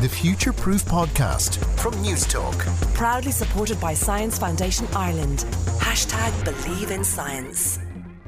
the 0.00 0.08
Future 0.08 0.52
Proof 0.52 0.82
Podcast 0.86 1.62
from 1.78 1.92
Newstalk. 2.02 2.56
Proudly 2.94 3.32
supported 3.32 3.78
by 3.78 3.92
Science 3.92 4.38
Foundation 4.38 4.88
Ireland. 4.94 5.40
Hashtag 5.78 6.32
Believe 6.42 6.90
in 6.90 7.04
Science. 7.04 7.78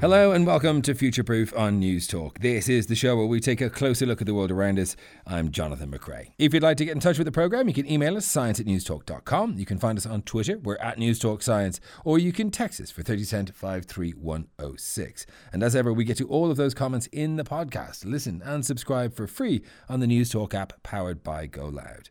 Hello 0.03 0.33
and 0.33 0.45
welcome 0.49 0.83
to 0.83 0.97
Future 0.97 1.23
Proof 1.23 1.57
on 1.57 1.79
News 1.79 2.09
Talk. 2.09 2.41
This 2.41 2.69
is 2.69 2.89
the 2.89 2.97
show 2.97 3.15
where 3.15 3.27
we 3.27 3.39
take 3.39 3.61
a 3.61 3.71
closer 3.71 4.05
look 4.05 4.21
at 4.21 4.27
the 4.27 4.35
world 4.35 4.51
around 4.51 4.81
us. 4.81 4.97
I'm 5.29 5.53
Jonathan 5.53 5.93
McCrea. 5.93 6.33
If 6.41 6.53
you'd 6.53 6.65
like 6.65 6.77
to 6.79 6.85
get 6.85 6.95
in 6.95 6.99
touch 6.99 7.19
with 7.19 7.25
the 7.27 7.31
program, 7.31 7.69
you 7.69 7.73
can 7.73 7.89
email 7.89 8.17
us 8.17 8.27
science 8.27 8.59
at 8.59 8.67
newstalk.com. 8.67 9.59
You 9.59 9.65
can 9.65 9.79
find 9.79 9.97
us 9.97 10.05
on 10.05 10.23
Twitter, 10.23 10.59
we're 10.59 10.75
at 10.79 10.99
Newstalk 10.99 11.41
Science, 11.41 11.79
or 12.05 12.19
you 12.19 12.33
can 12.33 12.51
text 12.51 12.81
us 12.81 12.91
for 12.91 13.05
30 13.05 13.23
cent 13.23 13.55
53106. 13.55 15.25
And 15.53 15.63
as 15.63 15.77
ever, 15.77 15.93
we 15.93 16.03
get 16.03 16.17
to 16.17 16.27
all 16.27 16.51
of 16.51 16.57
those 16.57 16.75
comments 16.75 17.07
in 17.13 17.37
the 17.37 17.45
podcast. 17.45 18.05
Listen 18.05 18.43
and 18.45 18.67
subscribe 18.67 19.15
for 19.15 19.29
free 19.29 19.63
on 19.89 20.01
the 20.01 20.09
News 20.09 20.31
Talk 20.31 20.53
app 20.53 20.83
powered 20.83 21.23
by 21.23 21.47
Go 21.47 21.69
Loud. 21.69 22.11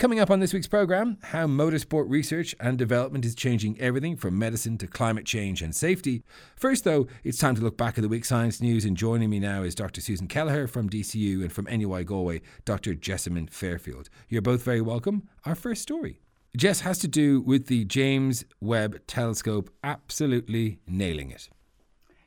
Coming 0.00 0.18
up 0.18 0.30
on 0.30 0.40
this 0.40 0.54
week's 0.54 0.66
program, 0.66 1.18
how 1.24 1.46
motorsport 1.46 2.08
research 2.08 2.54
and 2.58 2.78
development 2.78 3.26
is 3.26 3.34
changing 3.34 3.78
everything 3.78 4.16
from 4.16 4.38
medicine 4.38 4.78
to 4.78 4.86
climate 4.86 5.26
change 5.26 5.60
and 5.60 5.76
safety. 5.76 6.22
First, 6.56 6.84
though, 6.84 7.06
it's 7.22 7.36
time 7.36 7.54
to 7.56 7.60
look 7.60 7.76
back 7.76 7.98
at 7.98 8.00
the 8.00 8.08
week's 8.08 8.30
science 8.30 8.62
news, 8.62 8.86
and 8.86 8.96
joining 8.96 9.28
me 9.28 9.38
now 9.38 9.62
is 9.62 9.74
Dr. 9.74 10.00
Susan 10.00 10.26
Kelleher 10.26 10.66
from 10.66 10.88
DCU 10.88 11.42
and 11.42 11.52
from 11.52 11.66
NUI 11.66 12.04
Galway, 12.04 12.40
Dr. 12.64 12.94
Jessamine 12.94 13.48
Fairfield. 13.48 14.08
You're 14.30 14.40
both 14.40 14.62
very 14.62 14.80
welcome. 14.80 15.28
Our 15.44 15.54
first 15.54 15.82
story. 15.82 16.22
Jess 16.56 16.80
has 16.80 16.96
to 17.00 17.06
do 17.06 17.42
with 17.42 17.66
the 17.66 17.84
James 17.84 18.46
Webb 18.58 19.06
Telescope 19.06 19.68
absolutely 19.84 20.78
nailing 20.86 21.30
it. 21.30 21.50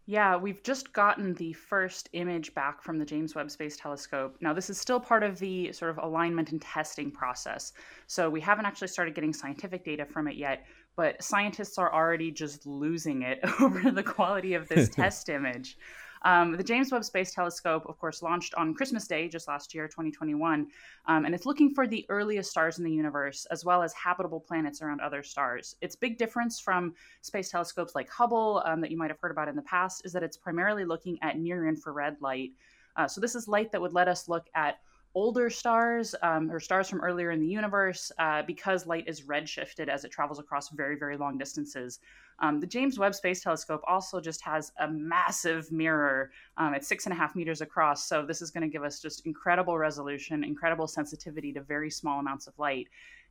Yeah, 0.05 0.35
we've 0.35 0.61
just 0.63 0.91
gotten 0.91 1.33
the 1.35 1.53
first 1.53 2.09
image 2.11 2.53
back 2.53 2.83
from 2.83 2.97
the 2.97 3.05
James 3.05 3.35
Webb 3.35 3.49
Space 3.49 3.77
Telescope. 3.77 4.35
Now, 4.41 4.51
this 4.53 4.69
is 4.69 4.77
still 4.77 4.99
part 4.99 5.23
of 5.23 5.39
the 5.39 5.71
sort 5.71 5.91
of 5.91 5.97
alignment 6.03 6.51
and 6.51 6.61
testing 6.61 7.09
process. 7.09 7.71
So, 8.07 8.29
we 8.29 8.41
haven't 8.41 8.65
actually 8.65 8.89
started 8.89 9.15
getting 9.15 9.31
scientific 9.31 9.85
data 9.85 10.05
from 10.05 10.27
it 10.27 10.35
yet, 10.35 10.65
but 10.97 11.23
scientists 11.23 11.77
are 11.77 11.93
already 11.93 12.31
just 12.31 12.65
losing 12.65 13.21
it 13.21 13.39
over 13.61 13.91
the 13.91 14.03
quality 14.03 14.55
of 14.55 14.67
this 14.67 14.89
test 14.93 15.29
image. 15.29 15.77
Um, 16.23 16.55
the 16.55 16.63
James 16.63 16.91
Webb 16.91 17.03
Space 17.03 17.33
Telescope, 17.33 17.85
of 17.87 17.99
course, 17.99 18.21
launched 18.21 18.53
on 18.55 18.73
Christmas 18.73 19.07
Day 19.07 19.27
just 19.27 19.47
last 19.47 19.73
year, 19.73 19.87
2021, 19.87 20.67
um, 21.07 21.25
and 21.25 21.35
it's 21.35 21.45
looking 21.45 21.73
for 21.73 21.85
the 21.85 22.05
earliest 22.09 22.51
stars 22.51 22.77
in 22.77 22.85
the 22.85 22.91
universe 22.91 23.45
as 23.51 23.65
well 23.65 23.83
as 23.83 23.93
habitable 23.93 24.39
planets 24.39 24.81
around 24.81 25.01
other 25.01 25.21
stars. 25.21 25.75
Its 25.81 25.95
big 25.95 26.17
difference 26.17 26.59
from 26.59 26.93
space 27.21 27.49
telescopes 27.49 27.93
like 27.95 28.09
Hubble 28.09 28.63
um, 28.65 28.79
that 28.81 28.91
you 28.91 28.97
might 28.97 29.09
have 29.09 29.19
heard 29.19 29.31
about 29.31 29.49
in 29.49 29.55
the 29.55 29.61
past 29.63 30.05
is 30.05 30.13
that 30.13 30.23
it's 30.23 30.37
primarily 30.37 30.85
looking 30.85 31.17
at 31.21 31.37
near 31.37 31.67
infrared 31.67 32.15
light. 32.21 32.51
Uh, 32.95 33.07
so, 33.07 33.19
this 33.19 33.35
is 33.35 33.47
light 33.47 33.71
that 33.71 33.81
would 33.81 33.93
let 33.93 34.07
us 34.07 34.29
look 34.29 34.47
at 34.55 34.79
older 35.15 35.49
stars 35.49 36.15
um, 36.21 36.51
or 36.51 36.59
stars 36.59 36.89
from 36.89 37.01
earlier 37.01 37.31
in 37.31 37.39
the 37.39 37.47
universe 37.47 38.11
uh, 38.19 38.41
because 38.43 38.87
light 38.87 39.07
is 39.07 39.21
redshifted 39.21 39.87
as 39.87 40.03
it 40.03 40.11
travels 40.11 40.39
across 40.39 40.69
very, 40.69 40.97
very 40.97 41.17
long 41.17 41.37
distances. 41.37 41.99
Um, 42.39 42.59
the 42.59 42.67
James 42.67 42.97
Webb 42.97 43.13
Space 43.13 43.41
Telescope 43.41 43.81
also 43.87 44.19
just 44.19 44.41
has 44.41 44.71
a 44.79 44.87
massive 44.87 45.71
mirror. 45.71 46.31
Um, 46.57 46.73
it's 46.73 46.87
six 46.87 47.05
and 47.05 47.13
a 47.13 47.15
half 47.15 47.35
meters 47.35 47.61
across. 47.61 48.07
So, 48.07 48.25
this 48.25 48.41
is 48.41 48.49
going 48.49 48.63
to 48.63 48.67
give 48.67 48.83
us 48.83 48.99
just 48.99 49.25
incredible 49.25 49.77
resolution, 49.77 50.43
incredible 50.43 50.87
sensitivity 50.87 51.53
to 51.53 51.61
very 51.61 51.91
small 51.91 52.19
amounts 52.19 52.47
of 52.47 52.57
light. 52.57 52.87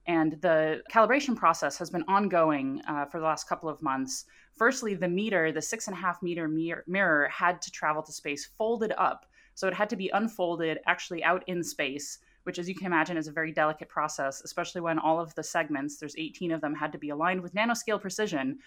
And 0.06 0.40
the 0.40 0.82
calibration 0.90 1.36
process 1.36 1.78
has 1.78 1.90
been 1.90 2.04
ongoing 2.08 2.80
uh, 2.88 3.06
for 3.06 3.18
the 3.18 3.26
last 3.26 3.48
couple 3.48 3.68
of 3.68 3.82
months. 3.82 4.24
Firstly, 4.56 4.94
the 4.94 5.08
meter, 5.08 5.52
the 5.52 5.62
six 5.62 5.86
and 5.86 5.96
a 5.96 6.00
half 6.00 6.22
meter 6.22 6.48
mir- 6.48 6.84
mirror, 6.86 7.28
had 7.28 7.62
to 7.62 7.70
travel 7.70 8.02
to 8.02 8.12
space 8.12 8.48
folded 8.58 8.92
up 8.98 9.26
so 9.54 9.68
it 9.68 9.74
had 9.74 9.90
to 9.90 9.96
be 9.96 10.08
unfolded 10.10 10.78
actually 10.86 11.22
out 11.22 11.44
in 11.46 11.62
space, 11.62 12.18
which, 12.44 12.58
as 12.58 12.68
you 12.68 12.74
can 12.74 12.86
imagine, 12.86 13.16
is 13.16 13.28
a 13.28 13.32
very 13.32 13.52
delicate 13.52 13.88
process, 13.88 14.42
especially 14.42 14.80
when 14.80 14.98
all 14.98 15.20
of 15.20 15.34
the 15.34 15.42
segments, 15.42 15.98
there's 15.98 16.16
18 16.16 16.52
of 16.52 16.60
them, 16.60 16.74
had 16.74 16.92
to 16.92 16.98
be 16.98 17.10
aligned 17.10 17.40
with 17.42 17.54
nanoscale 17.54 18.00
precision. 18.00 18.58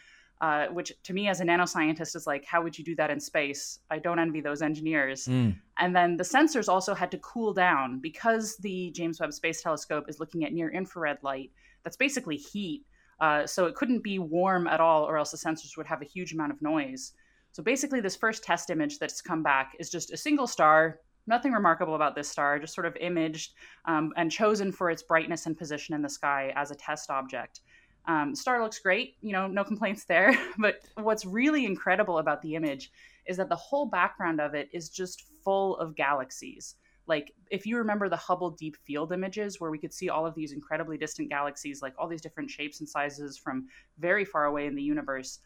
Uh, 0.42 0.68
which 0.68 0.92
to 1.04 1.14
me 1.14 1.30
as 1.30 1.40
a 1.40 1.46
nanoscientist 1.46 2.14
is 2.14 2.28
like 2.28 2.44
how 2.44 2.62
would 2.62 2.78
you 2.78 2.84
do 2.84 2.94
that 2.94 3.10
in 3.10 3.22
space 3.22 3.80
i 3.90 3.98
don't 3.98 4.20
envy 4.20 4.42
those 4.42 4.62
engineers 4.62 5.30
mm. 5.30 5.56
and 5.78 5.96
then 5.96 6.18
the 6.18 6.26
sensors 6.26 6.68
also 6.68 6.94
had 6.94 7.10
to 7.10 7.18
cool 7.20 7.54
down 7.54 8.00
because 8.00 8.58
the 8.58 8.92
james 8.92 9.18
webb 9.22 9.32
space 9.32 9.62
telescope 9.62 10.10
is 10.10 10.20
looking 10.20 10.44
at 10.44 10.52
near 10.52 10.70
infrared 10.70 11.18
light 11.24 11.52
that's 11.84 11.96
basically 11.96 12.36
heat 12.36 12.84
uh, 13.22 13.48
so 13.48 13.66
it 13.66 13.76
couldn't 13.76 14.04
be 14.04 14.20
warm 14.20 14.68
at 14.68 14.82
all 14.82 15.04
or 15.04 15.18
else 15.18 15.32
the 15.32 15.38
sensors 15.38 15.78
would 15.78 15.86
have 15.86 16.02
a 16.02 16.06
huge 16.06 16.34
amount 16.34 16.52
of 16.52 16.62
noise 16.62 17.14
so 17.56 17.64
basically, 17.64 18.02
this 18.02 18.18
first 18.18 18.44
test 18.44 18.70
image 18.70 19.00
that's 19.00 19.22
come 19.22 19.42
back 19.42 19.78
is 19.80 19.90
just 19.90 20.12
a 20.12 20.18
single 20.18 20.46
star. 20.46 21.00
Nothing 21.26 21.54
remarkable 21.54 21.96
about 21.96 22.14
this 22.14 22.28
star, 22.28 22.60
just 22.60 22.76
sort 22.76 22.86
of 22.86 22.98
imaged 22.98 23.54
um, 23.86 24.12
and 24.18 24.30
chosen 24.30 24.74
for 24.74 24.90
its 24.90 25.04
brightness 25.04 25.46
and 25.46 25.58
position 25.58 25.96
in 25.96 26.02
the 26.02 26.10
sky 26.10 26.52
as 26.58 26.72
a 26.72 26.76
test 26.76 27.10
object. 27.10 27.62
Um, 28.10 28.36
star 28.36 28.62
looks 28.62 28.80
great, 28.80 29.16
you 29.22 29.32
know, 29.32 29.48
no 29.48 29.64
complaints 29.64 30.04
there. 30.04 30.38
but 30.58 30.82
what's 30.96 31.26
really 31.26 31.66
incredible 31.66 32.18
about 32.18 32.42
the 32.42 32.56
image 32.56 32.92
is 33.26 33.38
that 33.38 33.48
the 33.48 33.56
whole 33.56 33.86
background 33.86 34.42
of 34.42 34.54
it 34.54 34.68
is 34.74 34.90
just 34.90 35.24
full 35.42 35.78
of 35.78 35.96
galaxies. 35.96 36.76
Like, 37.08 37.32
if 37.52 37.66
you 37.66 37.78
remember 37.78 38.10
the 38.10 38.18
Hubble 38.18 38.52
Deep 38.52 38.76
Field 38.86 39.14
images, 39.14 39.62
where 39.62 39.72
we 39.72 39.80
could 39.80 39.94
see 39.94 40.10
all 40.10 40.26
of 40.26 40.36
these 40.36 40.52
incredibly 40.52 40.98
distant 40.98 41.30
galaxies, 41.30 41.82
like 41.82 41.94
all 41.98 42.10
these 42.10 42.22
different 42.22 42.50
shapes 42.50 42.82
and 42.82 42.90
sizes 42.90 43.38
from 43.38 43.68
very 43.98 44.26
far 44.26 44.44
away 44.44 44.66
in 44.66 44.76
the 44.76 44.84
universe, 44.84 45.40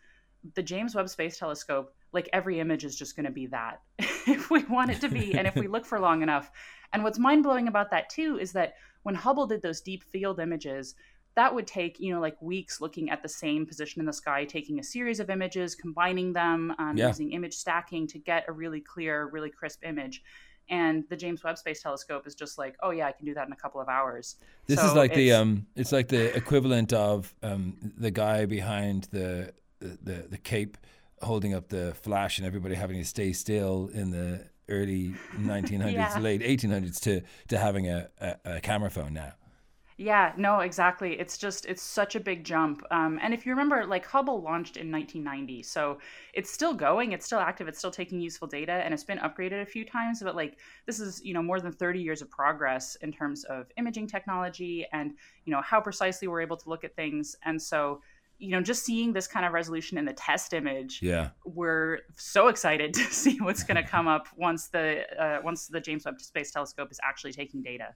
the 0.55 0.63
James 0.63 0.95
Webb 0.95 1.09
Space 1.09 1.37
Telescope 1.37 1.93
like 2.11 2.29
every 2.33 2.59
image 2.59 2.83
is 2.85 2.95
just 2.95 3.15
going 3.15 3.25
to 3.25 3.31
be 3.31 3.47
that 3.47 3.81
if 3.99 4.49
we 4.49 4.63
want 4.65 4.91
it 4.91 5.01
to 5.01 5.09
be 5.09 5.37
and 5.37 5.47
if 5.47 5.55
we 5.55 5.67
look 5.67 5.85
for 5.85 5.99
long 5.99 6.21
enough 6.21 6.51
and 6.93 7.03
what's 7.03 7.19
mind-blowing 7.19 7.67
about 7.67 7.91
that 7.91 8.09
too 8.09 8.37
is 8.39 8.51
that 8.51 8.75
when 9.03 9.15
hubble 9.15 9.47
did 9.47 9.61
those 9.61 9.81
deep 9.81 10.03
field 10.03 10.39
images 10.39 10.95
that 11.35 11.53
would 11.53 11.67
take 11.67 11.99
you 11.99 12.13
know 12.13 12.19
like 12.19 12.39
weeks 12.41 12.81
looking 12.81 13.09
at 13.09 13.21
the 13.21 13.29
same 13.29 13.65
position 13.65 13.99
in 13.99 14.05
the 14.05 14.13
sky 14.13 14.43
taking 14.43 14.79
a 14.79 14.83
series 14.83 15.19
of 15.19 15.29
images 15.29 15.75
combining 15.75 16.33
them 16.33 16.73
um, 16.79 16.97
yeah. 16.97 17.07
using 17.07 17.31
image 17.31 17.53
stacking 17.53 18.07
to 18.07 18.17
get 18.17 18.45
a 18.47 18.51
really 18.51 18.81
clear 18.81 19.29
really 19.31 19.49
crisp 19.49 19.83
image 19.85 20.23
and 20.69 21.03
the 21.09 21.15
James 21.15 21.43
Webb 21.43 21.57
Space 21.57 21.81
Telescope 21.81 22.27
is 22.27 22.35
just 22.35 22.57
like, 22.57 22.75
oh 22.81 22.91
yeah, 22.91 23.07
I 23.07 23.11
can 23.11 23.25
do 23.25 23.33
that 23.33 23.47
in 23.47 23.53
a 23.53 23.55
couple 23.55 23.81
of 23.81 23.89
hours. 23.89 24.35
This 24.67 24.79
so 24.79 24.85
is 24.85 24.93
like 24.93 25.13
the 25.13 25.33
um, 25.33 25.65
it's 25.75 25.91
like 25.91 26.07
the 26.07 26.35
equivalent 26.35 26.93
of 26.93 27.33
um, 27.41 27.75
the 27.97 28.11
guy 28.11 28.45
behind 28.45 29.07
the 29.11 29.53
the 29.79 30.27
the 30.29 30.37
cape 30.37 30.77
holding 31.21 31.53
up 31.53 31.69
the 31.69 31.93
flash 32.01 32.37
and 32.37 32.47
everybody 32.47 32.75
having 32.75 32.97
to 32.97 33.05
stay 33.05 33.33
still 33.33 33.89
in 33.93 34.11
the 34.11 34.45
early 34.69 35.13
1900s, 35.37 35.93
yeah. 35.93 36.19
late 36.19 36.41
1800s 36.41 36.99
to 37.01 37.21
to 37.47 37.57
having 37.57 37.89
a, 37.89 38.07
a, 38.19 38.35
a, 38.45 38.61
camera 38.61 38.89
phone 38.89 39.13
now. 39.13 39.33
Yeah, 39.97 40.31
no, 40.37 40.61
exactly. 40.61 41.19
It's 41.19 41.37
just 41.37 41.65
it's 41.65 41.81
such 41.81 42.15
a 42.15 42.21
big 42.21 42.45
jump. 42.45 42.83
Um, 42.89 43.19
and 43.21 43.33
if 43.33 43.45
you 43.45 43.51
remember, 43.51 43.85
like 43.85 44.05
Hubble 44.05 44.41
launched 44.41 44.77
in 44.77 44.89
1990, 44.89 45.61
so 45.63 45.97
it's 46.33 46.49
still 46.49 46.73
going, 46.73 47.11
it's 47.11 47.25
still 47.25 47.39
active, 47.39 47.67
it's 47.67 47.79
still 47.79 47.91
taking 47.91 48.21
useful 48.21 48.47
data, 48.47 48.71
and 48.71 48.93
it's 48.93 49.03
been 49.03 49.17
upgraded 49.17 49.61
a 49.61 49.65
few 49.65 49.83
times. 49.83 50.21
But 50.23 50.37
like 50.37 50.57
this 50.85 51.01
is 51.01 51.21
you 51.25 51.33
know 51.33 51.43
more 51.43 51.59
than 51.59 51.73
30 51.73 51.99
years 51.99 52.21
of 52.21 52.29
progress 52.29 52.95
in 53.01 53.11
terms 53.11 53.43
of 53.43 53.65
imaging 53.75 54.07
technology 54.07 54.85
and 54.93 55.11
you 55.43 55.51
know 55.51 55.61
how 55.61 55.81
precisely 55.81 56.29
we're 56.29 56.41
able 56.41 56.55
to 56.55 56.69
look 56.69 56.85
at 56.85 56.95
things. 56.95 57.35
And 57.43 57.61
so 57.61 57.99
you 58.39 58.51
know, 58.51 58.61
just 58.61 58.83
seeing 58.85 59.13
this 59.13 59.27
kind 59.27 59.45
of 59.45 59.51
resolution 59.51 59.97
in 59.97 60.05
the 60.05 60.13
test 60.13 60.53
image, 60.53 61.01
yeah, 61.01 61.29
we're 61.45 61.99
so 62.15 62.47
excited 62.47 62.93
to 62.95 63.01
see 63.01 63.37
what's 63.39 63.63
going 63.63 63.77
to 63.77 63.83
come 63.83 64.07
up 64.07 64.27
once 64.35 64.69
the 64.69 65.03
uh, 65.21 65.39
once 65.43 65.67
the 65.67 65.79
James 65.79 66.05
Webb 66.05 66.19
Space 66.21 66.51
Telescope 66.51 66.89
is 66.91 66.99
actually 67.03 67.33
taking 67.33 67.61
data. 67.61 67.93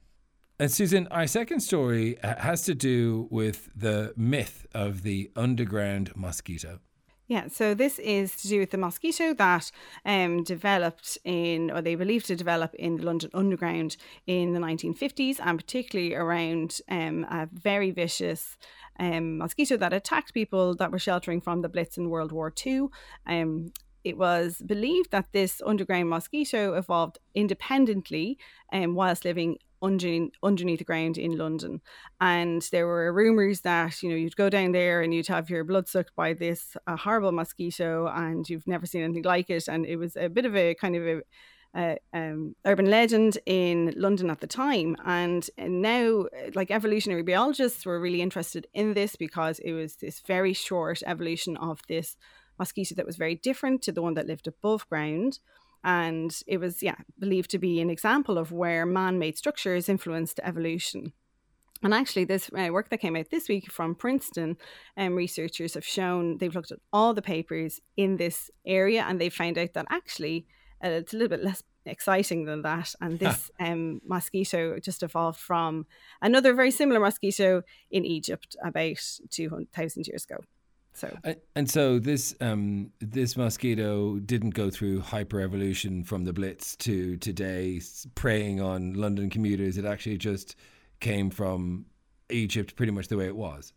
And 0.60 0.70
Susan, 0.70 1.08
our 1.08 1.26
second 1.26 1.60
story 1.60 2.16
has 2.22 2.62
to 2.62 2.74
do 2.74 3.26
with 3.30 3.70
the 3.74 4.12
myth 4.16 4.66
of 4.72 5.02
the 5.02 5.32
underground 5.34 6.12
mosquito. 6.14 6.78
Yeah, 7.26 7.48
so 7.48 7.72
this 7.72 7.98
is 8.00 8.36
to 8.36 8.48
do 8.48 8.60
with 8.60 8.70
the 8.70 8.76
mosquito 8.76 9.32
that 9.34 9.70
um, 10.04 10.44
developed 10.44 11.16
in, 11.24 11.70
or 11.70 11.80
they 11.80 11.94
believe 11.94 12.24
to 12.24 12.36
develop 12.36 12.74
in 12.74 12.98
the 12.98 13.02
London 13.02 13.30
Underground 13.32 13.96
in 14.26 14.52
the 14.52 14.60
1950s, 14.60 15.40
and 15.42 15.58
particularly 15.58 16.14
around 16.14 16.80
um, 16.90 17.24
a 17.30 17.48
very 17.50 17.90
vicious 17.90 18.58
um, 18.98 19.38
mosquito 19.38 19.76
that 19.76 19.92
attacked 19.92 20.34
people 20.34 20.74
that 20.76 20.90
were 20.90 20.98
sheltering 20.98 21.40
from 21.40 21.62
the 21.62 21.68
Blitz 21.68 21.96
in 21.96 22.10
World 22.10 22.32
War 22.32 22.52
II. 22.64 22.86
Um, 23.26 23.72
it 24.04 24.18
was 24.18 24.60
believed 24.64 25.10
that 25.12 25.26
this 25.32 25.62
underground 25.64 26.10
mosquito 26.10 26.74
evolved 26.74 27.18
independently 27.34 28.38
um, 28.72 28.94
whilst 28.94 29.24
living 29.24 29.56
under, 29.84 30.26
underneath 30.42 30.78
the 30.78 30.84
ground 30.84 31.16
in 31.18 31.38
London. 31.38 31.80
And 32.20 32.62
there 32.70 32.86
were 32.86 33.12
rumours 33.12 33.62
that, 33.62 34.02
you 34.02 34.10
know, 34.10 34.14
you'd 34.14 34.36
go 34.36 34.50
down 34.50 34.72
there 34.72 35.02
and 35.02 35.14
you'd 35.14 35.28
have 35.28 35.50
your 35.50 35.64
blood 35.64 35.88
sucked 35.88 36.14
by 36.14 36.34
this 36.34 36.76
uh, 36.86 36.96
horrible 36.96 37.32
mosquito 37.32 38.06
and 38.08 38.48
you've 38.48 38.66
never 38.66 38.86
seen 38.86 39.02
anything 39.02 39.24
like 39.24 39.50
it. 39.50 39.68
And 39.68 39.86
it 39.86 39.96
was 39.96 40.16
a 40.16 40.28
bit 40.28 40.46
of 40.46 40.54
a 40.54 40.74
kind 40.74 40.96
of 40.96 41.06
a 41.06 41.20
um, 41.74 42.54
urban 42.64 42.88
legend 42.90 43.38
in 43.46 43.92
London 43.96 44.30
at 44.30 44.40
the 44.40 44.46
time. 44.46 44.96
And 45.04 45.48
now, 45.58 46.26
like 46.54 46.70
evolutionary 46.70 47.22
biologists 47.22 47.84
were 47.84 48.00
really 48.00 48.22
interested 48.22 48.66
in 48.72 48.94
this 48.94 49.16
because 49.16 49.58
it 49.58 49.72
was 49.72 49.96
this 49.96 50.20
very 50.20 50.52
short 50.52 51.02
evolution 51.06 51.56
of 51.56 51.80
this 51.88 52.16
mosquito 52.58 52.94
that 52.94 53.06
was 53.06 53.16
very 53.16 53.34
different 53.34 53.82
to 53.82 53.92
the 53.92 54.02
one 54.02 54.14
that 54.14 54.26
lived 54.26 54.46
above 54.46 54.88
ground. 54.88 55.40
And 55.82 56.34
it 56.46 56.58
was, 56.58 56.82
yeah, 56.82 56.96
believed 57.18 57.50
to 57.50 57.58
be 57.58 57.80
an 57.80 57.90
example 57.90 58.38
of 58.38 58.52
where 58.52 58.86
man 58.86 59.18
made 59.18 59.36
structures 59.36 59.88
influenced 59.88 60.40
evolution. 60.42 61.12
And 61.82 61.92
actually, 61.92 62.24
this 62.24 62.48
uh, 62.56 62.68
work 62.72 62.88
that 62.88 63.00
came 63.00 63.14
out 63.14 63.28
this 63.30 63.46
week 63.46 63.70
from 63.70 63.94
Princeton 63.94 64.56
um, 64.96 65.14
researchers 65.14 65.74
have 65.74 65.84
shown 65.84 66.38
they've 66.38 66.54
looked 66.54 66.72
at 66.72 66.78
all 66.94 67.12
the 67.12 67.20
papers 67.20 67.80
in 67.98 68.16
this 68.16 68.50
area 68.64 69.04
and 69.06 69.20
they 69.20 69.28
found 69.28 69.58
out 69.58 69.74
that 69.74 69.86
actually 69.90 70.46
uh, 70.84 70.88
it's 70.88 71.14
a 71.14 71.16
little 71.16 71.30
bit 71.30 71.42
less 71.42 71.62
exciting 71.86 72.44
than 72.44 72.62
that. 72.62 72.94
And 73.00 73.18
this 73.18 73.50
um, 73.60 74.00
mosquito 74.06 74.78
just 74.78 75.02
evolved 75.02 75.40
from 75.40 75.86
another 76.20 76.54
very 76.54 76.70
similar 76.70 77.00
mosquito 77.00 77.62
in 77.90 78.04
Egypt 78.04 78.56
about 78.62 79.02
2,000 79.30 80.06
years 80.06 80.24
ago. 80.24 80.44
So 80.96 81.16
and, 81.24 81.36
and 81.56 81.70
so 81.70 81.98
this 81.98 82.36
um, 82.40 82.92
this 83.00 83.36
mosquito 83.36 84.20
didn't 84.20 84.50
go 84.50 84.70
through 84.70 85.00
hyper-evolution 85.00 86.04
from 86.04 86.22
the 86.24 86.32
Blitz 86.32 86.76
to 86.76 87.16
today 87.16 87.80
preying 88.14 88.60
on 88.60 88.94
London 88.94 89.28
commuters. 89.28 89.76
It 89.76 89.84
actually 89.84 90.18
just 90.18 90.54
came 91.00 91.30
from 91.30 91.86
Egypt 92.30 92.76
pretty 92.76 92.92
much 92.92 93.08
the 93.08 93.16
way 93.16 93.26
it 93.26 93.34
was. 93.34 93.72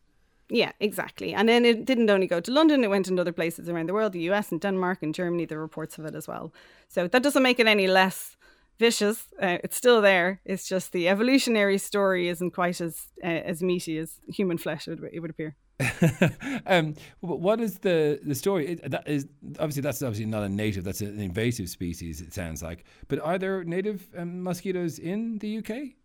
Yeah, 0.49 0.71
exactly. 0.79 1.33
And 1.33 1.49
then 1.49 1.65
it 1.65 1.85
didn't 1.85 2.09
only 2.09 2.27
go 2.27 2.39
to 2.39 2.51
London, 2.51 2.83
it 2.83 2.89
went 2.89 3.07
in 3.07 3.19
other 3.19 3.33
places 3.33 3.67
around 3.67 3.89
the 3.89 3.93
world, 3.93 4.13
the 4.13 4.29
US 4.31 4.51
and 4.51 4.61
Denmark 4.61 4.99
and 5.01 5.13
Germany, 5.13 5.45
the 5.45 5.57
reports 5.57 5.97
of 5.97 6.05
it 6.05 6.15
as 6.15 6.27
well. 6.27 6.53
So 6.87 7.07
that 7.07 7.23
doesn't 7.23 7.43
make 7.43 7.59
it 7.59 7.67
any 7.67 7.87
less 7.87 8.37
vicious. 8.79 9.27
Uh, 9.41 9.57
it's 9.63 9.75
still 9.75 10.01
there. 10.01 10.39
It's 10.45 10.67
just 10.67 10.91
the 10.91 11.09
evolutionary 11.09 11.77
story 11.77 12.29
isn't 12.29 12.51
quite 12.51 12.79
as 12.79 13.07
uh, 13.23 13.27
as 13.27 13.61
meaty 13.61 13.97
as 13.97 14.19
human 14.29 14.57
flesh, 14.57 14.87
it 14.87 15.01
would, 15.01 15.09
it 15.13 15.19
would 15.19 15.31
appear. 15.31 15.55
um, 16.65 16.95
what 17.19 17.59
is 17.59 17.79
the 17.79 18.19
the 18.23 18.33
story? 18.33 18.67
It, 18.67 18.89
that 18.91 19.07
is 19.07 19.27
obviously 19.59 19.81
that's 19.81 20.01
obviously 20.01 20.25
not 20.25 20.43
a 20.43 20.49
native. 20.49 20.83
That's 20.83 21.01
an 21.01 21.19
invasive 21.19 21.69
species. 21.69 22.21
It 22.21 22.33
sounds 22.33 22.63
like. 22.63 22.85
But 23.07 23.19
are 23.19 23.37
there 23.37 23.63
native 23.63 24.07
um, 24.17 24.43
mosquitoes 24.43 24.97
in 24.97 25.37
the 25.39 25.59
UK? 25.59 25.97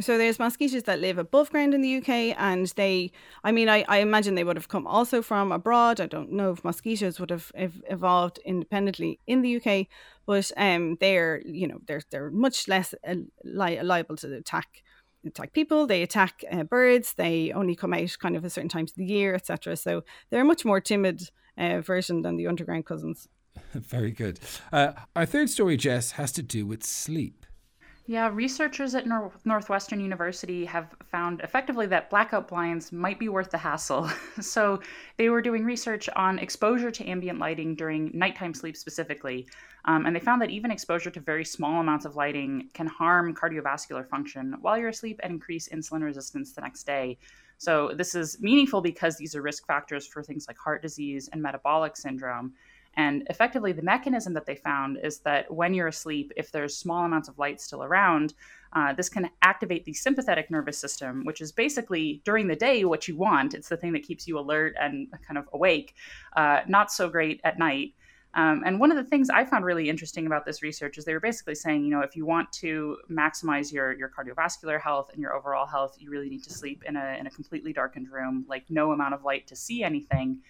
So 0.00 0.18
there's 0.18 0.40
mosquitoes 0.40 0.82
that 0.84 0.98
live 0.98 1.18
above 1.18 1.50
ground 1.50 1.72
in 1.72 1.80
the 1.80 1.96
UK, 1.98 2.36
and 2.36 2.66
they, 2.74 3.12
I 3.44 3.52
mean, 3.52 3.68
I, 3.68 3.84
I 3.88 3.98
imagine 3.98 4.34
they 4.34 4.42
would 4.42 4.56
have 4.56 4.66
come 4.66 4.88
also 4.88 5.22
from 5.22 5.52
abroad. 5.52 6.00
I 6.00 6.06
don't 6.06 6.32
know 6.32 6.50
if 6.50 6.64
mosquitoes 6.64 7.20
would 7.20 7.30
have 7.30 7.52
evolved 7.54 8.40
independently 8.44 9.20
in 9.28 9.42
the 9.42 9.56
UK, 9.56 9.86
but 10.26 10.50
um, 10.56 10.96
they're, 10.98 11.42
you 11.46 11.68
know, 11.68 11.78
they're 11.86 12.02
they're 12.10 12.30
much 12.30 12.66
less 12.66 12.92
li- 13.44 13.82
liable 13.82 14.16
to 14.16 14.34
attack 14.34 14.82
attack 15.24 15.52
people. 15.52 15.86
They 15.86 16.02
attack 16.02 16.42
uh, 16.50 16.64
birds. 16.64 17.14
They 17.14 17.52
only 17.52 17.76
come 17.76 17.94
out 17.94 18.16
kind 18.18 18.36
of 18.36 18.44
at 18.44 18.52
certain 18.52 18.68
times 18.68 18.90
of 18.90 18.96
the 18.96 19.06
year, 19.06 19.34
etc. 19.34 19.76
So 19.76 20.02
they're 20.30 20.42
a 20.42 20.44
much 20.44 20.64
more 20.64 20.80
timid 20.80 21.30
uh, 21.56 21.80
version 21.80 22.22
than 22.22 22.36
the 22.36 22.48
underground 22.48 22.86
cousins. 22.86 23.28
Very 23.72 24.10
good. 24.10 24.40
Uh, 24.72 24.92
our 25.14 25.26
third 25.26 25.50
story, 25.50 25.76
Jess, 25.76 26.12
has 26.12 26.32
to 26.32 26.42
do 26.42 26.66
with 26.66 26.82
sleep. 26.82 27.46
Yeah, 28.06 28.28
researchers 28.30 28.94
at 28.94 29.06
Nor- 29.06 29.32
Northwestern 29.46 29.98
University 29.98 30.66
have 30.66 30.94
found 31.06 31.40
effectively 31.40 31.86
that 31.86 32.10
blackout 32.10 32.48
blinds 32.48 32.92
might 32.92 33.18
be 33.18 33.30
worth 33.30 33.50
the 33.50 33.56
hassle. 33.56 34.10
so 34.42 34.80
they 35.16 35.30
were 35.30 35.40
doing 35.40 35.64
research 35.64 36.10
on 36.14 36.38
exposure 36.38 36.90
to 36.90 37.08
ambient 37.08 37.38
lighting 37.38 37.74
during 37.74 38.10
nighttime 38.12 38.52
sleep 38.52 38.76
specifically. 38.76 39.48
Um, 39.86 40.04
and 40.04 40.14
they 40.14 40.20
found 40.20 40.42
that 40.42 40.50
even 40.50 40.70
exposure 40.70 41.10
to 41.12 41.20
very 41.20 41.46
small 41.46 41.80
amounts 41.80 42.04
of 42.04 42.14
lighting 42.14 42.68
can 42.74 42.86
harm 42.86 43.34
cardiovascular 43.34 44.06
function 44.06 44.56
while 44.60 44.76
you're 44.76 44.90
asleep 44.90 45.18
and 45.22 45.32
increase 45.32 45.70
insulin 45.70 46.02
resistance 46.02 46.52
the 46.52 46.60
next 46.60 46.84
day. 46.84 47.16
So 47.56 47.92
this 47.96 48.14
is 48.14 48.38
meaningful 48.40 48.82
because 48.82 49.16
these 49.16 49.34
are 49.34 49.40
risk 49.40 49.66
factors 49.66 50.06
for 50.06 50.22
things 50.22 50.46
like 50.46 50.58
heart 50.58 50.82
disease 50.82 51.30
and 51.32 51.40
metabolic 51.40 51.96
syndrome. 51.96 52.52
And 52.96 53.26
effectively, 53.28 53.72
the 53.72 53.82
mechanism 53.82 54.34
that 54.34 54.46
they 54.46 54.56
found 54.56 54.98
is 55.02 55.18
that 55.20 55.52
when 55.52 55.74
you're 55.74 55.88
asleep, 55.88 56.32
if 56.36 56.52
there's 56.52 56.76
small 56.76 57.04
amounts 57.04 57.28
of 57.28 57.38
light 57.38 57.60
still 57.60 57.82
around, 57.82 58.34
uh, 58.72 58.92
this 58.92 59.08
can 59.08 59.30
activate 59.42 59.84
the 59.84 59.92
sympathetic 59.92 60.50
nervous 60.50 60.78
system, 60.78 61.24
which 61.24 61.40
is 61.40 61.52
basically 61.52 62.22
during 62.24 62.48
the 62.48 62.56
day 62.56 62.84
what 62.84 63.06
you 63.06 63.16
want. 63.16 63.54
It's 63.54 63.68
the 63.68 63.76
thing 63.76 63.92
that 63.92 64.02
keeps 64.02 64.26
you 64.26 64.38
alert 64.38 64.74
and 64.80 65.08
kind 65.26 65.38
of 65.38 65.48
awake, 65.52 65.94
uh, 66.36 66.60
not 66.66 66.92
so 66.92 67.08
great 67.08 67.40
at 67.44 67.58
night. 67.58 67.94
Um, 68.36 68.64
and 68.66 68.80
one 68.80 68.90
of 68.90 68.96
the 68.96 69.04
things 69.04 69.30
I 69.30 69.44
found 69.44 69.64
really 69.64 69.88
interesting 69.88 70.26
about 70.26 70.44
this 70.44 70.60
research 70.60 70.98
is 70.98 71.04
they 71.04 71.12
were 71.12 71.20
basically 71.20 71.54
saying, 71.54 71.84
you 71.84 71.90
know, 71.90 72.00
if 72.00 72.16
you 72.16 72.26
want 72.26 72.50
to 72.54 72.96
maximize 73.08 73.72
your 73.72 73.92
your 73.92 74.10
cardiovascular 74.10 74.80
health 74.80 75.10
and 75.12 75.22
your 75.22 75.34
overall 75.34 75.66
health, 75.66 75.94
you 75.98 76.10
really 76.10 76.28
need 76.28 76.42
to 76.42 76.52
sleep 76.52 76.82
in 76.84 76.96
a 76.96 77.16
in 77.18 77.28
a 77.28 77.30
completely 77.30 77.72
darkened 77.72 78.10
room, 78.10 78.44
like 78.48 78.64
no 78.68 78.90
amount 78.90 79.14
of 79.14 79.22
light 79.22 79.46
to 79.46 79.56
see 79.56 79.84
anything. 79.84 80.40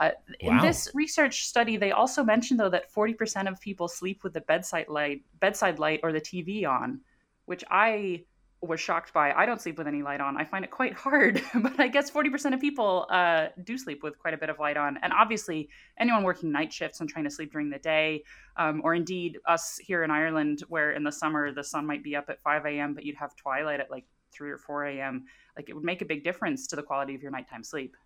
Uh, 0.00 0.10
wow. 0.42 0.50
In 0.50 0.58
this 0.58 0.90
research 0.94 1.46
study, 1.46 1.76
they 1.76 1.92
also 1.92 2.22
mentioned 2.22 2.60
though 2.60 2.68
that 2.70 2.92
40% 2.92 3.48
of 3.48 3.60
people 3.60 3.88
sleep 3.88 4.22
with 4.22 4.32
the 4.32 4.40
bedside 4.42 4.88
light, 4.88 5.22
bedside 5.40 5.78
light, 5.78 6.00
or 6.02 6.12
the 6.12 6.20
TV 6.20 6.66
on, 6.66 7.00
which 7.46 7.64
I 7.70 8.24
was 8.60 8.80
shocked 8.80 9.12
by. 9.12 9.32
I 9.32 9.46
don't 9.46 9.60
sleep 9.60 9.78
with 9.78 9.86
any 9.86 10.02
light 10.02 10.20
on. 10.20 10.36
I 10.36 10.44
find 10.44 10.64
it 10.64 10.70
quite 10.70 10.94
hard, 10.94 11.42
but 11.54 11.78
I 11.78 11.88
guess 11.88 12.10
40% 12.10 12.54
of 12.54 12.60
people 12.60 13.06
uh, 13.10 13.48
do 13.64 13.78
sleep 13.78 14.02
with 14.02 14.18
quite 14.18 14.34
a 14.34 14.36
bit 14.36 14.50
of 14.50 14.58
light 14.58 14.76
on. 14.76 14.98
And 15.02 15.12
obviously, 15.12 15.68
anyone 15.98 16.24
working 16.24 16.50
night 16.50 16.72
shifts 16.72 17.00
and 17.00 17.08
trying 17.08 17.24
to 17.24 17.30
sleep 17.30 17.52
during 17.52 17.70
the 17.70 17.78
day, 17.78 18.24
um, 18.56 18.80
or 18.84 18.94
indeed 18.94 19.38
us 19.46 19.78
here 19.78 20.02
in 20.02 20.10
Ireland, 20.10 20.64
where 20.68 20.92
in 20.92 21.04
the 21.04 21.12
summer 21.12 21.52
the 21.52 21.62
sun 21.62 21.86
might 21.86 22.02
be 22.02 22.16
up 22.16 22.28
at 22.28 22.40
5 22.40 22.66
a.m., 22.66 22.94
but 22.94 23.04
you'd 23.04 23.16
have 23.16 23.36
twilight 23.36 23.80
at 23.80 23.90
like 23.90 24.04
3 24.32 24.50
or 24.50 24.58
4 24.58 24.86
a.m., 24.86 25.24
like 25.56 25.68
it 25.68 25.74
would 25.74 25.84
make 25.84 26.02
a 26.02 26.06
big 26.06 26.24
difference 26.24 26.66
to 26.68 26.76
the 26.76 26.82
quality 26.82 27.14
of 27.14 27.22
your 27.22 27.30
nighttime 27.30 27.62
sleep. 27.62 27.96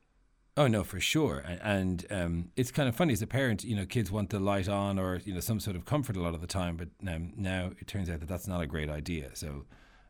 Oh 0.54 0.66
no, 0.66 0.84
for 0.84 1.00
sure, 1.00 1.42
and, 1.46 1.60
and 1.62 2.06
um, 2.10 2.50
it's 2.56 2.70
kind 2.70 2.86
of 2.86 2.94
funny 2.94 3.14
as 3.14 3.22
a 3.22 3.26
parent. 3.26 3.64
You 3.64 3.74
know, 3.74 3.86
kids 3.86 4.10
want 4.10 4.28
the 4.28 4.38
light 4.38 4.68
on 4.68 4.98
or 4.98 5.20
you 5.24 5.32
know 5.32 5.40
some 5.40 5.58
sort 5.60 5.76
of 5.76 5.86
comfort 5.86 6.14
a 6.16 6.20
lot 6.20 6.34
of 6.34 6.42
the 6.42 6.46
time, 6.46 6.76
but 6.76 6.88
um, 7.10 7.32
now 7.36 7.70
it 7.80 7.86
turns 7.86 8.10
out 8.10 8.20
that 8.20 8.28
that's 8.28 8.46
not 8.46 8.60
a 8.60 8.66
great 8.66 8.90
idea. 8.90 9.30
So 9.34 9.64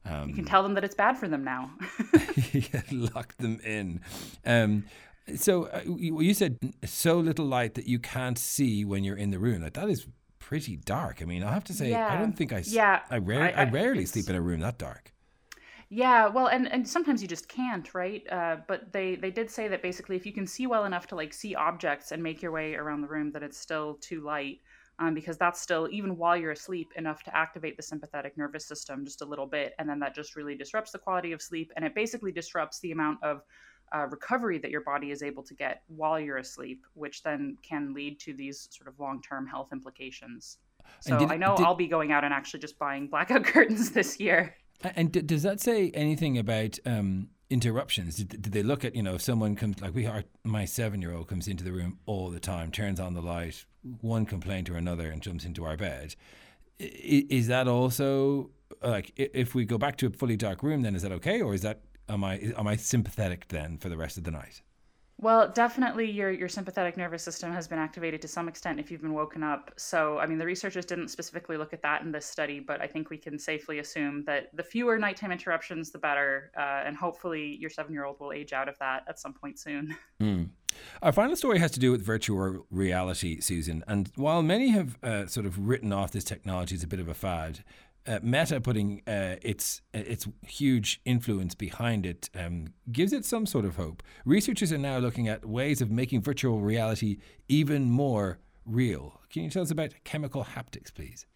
um, 0.05 0.29
you 0.29 0.35
can 0.35 0.45
tell 0.45 0.65
them 0.65 0.75
that 0.75 0.83
it's 0.83 0.97
bad 0.97 1.17
for 1.17 1.29
them 1.29 1.45
now. 1.45 1.71
yeah, 2.53 2.83
lock 2.91 3.37
them 3.37 3.61
in. 3.65 4.01
Um, 4.45 4.85
so 5.37 5.67
uh, 5.67 5.83
you 5.87 6.35
said 6.35 6.59
so 6.85 7.21
little 7.21 7.47
light 7.47 7.75
that 7.75 7.87
you 7.87 8.01
can't 8.01 8.39
see 8.39 8.85
when 8.85 9.05
you're 9.05 9.17
in 9.17 9.31
the 9.31 9.39
room. 9.39 9.63
Like 9.63 9.75
that 9.75 9.89
is 9.89 10.07
pretty 10.41 10.77
dark. 10.77 11.23
I 11.23 11.25
mean, 11.25 11.45
I 11.45 11.53
have 11.53 11.65
to 11.65 11.73
say, 11.73 11.91
yeah. 11.91 12.13
I 12.13 12.19
don't 12.19 12.37
think 12.37 12.53
I. 12.53 12.65
Yeah, 12.67 13.01
I, 13.11 13.17
I, 13.17 13.49
I 13.51 13.71
rarely 13.71 14.07
sleep 14.07 14.29
in 14.29 14.35
a 14.35 14.41
room 14.41 14.61
that 14.61 14.77
dark. 14.77 15.13
Yeah, 15.95 16.29
well, 16.29 16.47
and, 16.47 16.73
and 16.73 16.89
sometimes 16.89 17.21
you 17.21 17.29
just 17.29 17.49
can't, 17.49 17.93
right? 17.93 18.23
Uh, 18.33 18.57
but 18.67 18.95
they 18.95 19.15
they 19.15 19.31
did 19.31 19.51
say 19.51 19.69
that 19.69 19.83
basically, 19.83 20.17
if 20.17 20.25
you 20.25 20.33
can 20.33 20.47
see 20.47 20.67
well 20.67 20.87
enough 20.87 21.07
to 21.09 21.17
like 21.17 21.35
see 21.35 21.55
objects 21.55 22.13
and 22.13 22.23
make 22.23 22.41
your 22.41 22.51
way 22.51 22.77
around 22.77 23.03
the 23.03 23.09
room, 23.09 23.31
that 23.33 23.43
it's 23.43 23.59
still 23.59 23.99
too 24.01 24.23
light, 24.23 24.61
um, 24.99 25.13
because 25.13 25.37
that's 25.37 25.61
still 25.61 25.91
even 25.93 26.17
while 26.17 26.35
you're 26.35 26.53
asleep 26.53 26.93
enough 26.97 27.23
to 27.25 27.37
activate 27.37 27.77
the 27.77 27.83
sympathetic 27.83 28.39
nervous 28.39 28.65
system 28.65 29.05
just 29.05 29.21
a 29.21 29.25
little 29.27 29.45
bit, 29.45 29.75
and 29.79 29.87
then 29.87 29.99
that 29.99 30.15
just 30.15 30.35
really 30.35 30.55
disrupts 30.55 30.93
the 30.93 30.99
quality 30.99 31.33
of 31.33 31.43
sleep, 31.43 31.71
and 31.77 31.85
it 31.85 31.95
basically 31.95 32.33
disrupts 32.33 32.81
the 32.81 32.93
amount 32.93 33.23
of 33.23 33.43
uh, 33.95 34.07
recovery 34.07 34.57
that 34.57 34.71
your 34.71 34.81
body 34.81 35.11
is 35.11 35.23
able 35.23 35.43
to 35.43 35.53
get 35.53 35.83
while 35.89 36.19
you're 36.19 36.39
asleep, 36.39 36.87
which 36.95 37.23
then 37.23 37.55
can 37.63 37.93
lead 37.93 38.19
to 38.19 38.33
these 38.33 38.67
sort 38.71 38.89
of 38.89 38.99
long 38.99 39.21
term 39.21 39.47
health 39.47 39.69
implications. 39.75 40.57
So 41.01 41.19
did, 41.19 41.31
I 41.31 41.37
know 41.37 41.55
did, 41.55 41.67
I'll 41.67 41.75
be 41.75 41.87
going 41.87 42.13
out 42.13 42.25
and 42.25 42.33
actually 42.33 42.61
just 42.61 42.79
buying 42.79 43.09
blackout 43.09 43.45
curtains 43.53 43.91
this 43.91 44.19
year. 44.19 44.57
And 44.85 45.13
d- 45.13 45.23
does 45.23 45.43
that 45.43 45.61
say 45.61 45.91
anything 45.91 46.39
about 46.39 46.79
um, 46.85 47.29
interruptions? 47.51 48.17
Did, 48.17 48.43
did, 48.43 48.53
they 48.53 48.63
look 48.63 48.85
at 48.85 48.95
you 48.95 49.03
know 49.03 49.15
if 49.15 49.23
someone 49.23 49.57
comes 49.57 49.81
like 49.81 49.95
we 49.95 50.07
are 50.07 50.25
my 50.45 50.65
seven 50.65 51.01
year 51.01 51.13
old 51.13 51.29
comes 51.29 51.49
into 51.49 51.65
the 51.65 51.73
room 51.73 51.99
all 52.07 52.31
the 52.31 52.41
time, 52.41 52.71
turns 52.71 53.01
on 53.01 53.15
the 53.15 53.23
light, 53.23 53.65
one 54.01 54.27
complaint 54.27 54.71
or 54.71 54.77
another, 54.77 55.11
and 55.11 55.23
jumps 55.23 55.45
into 55.45 55.65
our 55.65 55.77
bed. 55.77 56.15
Is, 56.79 57.25
is 57.29 57.47
that 57.49 57.69
also 57.69 58.51
like 58.83 59.13
if 59.17 59.55
we 59.55 59.65
go 59.65 59.79
back 59.79 59.97
to 59.99 60.07
a 60.07 60.11
fully 60.11 60.37
dark 60.37 60.63
room, 60.63 60.83
then 60.83 60.95
is 60.95 61.03
that 61.03 61.13
okay, 61.13 61.41
or 61.41 61.55
is 61.55 61.63
that 61.63 61.81
am 62.09 62.25
I 62.25 62.53
am 62.57 62.67
I 62.67 62.77
sympathetic 62.77 63.49
then 63.49 63.79
for 63.79 63.89
the 63.89 63.97
rest 63.97 64.17
of 64.17 64.25
the 64.25 64.31
night? 64.31 64.63
Well, 65.23 65.49
definitely 65.49 66.11
your 66.11 66.33
your 66.33 66.49
sympathetic 66.49 66.97
nervous 66.97 67.23
system 67.23 67.53
has 67.53 67.69
been 67.69 67.79
activated 67.79 68.21
to 68.23 68.29
some 68.29 68.49
extent 68.49 68.81
if 68.81 68.91
you've 68.91 69.03
been 69.03 69.15
woken 69.15 69.45
up. 69.45 69.71
So, 69.77 70.19
I 70.19 70.27
mean, 70.27 70.37
the 70.37 70.45
researchers 70.45 70.85
didn't 70.85 71.09
specifically 71.09 71.57
look 71.57 71.73
at 71.73 71.81
that 71.83 72.03
in 72.03 72.11
this 72.11 72.27
study, 72.27 72.59
but 72.59 72.81
I 72.81 72.89
think 72.89 73.09
we 73.09 73.19
can 73.19 73.39
safely 73.39 73.79
assume 73.79 74.25
that 74.25 74.49
the 74.53 74.65
fewer 74.65 74.99
nighttime 74.99 75.31
interruptions, 75.31 75.93
the 75.93 75.99
better, 75.99 76.51
uh, 76.57 76.83
and 76.85 76.97
hopefully 76.97 77.57
your 77.61 77.71
seven 77.71 77.93
year 77.93 78.05
old 78.05 78.19
will 78.19 78.33
age 78.33 78.53
out 78.53 78.69
of 78.69 78.77
that 78.81 79.05
at 79.09 79.21
some 79.21 79.33
point 79.33 79.59
soon. 79.59 79.97
Mm. 80.21 80.51
Our 81.03 81.11
final 81.11 81.35
story 81.35 81.59
has 81.59 81.73
to 81.73 81.81
do 81.81 81.91
with 81.91 82.01
virtual 82.01 82.65
reality, 82.71 83.41
Susan. 83.41 83.83
And 83.89 84.09
while 84.15 84.41
many 84.41 84.69
have 84.69 84.97
uh, 85.03 85.27
sort 85.27 85.47
of 85.47 85.67
written 85.67 85.93
off 85.93 86.13
this 86.13 86.23
technology 86.23 86.77
as 86.77 86.85
a 86.85 86.87
bit 86.87 87.01
of 87.01 87.09
a 87.09 87.15
fad, 87.15 87.65
uh, 88.07 88.19
Meta 88.23 88.61
putting 88.61 89.03
uh, 89.07 89.37
its 89.43 89.81
its 89.93 90.27
huge 90.47 91.01
influence 91.05 91.55
behind 91.55 92.07
it 92.07 92.31
um, 92.35 92.69
gives 92.91 93.13
it 93.13 93.25
some 93.25 93.47
sort 93.47 93.65
of 93.65 93.77
hope. 93.77 94.03
Researchers 94.25 94.73
are 94.73 94.79
now 94.79 94.99
looking 94.99 95.29
at 95.29 95.45
ways 95.45 95.81
of 95.81 95.91
making 95.91 96.23
virtual 96.23 96.61
reality 96.61 97.19
even 97.49 97.91
more 97.91 98.39
real. 98.67 99.21
Can 99.31 99.45
you 99.45 99.51
tell 99.51 99.63
us 99.63 99.71
about 99.71 99.93
chemical 100.05 100.45
haptics, 100.45 100.93
please? 100.93 101.27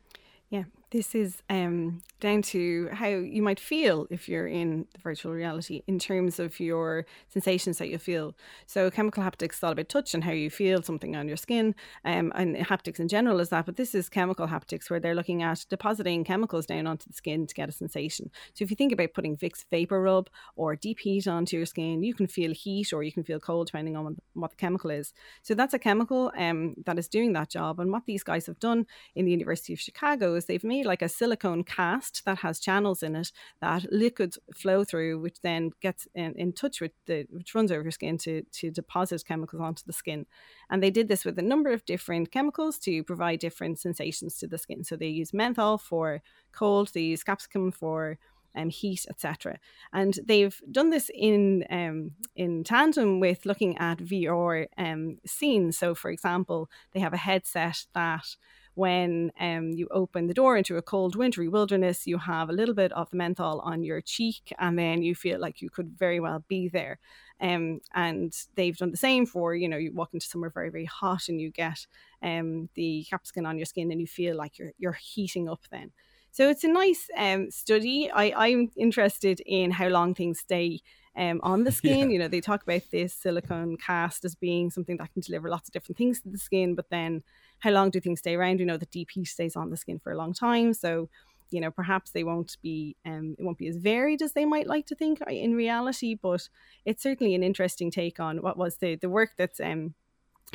Yeah, 0.50 0.64
this 0.90 1.14
is 1.16 1.42
um, 1.50 2.00
down 2.20 2.42
to 2.42 2.88
how 2.92 3.08
you 3.08 3.42
might 3.42 3.58
feel 3.58 4.06
if 4.08 4.28
you're 4.28 4.46
in 4.46 4.86
virtual 5.02 5.32
reality 5.32 5.82
in 5.88 5.98
terms 5.98 6.38
of 6.38 6.60
your 6.60 7.04
sensations 7.28 7.78
that 7.78 7.88
you 7.88 7.98
feel. 7.98 8.36
So, 8.66 8.90
chemical 8.90 9.22
haptics 9.22 9.54
is 9.54 9.64
all 9.64 9.72
about 9.72 9.88
touch 9.88 10.14
and 10.14 10.22
how 10.22 10.30
you 10.30 10.48
feel 10.48 10.82
something 10.82 11.16
on 11.16 11.26
your 11.26 11.36
skin, 11.36 11.74
um, 12.04 12.32
and 12.36 12.56
haptics 12.56 13.00
in 13.00 13.08
general 13.08 13.40
is 13.40 13.48
that. 13.48 13.66
But 13.66 13.76
this 13.76 13.94
is 13.94 14.08
chemical 14.08 14.46
haptics 14.46 14.88
where 14.88 15.00
they're 15.00 15.14
looking 15.14 15.42
at 15.42 15.66
depositing 15.68 16.22
chemicals 16.22 16.66
down 16.66 16.86
onto 16.86 17.08
the 17.08 17.14
skin 17.14 17.46
to 17.48 17.54
get 17.54 17.68
a 17.68 17.72
sensation. 17.72 18.30
So, 18.54 18.62
if 18.62 18.70
you 18.70 18.76
think 18.76 18.92
about 18.92 19.12
putting 19.12 19.36
Vicks 19.36 19.64
VapoRub 19.72 20.28
or 20.54 20.76
deep 20.76 21.00
heat 21.00 21.26
onto 21.26 21.56
your 21.56 21.66
skin, 21.66 22.04
you 22.04 22.14
can 22.14 22.28
feel 22.28 22.52
heat 22.52 22.92
or 22.92 23.02
you 23.02 23.12
can 23.12 23.24
feel 23.24 23.40
cold 23.40 23.66
depending 23.66 23.96
on 23.96 24.16
what 24.34 24.50
the 24.50 24.56
chemical 24.56 24.90
is. 24.90 25.12
So, 25.42 25.54
that's 25.54 25.74
a 25.74 25.80
chemical 25.80 26.30
um, 26.38 26.76
that 26.86 26.98
is 26.98 27.08
doing 27.08 27.32
that 27.32 27.50
job. 27.50 27.80
And 27.80 27.90
what 27.90 28.06
these 28.06 28.22
guys 28.22 28.46
have 28.46 28.60
done 28.60 28.86
in 29.16 29.24
the 29.24 29.32
University 29.32 29.72
of 29.72 29.80
Chicago 29.80 30.34
is 30.36 30.44
they've 30.44 30.62
made 30.62 30.75
like 30.84 31.02
a 31.02 31.08
silicone 31.08 31.64
cast 31.64 32.24
that 32.24 32.38
has 32.38 32.60
channels 32.60 33.02
in 33.02 33.16
it 33.16 33.32
that 33.60 33.90
liquids 33.92 34.38
flow 34.54 34.84
through, 34.84 35.20
which 35.20 35.40
then 35.42 35.70
gets 35.80 36.06
in, 36.14 36.34
in 36.36 36.52
touch 36.52 36.80
with 36.80 36.92
the 37.06 37.26
which 37.30 37.54
runs 37.54 37.72
over 37.72 37.82
your 37.82 37.90
skin 37.90 38.18
to 38.18 38.42
to 38.52 38.70
deposit 38.70 39.24
chemicals 39.26 39.62
onto 39.62 39.82
the 39.86 39.92
skin. 39.92 40.26
And 40.70 40.82
they 40.82 40.90
did 40.90 41.08
this 41.08 41.24
with 41.24 41.38
a 41.38 41.42
number 41.42 41.72
of 41.72 41.84
different 41.84 42.30
chemicals 42.30 42.78
to 42.80 43.04
provide 43.04 43.38
different 43.38 43.78
sensations 43.78 44.38
to 44.38 44.46
the 44.46 44.58
skin. 44.58 44.84
So 44.84 44.96
they 44.96 45.08
use 45.08 45.32
menthol 45.32 45.78
for 45.78 46.22
cold, 46.52 46.90
they 46.92 47.02
use 47.02 47.22
capsicum 47.22 47.72
for 47.72 48.18
um, 48.56 48.70
heat, 48.70 49.06
etc. 49.08 49.58
And 49.92 50.18
they've 50.24 50.60
done 50.70 50.90
this 50.90 51.10
in 51.14 51.64
um, 51.70 52.12
in 52.34 52.64
tandem 52.64 53.20
with 53.20 53.46
looking 53.46 53.76
at 53.78 53.98
VR 53.98 54.66
um, 54.78 55.18
scenes. 55.26 55.78
So, 55.78 55.94
for 55.94 56.10
example, 56.10 56.70
they 56.92 57.00
have 57.00 57.12
a 57.12 57.18
headset 57.18 57.84
that 57.94 58.36
when 58.76 59.32
um, 59.40 59.72
you 59.72 59.88
open 59.90 60.26
the 60.26 60.34
door 60.34 60.56
into 60.56 60.76
a 60.76 60.82
cold 60.82 61.16
wintry 61.16 61.48
wilderness, 61.48 62.06
you 62.06 62.18
have 62.18 62.50
a 62.50 62.52
little 62.52 62.74
bit 62.74 62.92
of 62.92 63.08
the 63.08 63.16
menthol 63.16 63.60
on 63.60 63.82
your 63.82 64.02
cheek, 64.02 64.52
and 64.58 64.78
then 64.78 65.02
you 65.02 65.14
feel 65.14 65.40
like 65.40 65.62
you 65.62 65.70
could 65.70 65.98
very 65.98 66.20
well 66.20 66.44
be 66.46 66.68
there. 66.68 66.98
Um, 67.40 67.80
and 67.94 68.34
they've 68.54 68.76
done 68.76 68.90
the 68.90 68.96
same 68.96 69.24
for 69.26 69.54
you 69.54 69.68
know 69.68 69.78
you 69.78 69.92
walk 69.92 70.10
into 70.12 70.26
somewhere 70.26 70.50
very 70.50 70.70
very 70.70 70.84
hot 70.84 71.28
and 71.28 71.40
you 71.40 71.50
get 71.50 71.86
um, 72.22 72.68
the 72.74 73.06
capsicum 73.08 73.46
on 73.46 73.58
your 73.58 73.66
skin 73.66 73.90
and 73.90 74.00
you 74.00 74.06
feel 74.06 74.36
like 74.36 74.58
you're 74.58 74.72
you're 74.78 74.92
heating 74.92 75.48
up 75.48 75.62
then. 75.70 75.92
So 76.30 76.50
it's 76.50 76.64
a 76.64 76.68
nice 76.68 77.08
um, 77.16 77.50
study. 77.50 78.10
I, 78.10 78.32
I'm 78.36 78.70
interested 78.76 79.40
in 79.46 79.70
how 79.70 79.88
long 79.88 80.14
things 80.14 80.40
stay 80.40 80.80
um, 81.16 81.40
on 81.42 81.64
the 81.64 81.72
skin. 81.80 82.10
Yeah. 82.10 82.14
You 82.14 82.18
know, 82.20 82.28
they 82.28 82.40
talk 82.40 82.62
about 82.62 82.82
this 82.90 83.14
silicone 83.14 83.76
cast 83.76 84.24
as 84.24 84.34
being 84.34 84.70
something 84.70 84.96
that 84.98 85.12
can 85.12 85.22
deliver 85.22 85.48
lots 85.48 85.68
of 85.68 85.72
different 85.72 85.98
things 85.98 86.20
to 86.22 86.28
the 86.28 86.38
skin, 86.38 86.74
but 86.74 86.90
then 86.90 87.22
how 87.60 87.70
long 87.70 87.90
do 87.90 88.00
things 88.00 88.20
stay 88.20 88.34
around? 88.34 88.60
You 88.60 88.66
know, 88.66 88.76
the 88.76 88.86
DP 88.86 89.26
stays 89.26 89.56
on 89.56 89.70
the 89.70 89.76
skin 89.76 89.98
for 89.98 90.12
a 90.12 90.16
long 90.16 90.32
time. 90.34 90.74
So, 90.74 91.08
you 91.50 91.60
know, 91.60 91.70
perhaps 91.70 92.10
they 92.10 92.24
won't 92.24 92.56
be, 92.62 92.96
um, 93.06 93.36
it 93.38 93.44
won't 93.44 93.58
be 93.58 93.68
as 93.68 93.76
varied 93.76 94.20
as 94.20 94.32
they 94.32 94.44
might 94.44 94.66
like 94.66 94.86
to 94.86 94.94
think 94.94 95.20
in 95.28 95.54
reality, 95.54 96.14
but 96.14 96.48
it's 96.84 97.02
certainly 97.02 97.34
an 97.34 97.42
interesting 97.42 97.90
take 97.90 98.20
on 98.20 98.42
what 98.42 98.58
was 98.58 98.76
the, 98.78 98.96
the 98.96 99.08
work 99.08 99.30
that's, 99.36 99.60
um, 99.60 99.94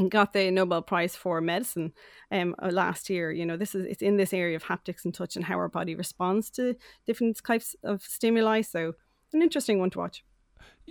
got 0.09 0.33
the 0.33 0.49
Nobel 0.51 0.81
Prize 0.81 1.15
for 1.15 1.41
medicine 1.41 1.93
um, 2.31 2.55
uh, 2.61 2.69
last 2.71 3.09
year. 3.09 3.31
You 3.31 3.45
know, 3.45 3.57
this 3.57 3.75
is 3.75 3.85
it's 3.85 4.01
in 4.01 4.17
this 4.17 4.33
area 4.33 4.55
of 4.55 4.63
haptics 4.63 5.03
and 5.03 5.13
touch 5.13 5.35
and 5.35 5.45
how 5.45 5.55
our 5.55 5.67
body 5.67 5.95
responds 5.95 6.49
to 6.51 6.75
different 7.05 7.41
types 7.43 7.75
of 7.83 8.01
stimuli. 8.01 8.61
So, 8.61 8.93
an 9.33 9.41
interesting 9.41 9.79
one 9.79 9.89
to 9.91 9.99
watch. 9.99 10.23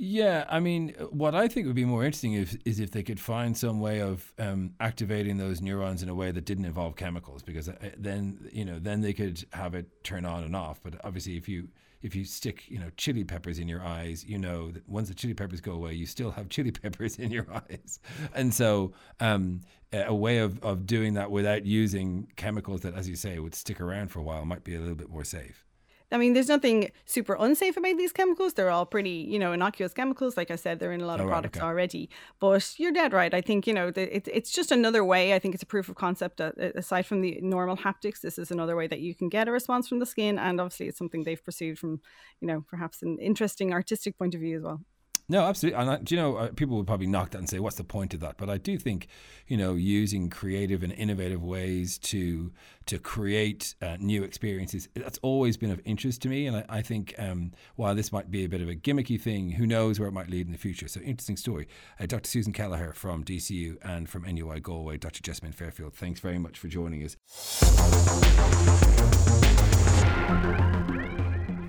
Yeah, 0.03 0.47
I 0.49 0.61
mean, 0.61 0.95
what 1.11 1.35
I 1.35 1.47
think 1.47 1.67
would 1.67 1.77
be 1.77 1.85
more 1.85 2.05
interesting 2.07 2.33
is, 2.33 2.57
is 2.65 2.81
if 2.81 2.91
they 2.91 3.03
could 3.03 3.21
find 3.21 3.55
some 3.55 3.81
way 3.81 4.01
of 4.01 4.33
um, 4.39 4.73
activating 4.81 5.37
those 5.37 5.61
neurons 5.61 6.03
in 6.03 6.09
a 6.09 6.15
way 6.15 6.31
that 6.31 6.47
didn't 6.47 6.65
involve 6.65 6.97
chemicals, 6.97 7.43
because 7.43 7.69
uh, 7.69 7.75
then 7.99 8.49
you 8.51 8.65
know 8.65 8.79
then 8.79 9.03
they 9.03 9.13
could 9.13 9.45
have 9.53 9.75
it 9.75 10.03
turn 10.03 10.25
on 10.25 10.43
and 10.43 10.57
off. 10.57 10.81
But 10.83 11.05
obviously, 11.05 11.37
if 11.37 11.51
you 11.51 11.69
if 12.01 12.15
you 12.17 12.25
stick 12.25 12.65
you 12.67 12.79
know 12.79 12.89
chili 12.97 13.25
peppers 13.25 13.59
in 13.59 13.69
your 13.69 13.83
eyes, 13.83 14.25
you 14.25 14.39
know 14.39 14.71
that 14.71 14.89
once 14.89 15.09
the 15.09 15.15
chili 15.15 15.35
peppers 15.35 15.61
go 15.61 15.73
away, 15.73 15.93
you 15.93 16.07
still 16.07 16.31
have 16.31 16.49
chili 16.55 16.71
peppers 16.71 17.19
in 17.19 17.31
your 17.31 17.47
eyes, 17.53 18.01
and 18.35 18.55
so 18.55 18.95
um, 19.21 19.61
a 19.93 20.15
way 20.15 20.39
of 20.39 20.59
of 20.65 20.87
doing 20.87 21.13
that 21.13 21.31
without 21.31 21.67
using 21.67 22.27
chemicals 22.37 22.81
that, 22.81 22.95
as 22.95 23.07
you 23.07 23.17
say, 23.17 23.39
would 23.39 23.55
stick 23.55 23.83
around 23.83 24.09
for 24.09 24.21
a 24.21 24.23
while 24.23 24.47
might 24.47 24.65
be 24.65 24.75
a 24.75 24.81
little 24.81 24.95
bit 24.95 25.11
more 25.11 25.25
safe. 25.25 25.67
I 26.13 26.19
mean, 26.19 26.33
there's 26.33 26.49
nothing 26.49 26.91
super 27.05 27.37
unsafe 27.39 27.77
about 27.77 27.97
these 27.97 28.13
chemicals. 28.13 28.55
They're 28.55 28.71
all 28.71 28.87
pretty, 28.87 29.11
you 29.11 29.39
know, 29.39 29.53
innocuous 29.53 29.93
chemicals. 29.93 30.37
Like 30.37 30.51
I 30.51 30.57
said, 30.57 30.81
they're 30.81 30.93
in 30.93 31.01
a 31.01 31.07
lot 31.07 31.21
of 31.21 31.27
oh, 31.27 31.29
products 31.29 31.59
okay. 31.59 31.67
already. 31.67 32.11
But 32.41 32.75
you're 32.79 32.93
dead 32.93 33.13
right. 33.13 33.33
I 33.33 33.41
think, 33.41 33.67
you 33.67 33.75
know, 33.75 33.91
the, 33.91 34.17
it, 34.17 34.29
it's 34.33 34.51
just 34.51 34.73
another 34.73 35.05
way. 35.05 35.35
I 35.35 35.39
think 35.39 35.55
it's 35.55 35.63
a 35.63 35.67
proof 35.67 35.89
of 35.89 35.95
concept. 35.95 36.41
Uh, 36.41 36.53
aside 36.75 37.07
from 37.07 37.21
the 37.21 37.39
normal 37.41 37.77
haptics, 37.77 38.21
this 38.21 38.39
is 38.39 38.51
another 38.51 38.75
way 38.75 38.89
that 38.89 39.01
you 39.01 39.15
can 39.15 39.29
get 39.29 39.47
a 39.47 39.53
response 39.53 39.89
from 39.89 40.01
the 40.01 40.07
skin. 40.07 40.39
And 40.39 40.61
obviously, 40.61 40.89
it's 40.89 40.99
something 40.99 41.23
they've 41.23 41.45
pursued 41.45 41.79
from, 41.79 42.01
you 42.41 42.49
know, 42.49 42.65
perhaps 42.69 43.03
an 43.03 43.19
interesting 43.19 43.73
artistic 43.73 44.19
point 44.19 44.35
of 44.35 44.41
view 44.41 44.57
as 44.57 44.63
well. 44.63 44.81
No, 45.31 45.45
absolutely. 45.47 45.81
And 45.81 45.91
I, 45.91 45.99
you 46.09 46.17
know, 46.17 46.37
uh, 46.37 46.49
people 46.49 46.77
would 46.77 46.89
probably 46.89 47.07
knock 47.07 47.31
that 47.31 47.39
and 47.39 47.49
say, 47.49 47.61
"What's 47.61 47.77
the 47.77 47.85
point 47.85 48.15
of 48.15 48.21
that?" 48.21 48.37
But 48.37 48.51
I 48.51 48.59
do 48.59 48.77
think, 48.77 49.07
you 49.47 49.57
know, 49.57 49.75
using 49.75 50.29
creative 50.29 50.83
and 50.83 50.93
innovative 50.93 51.41
ways 51.41 51.99
to 51.99 52.53
to 52.87 52.99
create 52.99 53.77
uh, 53.81 53.97
new 54.01 54.25
experiences 54.25 54.89
that's 54.97 55.21
always 55.23 55.57
been 55.57 55.71
of 55.71 55.81
interest 55.85 56.21
to 56.23 56.29
me. 56.29 56.49
And 56.49 56.57
I, 56.57 56.65
I 56.69 56.83
think 56.83 57.15
um, 57.17 57.53
while 57.77 57.95
this 57.95 58.11
might 58.11 58.33
be 58.33 58.45
a 58.45 58.49
bit 58.49 58.61
of 58.61 58.69
a 58.69 58.75
gimmicky 58.75 59.21
thing, 59.21 59.51
who 59.53 59.69
knows 59.69 60.01
where 60.01 60.09
it 60.09 60.13
might 60.13 60.29
lead 60.29 60.47
in 60.47 60.53
the 60.53 60.59
future? 60.59 60.89
So 60.89 60.99
interesting 61.01 61.37
story. 61.37 61.69
Uh, 62.01 62.07
Dr. 62.07 62.29
Susan 62.29 62.53
Kelleher 62.53 62.93
from 62.93 63.23
DCU 63.23 63.77
and 63.85 64.09
from 64.11 64.25
NUI 64.25 64.59
Galway, 64.59 64.97
Dr. 64.99 65.23
Jessamine 65.23 65.53
Fairfield. 65.53 65.95
Thanks 65.95 66.19
very 66.19 66.41
much 66.41 66.59
for 66.59 66.67
joining 66.67 67.05
us. 67.05 67.17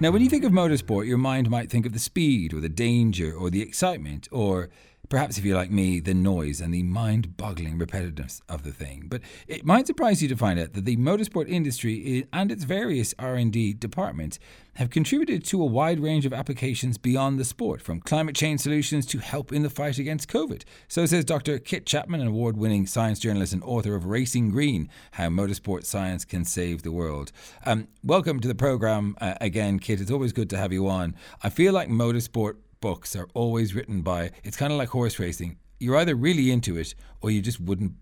Now, 0.02 0.10
when 0.10 0.24
you 0.24 0.30
think 0.30 0.44
of 0.44 0.52
motorsport, 0.52 1.06
your 1.06 1.20
mind 1.20 1.52
might 1.52 1.70
think 1.70 1.86
of 1.86 1.94
the 1.94 2.00
speed 2.00 2.56
or 2.56 2.60
the 2.60 2.68
danger 2.68 3.32
or 3.32 3.52
the 3.52 3.62
excitement 3.62 4.28
or 4.32 4.72
perhaps 5.12 5.38
if 5.38 5.44
you're 5.44 5.58
like 5.58 5.70
me, 5.70 6.00
the 6.00 6.14
noise 6.14 6.62
and 6.62 6.74
the 6.74 6.82
mind 6.84 7.36
boggling 7.36 7.78
repetitiveness 7.78 8.42
of 8.48 8.64
the 8.64 8.72
thing. 8.72 9.08
But 9.10 9.22
it 9.46 9.66
might 9.66 9.86
surprise 9.86 10.24
you 10.24 10.30
to 10.30 10.38
find 10.38 10.58
out 10.58 10.72
that 10.74 10.86
the 10.86 10.96
motorsport 10.96 11.50
industry 11.50 12.26
and 12.32 12.50
its 12.50 12.64
various 12.64 13.14
R&D 13.20 13.74
departments 13.74 14.40
have 14.76 14.90
contributed 14.90 15.44
to 15.44 15.62
a 15.62 15.66
wide 15.66 16.00
range 16.00 16.26
of 16.26 16.32
applications 16.32 16.98
beyond 16.98 17.38
the 17.38 17.44
sport, 17.44 17.82
from 17.82 18.00
climate 18.00 18.38
change 18.38 18.62
solutions 18.62 19.06
to 19.08 19.18
help 19.18 19.52
in 19.52 19.64
the 19.64 19.70
fight 19.70 19.98
against 19.98 20.30
COVID. 20.30 20.64
So 20.88 21.06
says 21.06 21.26
Dr. 21.26 21.60
Kit 21.60 21.86
Chapman, 21.86 22.22
an 22.22 22.28
award 22.28 22.56
winning 22.56 22.88
science 22.88 23.20
journalist 23.20 23.52
and 23.52 23.64
author 23.64 23.96
of 23.96 24.06
Racing 24.06 24.52
Green 24.52 24.88
How 25.12 25.28
Motorsport 25.28 25.84
Science 25.84 26.24
Can 26.24 26.46
Save 26.46 26.84
the 26.84 26.92
World. 26.94 27.34
Um, 27.66 27.90
welcome 28.02 28.40
to 28.40 28.48
the 28.48 28.56
program 28.56 29.18
uh, 29.20 29.34
again, 29.42 29.78
Kit. 29.78 30.00
It's 30.00 30.10
always 30.10 30.32
good 30.32 30.50
to 30.52 30.58
have 30.58 30.72
you 30.72 30.88
on. 30.88 31.18
I 31.44 31.50
feel 31.50 31.74
like 31.74 31.90
motorsport 31.90 32.56
books 32.82 33.16
are 33.16 33.28
always 33.34 33.74
written 33.74 34.02
by, 34.02 34.32
it's 34.44 34.58
kind 34.58 34.74
of 34.74 34.78
like 34.78 34.90
horse 34.90 35.20
racing. 35.20 35.58
You're 35.80 35.98
either 35.98 36.16
really 36.16 36.52
into 36.52 36.78
it 36.78 36.94
or 37.22 37.32
you 37.32 37.42
just 37.42 37.60
wouldn't 37.60 37.94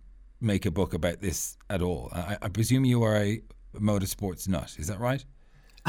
make 0.41 0.65
a 0.65 0.71
book 0.71 0.93
about 0.93 1.21
this 1.21 1.57
at 1.69 1.81
all. 1.81 2.09
I, 2.13 2.37
I 2.41 2.49
presume 2.49 2.85
you 2.85 3.03
are 3.03 3.17
a 3.17 3.41
motorsports 3.75 4.47
nut. 4.47 4.75
Is 4.79 4.87
that 4.87 4.99
right? 4.99 5.23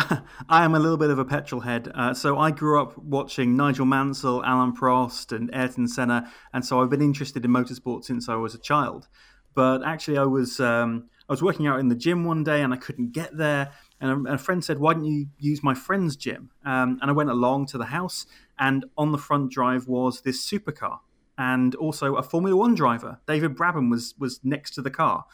I 0.48 0.64
am 0.64 0.74
a 0.74 0.78
little 0.78 0.96
bit 0.96 1.10
of 1.10 1.18
a 1.18 1.24
petrol 1.24 1.62
head. 1.62 1.90
Uh, 1.94 2.14
so 2.14 2.38
I 2.38 2.50
grew 2.50 2.80
up 2.80 2.96
watching 2.98 3.56
Nigel 3.56 3.86
Mansell, 3.86 4.40
Alain 4.40 4.74
Prost, 4.74 5.34
and 5.34 5.50
Ayrton 5.52 5.88
Senna, 5.88 6.30
and 6.52 6.64
so 6.64 6.80
I've 6.80 6.90
been 6.90 7.02
interested 7.02 7.44
in 7.44 7.50
motorsport 7.50 8.04
since 8.04 8.28
I 8.28 8.36
was 8.36 8.54
a 8.54 8.58
child. 8.58 9.08
But 9.54 9.82
actually, 9.84 10.18
I 10.18 10.24
was 10.24 10.60
um, 10.60 11.08
I 11.28 11.32
was 11.32 11.42
working 11.42 11.66
out 11.66 11.80
in 11.80 11.88
the 11.88 11.96
gym 11.96 12.24
one 12.24 12.44
day 12.44 12.62
and 12.62 12.72
I 12.72 12.76
couldn't 12.76 13.12
get 13.12 13.36
there, 13.36 13.72
and 14.00 14.26
a, 14.26 14.34
a 14.34 14.38
friend 14.38 14.64
said, 14.64 14.78
"Why 14.78 14.94
don't 14.94 15.04
you 15.04 15.26
use 15.38 15.62
my 15.62 15.74
friend's 15.74 16.16
gym?" 16.16 16.50
Um, 16.64 16.98
and 17.02 17.10
I 17.10 17.12
went 17.12 17.30
along 17.30 17.66
to 17.66 17.78
the 17.78 17.86
house, 17.86 18.26
and 18.60 18.84
on 18.96 19.10
the 19.10 19.18
front 19.18 19.50
drive 19.50 19.88
was 19.88 20.20
this 20.20 20.46
supercar 20.48 21.00
and 21.40 21.74
also 21.76 22.16
a 22.16 22.22
Formula 22.22 22.54
One 22.54 22.74
driver. 22.74 23.18
David 23.26 23.56
Brabham 23.56 23.90
was 23.90 24.14
was 24.18 24.38
next 24.44 24.72
to 24.74 24.82
the 24.82 24.90
car. 24.90 25.24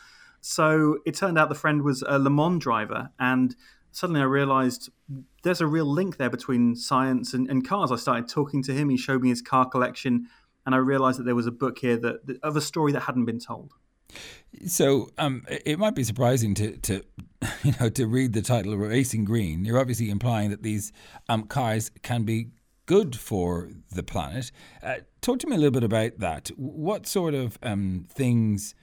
So 0.40 0.98
it 1.04 1.16
turned 1.16 1.36
out 1.36 1.48
the 1.48 1.56
friend 1.56 1.82
was 1.82 2.02
a 2.06 2.20
Le 2.20 2.30
Mans 2.30 2.62
driver, 2.62 3.10
and 3.18 3.56
suddenly 3.90 4.20
I 4.20 4.24
realized 4.24 4.90
there's 5.42 5.60
a 5.60 5.66
real 5.66 5.86
link 5.86 6.16
there 6.16 6.30
between 6.30 6.76
science 6.76 7.34
and, 7.34 7.50
and, 7.50 7.66
cars. 7.66 7.90
I 7.90 7.96
started 7.96 8.28
talking 8.28 8.62
to 8.64 8.72
him. 8.72 8.88
He 8.88 8.96
showed 8.96 9.22
me 9.22 9.30
his 9.30 9.42
car 9.42 9.68
collection, 9.68 10.28
and 10.64 10.74
I 10.74 10.78
realized 10.78 11.18
that 11.18 11.24
there 11.24 11.34
was 11.34 11.48
a 11.48 11.52
book 11.52 11.80
here 11.80 11.96
that, 11.96 12.38
of 12.44 12.56
a 12.56 12.60
story 12.60 12.92
that 12.92 13.00
hadn't 13.00 13.24
been 13.24 13.40
told. 13.40 13.72
So 14.66 15.10
um, 15.18 15.44
it 15.48 15.80
might 15.80 15.96
be 15.96 16.04
surprising 16.04 16.54
to, 16.54 16.76
to 16.76 17.02
you 17.64 17.72
know 17.80 17.88
to 17.88 18.06
read 18.06 18.32
the 18.32 18.42
title 18.42 18.76
Racing 18.76 19.24
Green. 19.24 19.64
You're 19.64 19.80
obviously 19.80 20.10
implying 20.10 20.50
that 20.50 20.62
these 20.62 20.92
um, 21.28 21.42
cars 21.44 21.90
can 22.02 22.22
be 22.22 22.50
good 22.86 23.16
for 23.16 23.70
the 23.90 24.02
planet. 24.02 24.50
Uh, 24.82 24.96
talk 25.20 25.40
to 25.40 25.46
me 25.46 25.56
a 25.56 25.58
little 25.58 25.72
bit 25.72 25.84
about 25.84 26.18
that. 26.18 26.48
What 26.56 27.06
sort 27.06 27.34
of 27.34 27.58
um, 27.62 28.06
things 28.08 28.74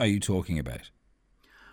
are 0.00 0.06
you 0.06 0.18
talking 0.18 0.58
about? 0.58 0.90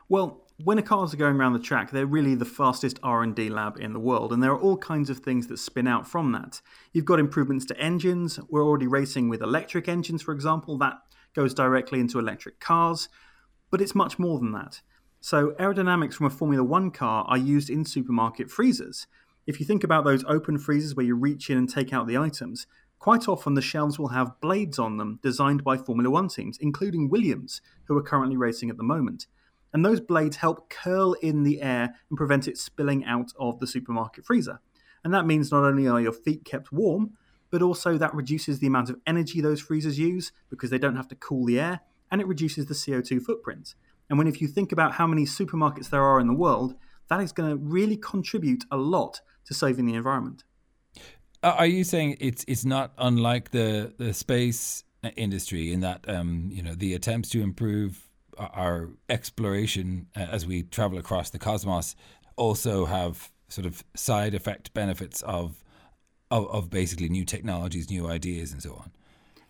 Well, 0.10 0.46
when 0.64 0.78
the 0.78 0.84
cars 0.84 1.14
are 1.14 1.18
going 1.18 1.36
around 1.36 1.54
the 1.54 1.60
track, 1.60 1.92
they're 1.92 2.06
really 2.06 2.34
the 2.34 2.46
fastest 2.46 3.00
R&D 3.04 3.50
lab 3.50 3.78
in 3.80 3.94
the 3.94 4.00
world, 4.00 4.34
and 4.34 4.42
there 4.42 4.52
are 4.52 4.60
all 4.60 4.78
kinds 4.78 5.10
of 5.10 5.20
things 5.20 5.48
that 5.48 5.58
spin 5.58 5.88
out 5.88 6.08
from 6.08 6.32
that. 6.32 6.62
You've 6.94 7.06
got 7.06 7.20
improvements 7.20 7.66
to 7.66 7.80
engines. 7.80 8.40
We're 8.50 8.66
already 8.66 8.88
racing 8.88 9.30
with 9.30 9.42
electric 9.42 9.88
engines, 9.88 10.22
for 10.22 10.34
example. 10.34 10.78
That 10.78 10.96
goes 11.36 11.54
directly 11.54 12.00
into 12.00 12.20
electric 12.20 12.60
cars, 12.60 13.08
but 13.70 13.82
it's 13.82 13.94
much 13.94 14.18
more 14.18 14.40
than 14.40 14.52
that. 14.54 14.82
So, 15.20 15.52
aerodynamics 15.60 16.14
from 16.14 16.26
a 16.26 16.32
Formula 16.32 16.64
One 16.64 16.90
car 16.90 17.26
are 17.28 17.38
used 17.38 17.70
in 17.70 17.86
supermarket 17.86 18.50
freezers. 18.50 19.08
If 19.48 19.62
you 19.62 19.66
think 19.66 19.86
about 19.86 20.04
those 20.04 20.26
open 20.26 20.58
freezers 20.58 20.94
where 20.94 21.06
you 21.06 21.16
reach 21.16 21.50
in 21.50 21.58
and 21.58 21.70
take 21.70 21.94
out 21.94 22.06
the 22.06 22.18
items, 22.18 22.68
quite 23.00 23.30
often 23.30 23.54
the 23.54 23.62
shelves 23.62 23.98
will 23.98 24.10
have 24.10 24.42
blades 24.42 24.78
on 24.78 24.98
them 24.98 25.20
designed 25.24 25.64
by 25.64 25.78
Formula 25.78 26.10
One 26.10 26.28
teams, 26.28 26.58
including 26.60 27.10
Williams, 27.10 27.62
who 27.86 27.98
are 27.98 28.04
currently 28.04 28.36
racing 28.36 28.70
at 28.70 28.76
the 28.76 28.84
moment. 28.84 29.26
And 29.72 29.86
those 29.86 30.02
blades 30.02 30.36
help 30.36 30.70
curl 30.70 31.14
in 31.22 31.44
the 31.44 31.62
air 31.62 31.96
and 32.10 32.18
prevent 32.18 32.50
it 32.50 32.58
spilling 32.58 33.06
out 33.06 33.32
of 33.40 33.62
the 33.62 33.68
supermarket 33.68 34.26
freezer. 34.26 34.60
And 35.06 35.14
that 35.14 35.26
means 35.26 35.50
not 35.50 35.64
only 35.64 35.88
are 35.88 36.02
your 36.02 36.12
feet 36.12 36.44
kept 36.44 36.74
warm, 36.74 37.12
but 37.50 37.62
also 37.62 37.98
that 37.98 38.14
reduces 38.14 38.60
the 38.60 38.68
amount 38.68 38.90
of 38.90 39.00
energy 39.08 39.40
those 39.40 39.62
freezers 39.62 39.98
use 39.98 40.34
because 40.50 40.72
they 40.72 40.78
don't 40.78 40.98
have 40.98 41.08
to 41.08 41.16
cool 41.16 41.46
the 41.46 41.58
air, 41.58 41.80
and 42.12 42.20
it 42.20 42.28
reduces 42.28 42.66
the 42.66 42.74
CO2 42.74 43.22
footprint. 43.22 43.76
And 44.10 44.18
when 44.18 44.28
if 44.28 44.42
you 44.42 44.50
think 44.50 44.74
about 44.74 44.96
how 44.96 45.08
many 45.08 45.24
supermarkets 45.24 45.90
there 45.90 46.04
are 46.04 46.20
in 46.20 46.28
the 46.28 46.34
world, 46.34 46.76
that 47.10 47.22
is 47.22 47.32
going 47.32 47.50
to 47.50 47.56
really 47.56 47.96
contribute 47.96 48.66
a 48.70 48.76
lot 48.76 49.22
to 49.48 49.54
saving 49.54 49.86
the 49.86 49.96
environment. 49.96 50.44
Are 51.44 51.66
you 51.66 51.84
saying 51.84 52.18
it's 52.20 52.44
it's 52.48 52.66
not 52.66 52.94
unlike 52.98 53.52
the 53.52 53.94
the 53.98 54.14
space 54.14 54.84
industry 55.16 55.72
in 55.72 55.82
that 55.82 56.08
um, 56.10 56.50
you 56.52 56.62
know 56.62 56.74
the 56.74 56.94
attempts 56.94 57.30
to 57.30 57.42
improve 57.42 58.04
our 58.38 58.90
exploration 59.10 60.08
uh, 60.16 60.20
as 60.20 60.46
we 60.46 60.64
travel 60.64 60.98
across 60.98 61.30
the 61.30 61.40
cosmos 61.40 61.96
also 62.36 62.86
have 62.86 63.32
sort 63.50 63.66
of 63.66 63.84
side 63.96 64.34
effect 64.34 64.74
benefits 64.74 65.22
of 65.24 65.64
of, 66.30 66.48
of 66.50 66.70
basically 66.70 67.08
new 67.08 67.24
technologies, 67.24 67.90
new 67.90 68.08
ideas, 68.08 68.52
and 68.52 68.62
so 68.62 68.74
on. 68.74 68.92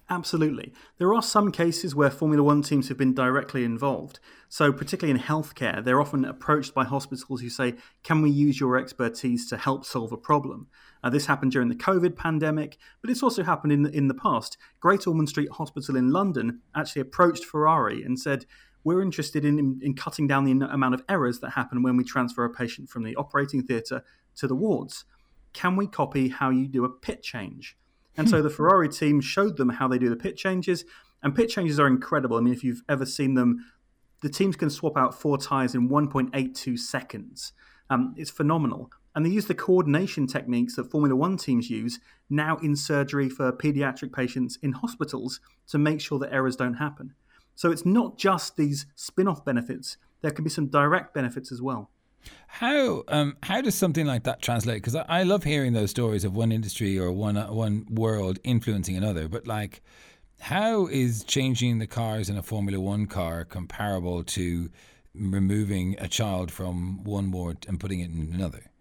Absolutely. 0.09 0.71
There 0.99 1.13
are 1.13 1.21
some 1.21 1.51
cases 1.51 1.93
where 1.93 2.09
Formula 2.09 2.41
One 2.41 2.61
teams 2.61 2.87
have 2.87 2.97
been 2.97 3.13
directly 3.13 3.65
involved. 3.65 4.21
So, 4.47 4.71
particularly 4.71 5.19
in 5.19 5.25
healthcare, 5.25 5.83
they're 5.83 5.99
often 5.99 6.23
approached 6.23 6.73
by 6.73 6.85
hospitals 6.85 7.41
who 7.41 7.49
say, 7.49 7.75
Can 8.03 8.21
we 8.21 8.29
use 8.29 8.57
your 8.57 8.77
expertise 8.77 9.49
to 9.49 9.57
help 9.57 9.83
solve 9.83 10.13
a 10.13 10.17
problem? 10.17 10.67
Uh, 11.03 11.09
this 11.09 11.25
happened 11.25 11.51
during 11.51 11.67
the 11.67 11.75
COVID 11.75 12.15
pandemic, 12.15 12.77
but 13.01 13.11
it's 13.11 13.21
also 13.21 13.43
happened 13.43 13.73
in, 13.73 13.85
in 13.87 14.07
the 14.07 14.13
past. 14.13 14.57
Great 14.79 15.05
Ormond 15.05 15.27
Street 15.27 15.49
Hospital 15.51 15.97
in 15.97 16.11
London 16.11 16.61
actually 16.73 17.01
approached 17.01 17.43
Ferrari 17.43 18.01
and 18.01 18.17
said, 18.17 18.45
We're 18.85 19.01
interested 19.01 19.43
in, 19.43 19.59
in, 19.59 19.81
in 19.83 19.93
cutting 19.93 20.25
down 20.25 20.45
the 20.45 20.67
amount 20.67 20.93
of 20.93 21.03
errors 21.09 21.41
that 21.41 21.51
happen 21.51 21.83
when 21.83 21.97
we 21.97 22.05
transfer 22.05 22.45
a 22.45 22.49
patient 22.49 22.89
from 22.89 23.03
the 23.03 23.15
operating 23.17 23.61
theatre 23.61 24.03
to 24.37 24.47
the 24.47 24.55
wards. 24.55 25.03
Can 25.51 25.75
we 25.75 25.85
copy 25.85 26.29
how 26.29 26.49
you 26.49 26.69
do 26.69 26.85
a 26.85 26.89
pit 26.89 27.23
change? 27.23 27.75
And 28.17 28.29
so 28.29 28.41
the 28.41 28.49
Ferrari 28.49 28.89
team 28.89 29.21
showed 29.21 29.57
them 29.57 29.69
how 29.69 29.87
they 29.87 29.99
do 29.99 30.09
the 30.09 30.15
pit 30.15 30.37
changes. 30.37 30.85
And 31.23 31.35
pit 31.35 31.49
changes 31.49 31.79
are 31.79 31.87
incredible. 31.87 32.37
I 32.37 32.41
mean, 32.41 32.53
if 32.53 32.63
you've 32.63 32.81
ever 32.89 33.05
seen 33.05 33.35
them, 33.35 33.65
the 34.21 34.29
teams 34.29 34.55
can 34.55 34.69
swap 34.69 34.97
out 34.97 35.19
four 35.19 35.37
tires 35.37 35.75
in 35.75 35.89
1.82 35.89 36.79
seconds. 36.79 37.53
Um, 37.89 38.15
it's 38.17 38.31
phenomenal. 38.31 38.91
And 39.15 39.25
they 39.25 39.29
use 39.29 39.45
the 39.45 39.55
coordination 39.55 40.27
techniques 40.27 40.75
that 40.75 40.91
Formula 40.91 41.15
One 41.15 41.37
teams 41.37 41.69
use 41.69 41.99
now 42.29 42.57
in 42.57 42.75
surgery 42.75 43.29
for 43.29 43.51
pediatric 43.51 44.13
patients 44.13 44.59
in 44.61 44.73
hospitals 44.73 45.39
to 45.69 45.77
make 45.77 46.01
sure 46.01 46.19
that 46.19 46.33
errors 46.33 46.55
don't 46.55 46.75
happen. 46.75 47.13
So 47.55 47.71
it's 47.71 47.85
not 47.85 48.17
just 48.17 48.57
these 48.57 48.85
spin 48.95 49.27
off 49.27 49.43
benefits, 49.43 49.97
there 50.21 50.31
can 50.31 50.43
be 50.43 50.49
some 50.49 50.67
direct 50.67 51.13
benefits 51.13 51.51
as 51.51 51.61
well. 51.61 51.89
How 52.47 53.03
um, 53.07 53.37
how 53.43 53.61
does 53.61 53.75
something 53.75 54.05
like 54.05 54.23
that 54.23 54.41
translate? 54.41 54.77
Because 54.77 54.95
I, 54.95 55.05
I, 55.07 55.23
love 55.23 55.43
hearing 55.43 55.73
those 55.73 55.91
stories 55.91 56.23
of 56.23 56.35
one 56.35 56.51
industry 56.51 56.97
or 56.97 57.11
one 57.11 57.35
one 57.35 57.85
world 57.89 58.39
influencing 58.43 58.97
another. 58.97 59.27
But 59.27 59.45
like, 59.45 59.81
how 60.39 60.87
is 60.87 61.23
changing 61.23 61.79
the 61.79 61.87
cars 61.87 62.29
in 62.29 62.37
a 62.37 62.41
Formula 62.41 62.79
One 62.79 63.05
car 63.05 63.45
comparable 63.45 64.23
to 64.23 64.69
removing 65.13 65.95
a 65.99 66.07
child 66.07 66.51
from 66.51 67.03
one 67.03 67.31
ward 67.31 67.65
and 67.67 67.79
putting 67.79 67.99
it 67.99 68.09
in 68.09 68.31
another? 68.33 68.71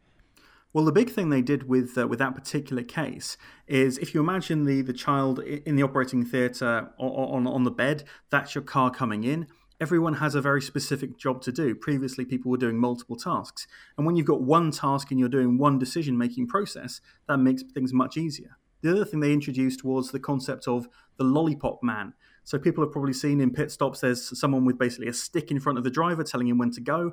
Well, 0.72 0.84
the 0.84 0.92
big 0.92 1.10
thing 1.10 1.30
they 1.30 1.42
did 1.42 1.68
with 1.68 1.98
uh, 1.98 2.06
with 2.06 2.18
that 2.18 2.34
particular 2.34 2.82
case 2.82 3.36
is 3.66 3.98
if 3.98 4.14
you 4.14 4.20
imagine 4.20 4.64
the 4.64 4.82
the 4.82 4.92
child 4.92 5.40
in 5.40 5.76
the 5.76 5.82
operating 5.82 6.24
theatre 6.24 6.90
on, 6.98 7.10
on 7.10 7.46
on 7.46 7.64
the 7.64 7.70
bed, 7.70 8.04
that's 8.30 8.54
your 8.54 8.64
car 8.64 8.90
coming 8.90 9.24
in 9.24 9.46
everyone 9.80 10.14
has 10.14 10.34
a 10.34 10.40
very 10.40 10.62
specific 10.62 11.18
job 11.18 11.42
to 11.42 11.52
do. 11.52 11.74
Previously, 11.74 12.24
people 12.24 12.50
were 12.50 12.56
doing 12.56 12.78
multiple 12.78 13.16
tasks. 13.16 13.66
And 13.96 14.06
when 14.06 14.16
you've 14.16 14.26
got 14.26 14.42
one 14.42 14.70
task 14.70 15.10
and 15.10 15.20
you're 15.20 15.28
doing 15.28 15.58
one 15.58 15.78
decision 15.78 16.16
making 16.16 16.48
process, 16.48 17.00
that 17.28 17.38
makes 17.38 17.62
things 17.62 17.92
much 17.92 18.16
easier. 18.16 18.56
The 18.82 18.92
other 18.92 19.04
thing 19.04 19.20
they 19.20 19.32
introduced 19.32 19.84
was 19.84 20.10
the 20.10 20.20
concept 20.20 20.68
of 20.68 20.88
the 21.16 21.24
lollipop 21.24 21.82
man. 21.82 22.14
So 22.44 22.58
people 22.58 22.84
have 22.84 22.92
probably 22.92 23.12
seen 23.12 23.40
in 23.40 23.52
pit 23.52 23.70
stops, 23.70 24.00
there's 24.00 24.38
someone 24.38 24.64
with 24.64 24.78
basically 24.78 25.08
a 25.08 25.12
stick 25.12 25.50
in 25.50 25.58
front 25.58 25.78
of 25.78 25.84
the 25.84 25.90
driver 25.90 26.22
telling 26.22 26.46
him 26.46 26.58
when 26.58 26.70
to 26.72 26.80
go. 26.80 27.12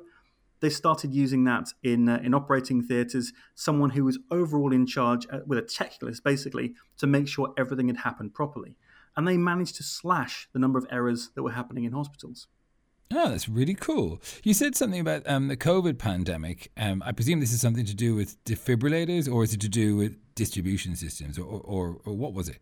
They 0.60 0.70
started 0.70 1.12
using 1.12 1.44
that 1.44 1.70
in 1.82 2.08
uh, 2.08 2.20
in 2.22 2.32
operating 2.32 2.82
theatres. 2.82 3.32
Someone 3.54 3.90
who 3.90 4.04
was 4.04 4.18
overall 4.30 4.72
in 4.72 4.86
charge 4.86 5.26
uh, 5.30 5.40
with 5.44 5.58
a 5.58 5.62
checklist, 5.62 6.22
basically, 6.22 6.74
to 6.98 7.06
make 7.06 7.26
sure 7.26 7.52
everything 7.58 7.88
had 7.88 7.98
happened 7.98 8.32
properly. 8.32 8.76
And 9.16 9.26
they 9.26 9.36
managed 9.36 9.76
to 9.76 9.82
slash 9.82 10.48
the 10.52 10.58
number 10.58 10.78
of 10.78 10.86
errors 10.90 11.30
that 11.34 11.42
were 11.42 11.52
happening 11.52 11.84
in 11.84 11.92
hospitals. 11.92 12.48
Oh, 13.12 13.28
that's 13.28 13.48
really 13.48 13.74
cool. 13.74 14.20
You 14.42 14.54
said 14.54 14.74
something 14.74 15.00
about 15.00 15.22
um, 15.28 15.48
the 15.48 15.56
COVID 15.56 15.98
pandemic. 15.98 16.72
Um, 16.76 17.02
I 17.04 17.12
presume 17.12 17.40
this 17.40 17.52
is 17.52 17.60
something 17.60 17.84
to 17.84 17.94
do 17.94 18.14
with 18.14 18.42
defibrillators, 18.44 19.32
or 19.32 19.44
is 19.44 19.52
it 19.52 19.60
to 19.60 19.68
do 19.68 19.96
with 19.96 20.16
distribution 20.34 20.96
systems, 20.96 21.38
or, 21.38 21.60
or, 21.60 21.98
or 22.04 22.14
what 22.14 22.32
was 22.32 22.48
it? 22.48 22.58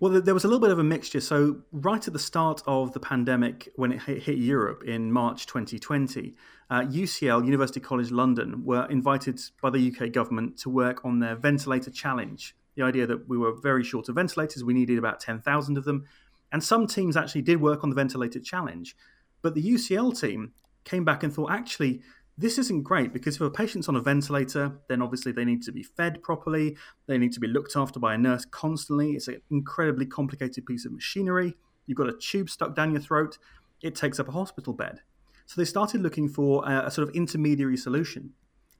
Well, 0.00 0.20
there 0.20 0.34
was 0.34 0.44
a 0.44 0.46
little 0.46 0.60
bit 0.60 0.70
of 0.70 0.78
a 0.78 0.84
mixture. 0.84 1.20
So, 1.20 1.62
right 1.72 2.06
at 2.06 2.12
the 2.12 2.20
start 2.20 2.62
of 2.68 2.92
the 2.92 3.00
pandemic, 3.00 3.68
when 3.74 3.90
it 3.90 4.02
hit 4.02 4.38
Europe 4.38 4.84
in 4.84 5.10
March 5.10 5.46
2020, 5.46 6.36
uh, 6.70 6.82
UCL, 6.82 7.44
University 7.44 7.80
College 7.80 8.12
London, 8.12 8.64
were 8.64 8.86
invited 8.88 9.40
by 9.60 9.70
the 9.70 9.92
UK 9.92 10.12
government 10.12 10.56
to 10.58 10.70
work 10.70 11.04
on 11.04 11.18
their 11.18 11.34
ventilator 11.34 11.90
challenge. 11.90 12.54
The 12.78 12.84
idea 12.84 13.08
that 13.08 13.28
we 13.28 13.36
were 13.36 13.52
very 13.60 13.82
short 13.82 14.08
of 14.08 14.14
ventilators, 14.14 14.62
we 14.62 14.72
needed 14.72 14.98
about 14.98 15.18
10,000 15.18 15.76
of 15.76 15.84
them. 15.84 16.04
And 16.52 16.62
some 16.62 16.86
teams 16.86 17.16
actually 17.16 17.42
did 17.42 17.60
work 17.60 17.82
on 17.82 17.90
the 17.90 17.96
ventilator 17.96 18.38
challenge. 18.38 18.94
But 19.42 19.56
the 19.56 19.62
UCL 19.62 20.20
team 20.20 20.52
came 20.84 21.04
back 21.04 21.24
and 21.24 21.34
thought, 21.34 21.50
actually, 21.50 22.02
this 22.36 22.56
isn't 22.56 22.84
great 22.84 23.12
because 23.12 23.34
if 23.34 23.40
a 23.40 23.50
patient's 23.50 23.88
on 23.88 23.96
a 23.96 24.00
ventilator, 24.00 24.78
then 24.88 25.02
obviously 25.02 25.32
they 25.32 25.44
need 25.44 25.60
to 25.64 25.72
be 25.72 25.82
fed 25.82 26.22
properly. 26.22 26.76
They 27.08 27.18
need 27.18 27.32
to 27.32 27.40
be 27.40 27.48
looked 27.48 27.74
after 27.74 27.98
by 27.98 28.14
a 28.14 28.18
nurse 28.18 28.44
constantly. 28.44 29.14
It's 29.14 29.26
an 29.26 29.42
incredibly 29.50 30.06
complicated 30.06 30.64
piece 30.64 30.86
of 30.86 30.92
machinery. 30.92 31.56
You've 31.86 31.98
got 31.98 32.08
a 32.08 32.16
tube 32.16 32.48
stuck 32.48 32.76
down 32.76 32.92
your 32.92 33.00
throat. 33.00 33.38
It 33.82 33.96
takes 33.96 34.20
up 34.20 34.28
a 34.28 34.32
hospital 34.32 34.72
bed. 34.72 35.00
So 35.46 35.60
they 35.60 35.64
started 35.64 36.00
looking 36.00 36.28
for 36.28 36.64
a, 36.64 36.86
a 36.86 36.90
sort 36.92 37.08
of 37.08 37.14
intermediary 37.16 37.76
solution. 37.76 38.34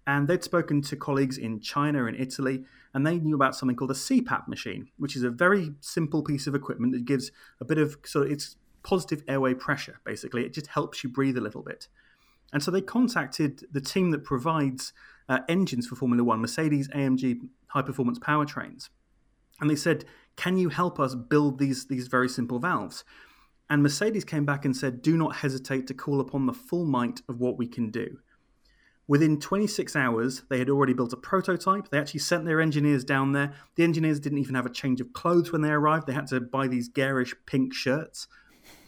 And 0.09 0.27
they'd 0.27 0.43
spoken 0.43 0.81
to 0.81 0.97
colleagues 0.97 1.37
in 1.37 1.61
China 1.61 2.07
and 2.07 2.19
Italy, 2.19 2.65
and 2.95 3.07
they 3.07 3.19
knew 3.19 3.35
about 3.35 3.55
something 3.55 3.77
called 3.77 3.91
a 3.91 3.95
CPAP 3.95 4.49
machine, 4.49 4.89
which 4.97 5.15
is 5.15 5.23
a 5.23 5.29
very 5.29 5.75
simple 5.81 6.23
piece 6.23 6.47
of 6.47 6.55
equipment 6.55 6.95
that 6.95 7.05
gives 7.05 7.31
a 7.61 7.67
bit 7.67 7.77
of 7.77 7.99
of 8.15 8.23
it's 8.23 8.57
positive 8.83 9.23
airway 9.29 9.53
pressure, 9.53 10.01
basically. 10.07 10.47
It 10.47 10.55
just 10.55 10.69
helps 10.69 11.05
you 11.05 11.11
breathe 11.11 11.37
a 11.37 11.43
little 11.43 11.63
bit. 11.63 11.89
And 12.55 12.63
so 12.63 12.71
they 12.71 12.81
contacted 12.81 13.67
the 13.71 13.83
team 13.83 14.11
that 14.13 14.25
provides 14.25 14.95
uh, 15.29 15.41
engines 15.47 15.87
for 15.87 15.95
Formula 15.95 16.25
One, 16.25 16.41
Mercedes 16.41 16.89
AMG 16.89 17.41
high 17.67 17.83
performance 17.83 18.19
powertrains. 18.19 18.89
And 19.61 19.69
they 19.69 19.77
said, 19.77 20.07
Can 20.37 20.57
you 20.57 20.71
help 20.71 20.99
us 20.99 21.15
build 21.15 21.59
these, 21.59 21.87
these 21.87 22.09
very 22.09 22.31
simple 22.31 22.59
valves? 22.59 23.05
And 23.69 23.83
Mercedes 23.83 24.25
came 24.25 24.47
back 24.47 24.65
and 24.65 24.75
said, 24.75 25.03
Do 25.03 25.19
not 25.19 25.37
hesitate 25.37 25.87
to 25.89 25.93
call 25.93 26.19
upon 26.19 26.47
the 26.47 26.55
full 26.55 26.87
might 26.87 27.21
of 27.29 27.41
what 27.41 27.59
we 27.59 27.67
can 27.67 27.91
do. 27.91 28.21
Within 29.09 29.41
26 29.41 29.97
hours, 29.97 30.43
they 30.49 30.59
had 30.59 30.69
already 30.69 30.93
built 30.93 31.13
a 31.13 31.17
prototype. 31.17 31.89
They 31.89 31.99
actually 31.99 32.21
sent 32.21 32.45
their 32.45 32.61
engineers 32.61 33.05
down 33.05 33.33
there. 33.33 33.55
The 33.75 33.83
engineers 33.83 34.21
didn't 34.21 34.39
even 34.39 34.55
have 34.55 34.67
a 34.67 34.71
change 34.71 35.01
of 35.01 35.13
clothes 35.15 35.51
when 35.51 35.63
they 35.63 35.71
arrived. 35.71 36.07
They 36.07 36.13
had 36.13 36.27
to 36.29 36.41
buy 36.41 36.69
these 36.69 36.89
garish 36.89 37.35
pink 37.47 37.73
shirts 37.75 38.29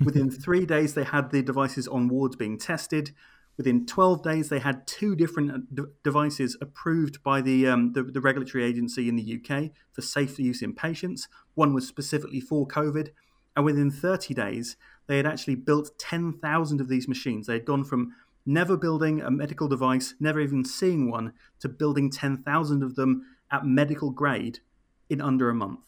Within 0.05 0.31
three 0.43 0.67
days, 0.67 0.95
they 0.95 1.05
had 1.05 1.31
the 1.31 1.43
devices 1.43 1.87
on 1.89 2.09
wards 2.09 2.37
being 2.37 2.59
tested. 2.59 3.13
Within 3.57 3.85
12 3.85 4.23
days, 4.23 4.49
they 4.49 4.59
had 4.59 4.87
two 4.87 5.15
different 5.15 5.51
uh, 5.51 5.59
d- 5.73 5.83
devices 6.03 6.57
approved 6.61 7.23
by 7.23 7.41
the, 7.41 7.67
um, 7.67 7.93
the, 7.93 8.03
the 8.03 8.21
regulatory 8.21 8.65
agency 8.65 9.09
in 9.09 9.17
the 9.17 9.41
UK 9.41 9.71
for 9.93 10.03
safe 10.03 10.39
use 10.39 10.63
in 10.63 10.75
patients. 10.75 11.29
One 11.55 11.75
was 11.75 11.87
specifically 11.87 12.41
for 12.41 12.67
COVID. 12.67 13.11
And 13.57 13.65
within 13.65 13.91
30 13.91 14.33
days, 14.33 14.77
they 15.09 15.17
had 15.17 15.27
actually 15.27 15.57
built 15.57 15.99
10,000 15.99 16.81
of 16.81 16.89
these 16.89 17.09
machines. 17.09 17.47
They 17.47 17.55
had 17.55 17.65
gone 17.65 17.85
from 17.85 18.15
never 18.47 18.77
building 18.77 19.21
a 19.21 19.31
medical 19.31 19.69
device, 19.69 20.15
never 20.21 20.41
even 20.41 20.65
seeing 20.65 21.11
one, 21.11 21.33
to 21.61 21.69
building 21.69 22.11
10,000 22.11 22.83
of 22.83 22.97
them 22.97 23.27
at 23.51 23.65
medical 23.65 24.11
grade 24.11 24.61
in 25.09 25.21
under 25.21 25.51
a 25.51 25.55
month. 25.55 25.81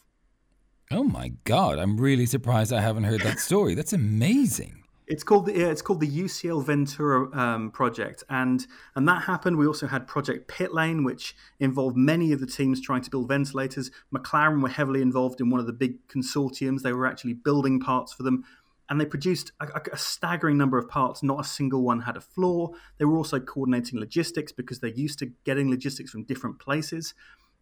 Oh 0.91 1.05
my 1.05 1.33
God! 1.45 1.79
I'm 1.79 1.99
really 1.99 2.27
surprised 2.27 2.73
I 2.73 2.83
haven't 2.83 3.05
heard 3.05 3.23
that 3.23 3.39
story. 3.41 3.75
That's 3.75 3.95
amazing. 3.95 4.83
It's 5.07 5.25
called 5.25 5.47
the 5.47 5.71
it's 5.71 5.83
called 5.83 6.01
the 6.01 6.09
UCL 6.09 6.65
Ventura 6.65 7.35
um, 7.37 7.71
project, 7.71 8.25
and 8.29 8.67
and 8.95 9.09
that 9.09 9.23
happened. 9.23 9.57
We 9.57 9.67
also 9.67 9.87
had 9.87 10.07
Project 10.07 10.49
Pit 10.49 10.75
Lane, 10.75 11.03
which 11.03 11.35
involved 11.61 11.97
many 11.97 12.33
of 12.33 12.41
the 12.41 12.47
teams 12.47 12.81
trying 12.81 13.03
to 13.03 13.11
build 13.11 13.29
ventilators. 13.29 13.91
McLaren 14.15 14.63
were 14.63 14.69
heavily 14.69 15.01
involved 15.01 15.41
in 15.41 15.49
one 15.51 15.61
of 15.61 15.67
the 15.67 15.73
big 15.73 16.07
consortiums. 16.09 16.83
They 16.83 16.93
were 16.93 17.07
actually 17.07 17.35
building 17.35 17.81
parts 17.81 18.13
for 18.13 18.23
them, 18.23 18.45
and 18.93 19.01
they 19.01 19.07
produced 19.07 19.53
a, 19.59 19.81
a, 19.91 19.97
staggering 19.97 20.59
number 20.59 20.77
of 20.77 20.87
parts. 20.87 21.23
Not 21.23 21.41
a 21.41 21.45
single 21.45 21.81
one 21.81 22.01
had 22.01 22.19
a 22.19 22.21
flaw. 22.21 22.73
They 22.99 23.07
were 23.07 23.17
also 23.17 23.41
coordinating 23.41 23.99
logistics 23.99 24.53
because 24.53 24.81
they're 24.81 24.91
used 24.91 25.19
to 25.21 25.33
getting 25.45 25.71
logistics 25.71 26.11
from 26.11 26.25
different 26.25 26.59
places. 26.59 27.15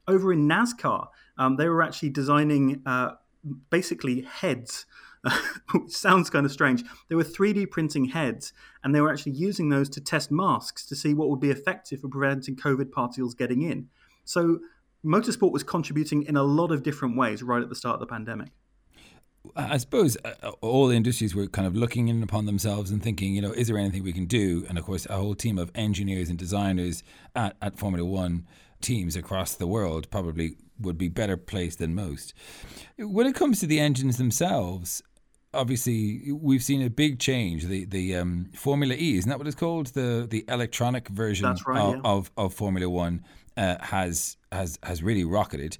Over 0.09 0.33
in 0.33 0.49
NASCAR, 0.49 1.07
um, 1.39 1.55
they 1.55 1.69
were 1.69 1.85
actually 1.85 2.09
designing 2.09 2.83
uh, 2.85 3.11
basically 3.71 4.23
heads. 4.23 4.87
which 5.73 5.93
sounds 5.93 6.31
kind 6.31 6.47
of 6.47 6.51
strange. 6.51 6.83
They 7.09 7.15
were 7.15 7.23
3D 7.23 7.71
printing 7.71 8.07
heads, 8.07 8.53
and 8.83 8.93
they 8.93 9.01
were 9.01 9.13
actually 9.13 9.33
using 9.33 9.69
those 9.69 9.89
to 9.91 10.01
test 10.01 10.33
masks 10.33 10.85
to 10.87 10.97
see 10.97 11.15
what 11.15 11.29
would 11.29 11.41
be 11.41 11.51
effective 11.51 12.01
for 12.01 12.09
preventing 12.09 12.57
COVID 12.57 12.91
particles 12.91 13.35
getting 13.35 13.61
in. 13.61 13.89
So, 14.25 14.61
motorsport 15.05 15.53
was 15.53 15.63
contributing 15.63 16.23
in 16.23 16.39
a 16.39 16.43
lot 16.43 16.73
of 16.73 16.83
different 16.83 17.19
ways 17.19 17.43
right 17.43 17.63
at 17.63 17.69
the 17.69 17.75
start 17.75 17.95
of 17.95 18.01
the 18.01 18.07
pandemic. 18.07 18.49
I 19.57 19.79
suppose 19.79 20.17
uh, 20.25 20.35
uh, 20.43 20.51
all 20.61 20.91
industries 20.91 21.35
were 21.35 21.47
kind 21.47 21.67
of 21.67 21.75
looking 21.75 22.09
in 22.09 22.23
upon 22.23 22.47
themselves 22.47 22.91
and 22.91 23.03
thinking, 23.03 23.35
you 23.35 23.41
know, 23.41 23.53
is 23.53 23.69
there 23.69 23.79
anything 23.79 24.03
we 24.03 24.13
can 24.13 24.27
do? 24.27 24.67
And 24.69 24.79
of 24.79 24.85
course, 24.85 25.07
a 25.07 25.17
whole 25.17 25.35
team 25.35 25.59
of 25.59 25.71
engineers 25.75 26.29
and 26.29 26.39
designers 26.39 27.03
at, 27.35 27.57
at 27.63 27.79
Formula 27.79 28.05
One 28.05 28.47
teams 28.81 29.17
across 29.17 29.55
the 29.55 29.67
world 29.67 30.11
probably 30.11 30.57
would 30.79 30.99
be 30.99 31.09
better 31.09 31.37
placed 31.37 31.79
than 31.79 31.95
most. 31.95 32.33
When 32.99 33.27
it 33.27 33.35
comes 33.35 33.61
to 33.61 33.67
the 33.67 33.81
engines 33.81 34.17
themselves, 34.17 35.03
obviously 35.53 36.33
we've 36.33 36.63
seen 36.63 36.83
a 36.83 36.91
big 36.91 37.19
change. 37.19 37.67
The 37.67 37.85
the 37.85 38.17
um, 38.17 38.51
Formula 38.55 38.95
E 38.95 39.17
isn't 39.19 39.29
that 39.29 39.39
what 39.39 39.47
it's 39.47 39.57
called? 39.57 39.89
The 39.89 40.27
the 40.29 40.45
electronic 40.49 41.09
version 41.09 41.55
right, 41.67 41.81
of, 41.81 41.95
yeah. 41.95 42.01
of, 42.05 42.31
of 42.37 42.55
Formula 42.55 42.89
One 42.89 43.25
uh, 43.57 43.77
has 43.81 44.37
has 44.53 44.79
has 44.83 45.03
really 45.03 45.25
rocketed. 45.25 45.79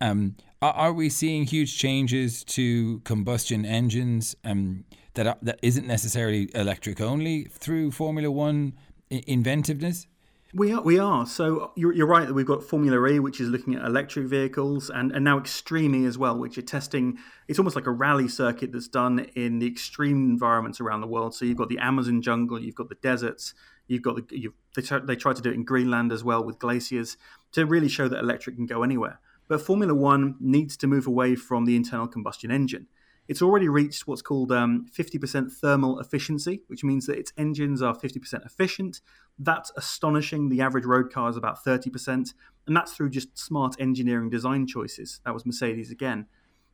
Um, 0.00 0.36
are, 0.70 0.92
we 0.92 1.08
seeing 1.08 1.44
huge 1.44 1.76
changes 1.76 2.44
to 2.44 3.00
combustion 3.00 3.64
engines 3.64 4.36
um, 4.44 4.84
that 5.14 5.26
are, 5.26 5.36
that 5.42 5.58
isn't 5.62 5.86
necessarily 5.86 6.50
electric 6.54 7.00
only 7.00 7.44
through 7.44 7.90
Formula 7.90 8.30
One 8.30 8.74
inventiveness? 9.10 10.06
We 10.54 10.70
are, 10.70 10.82
we 10.82 10.98
are. 10.98 11.24
So 11.24 11.72
you're, 11.76 11.94
you're 11.94 12.06
right 12.06 12.26
that 12.26 12.34
we've 12.34 12.46
got 12.46 12.62
Formula 12.62 13.06
E, 13.08 13.18
which 13.18 13.40
is 13.40 13.48
looking 13.48 13.74
at 13.74 13.86
electric 13.86 14.26
vehicles, 14.26 14.90
and, 14.90 15.10
and 15.10 15.24
now 15.24 15.38
Extreme 15.38 15.94
E 15.94 16.04
as 16.04 16.18
well, 16.18 16.36
which 16.36 16.58
are 16.58 16.62
testing. 16.62 17.16
It's 17.48 17.58
almost 17.58 17.74
like 17.74 17.86
a 17.86 17.90
rally 17.90 18.28
circuit 18.28 18.70
that's 18.70 18.88
done 18.88 19.20
in 19.34 19.60
the 19.60 19.66
extreme 19.66 20.30
environments 20.30 20.78
around 20.78 21.00
the 21.00 21.06
world. 21.06 21.34
So 21.34 21.46
you've 21.46 21.56
got 21.56 21.70
the 21.70 21.78
Amazon 21.78 22.20
jungle, 22.20 22.60
you've 22.60 22.74
got 22.74 22.90
the 22.90 22.96
deserts, 22.96 23.54
you've 23.88 24.02
got 24.02 24.16
the. 24.16 24.38
You've, 24.38 24.52
they, 24.76 24.82
try, 24.82 24.98
they 24.98 25.16
try 25.16 25.32
to 25.32 25.40
do 25.40 25.50
it 25.50 25.54
in 25.54 25.64
Greenland 25.64 26.12
as 26.12 26.22
well 26.22 26.44
with 26.44 26.58
glaciers 26.58 27.16
to 27.52 27.64
really 27.64 27.88
show 27.88 28.06
that 28.08 28.18
electric 28.18 28.56
can 28.56 28.66
go 28.66 28.82
anywhere. 28.82 29.20
But 29.48 29.60
Formula 29.60 29.94
One 29.94 30.36
needs 30.40 30.76
to 30.78 30.86
move 30.86 31.06
away 31.06 31.34
from 31.34 31.64
the 31.64 31.76
internal 31.76 32.08
combustion 32.08 32.50
engine. 32.50 32.86
It's 33.28 33.42
already 33.42 33.68
reached 33.68 34.06
what's 34.06 34.22
called 34.22 34.50
um, 34.50 34.86
50% 34.96 35.52
thermal 35.52 36.00
efficiency, 36.00 36.62
which 36.66 36.82
means 36.82 37.06
that 37.06 37.18
its 37.18 37.32
engines 37.38 37.80
are 37.80 37.94
50% 37.94 38.44
efficient. 38.44 39.00
That's 39.38 39.70
astonishing. 39.76 40.48
The 40.48 40.60
average 40.60 40.84
road 40.84 41.12
car 41.12 41.30
is 41.30 41.36
about 41.36 41.64
30%, 41.64 42.34
and 42.66 42.76
that's 42.76 42.94
through 42.94 43.10
just 43.10 43.38
smart 43.38 43.76
engineering 43.78 44.28
design 44.28 44.66
choices. 44.66 45.20
That 45.24 45.34
was 45.34 45.46
Mercedes 45.46 45.90
again. 45.90 46.26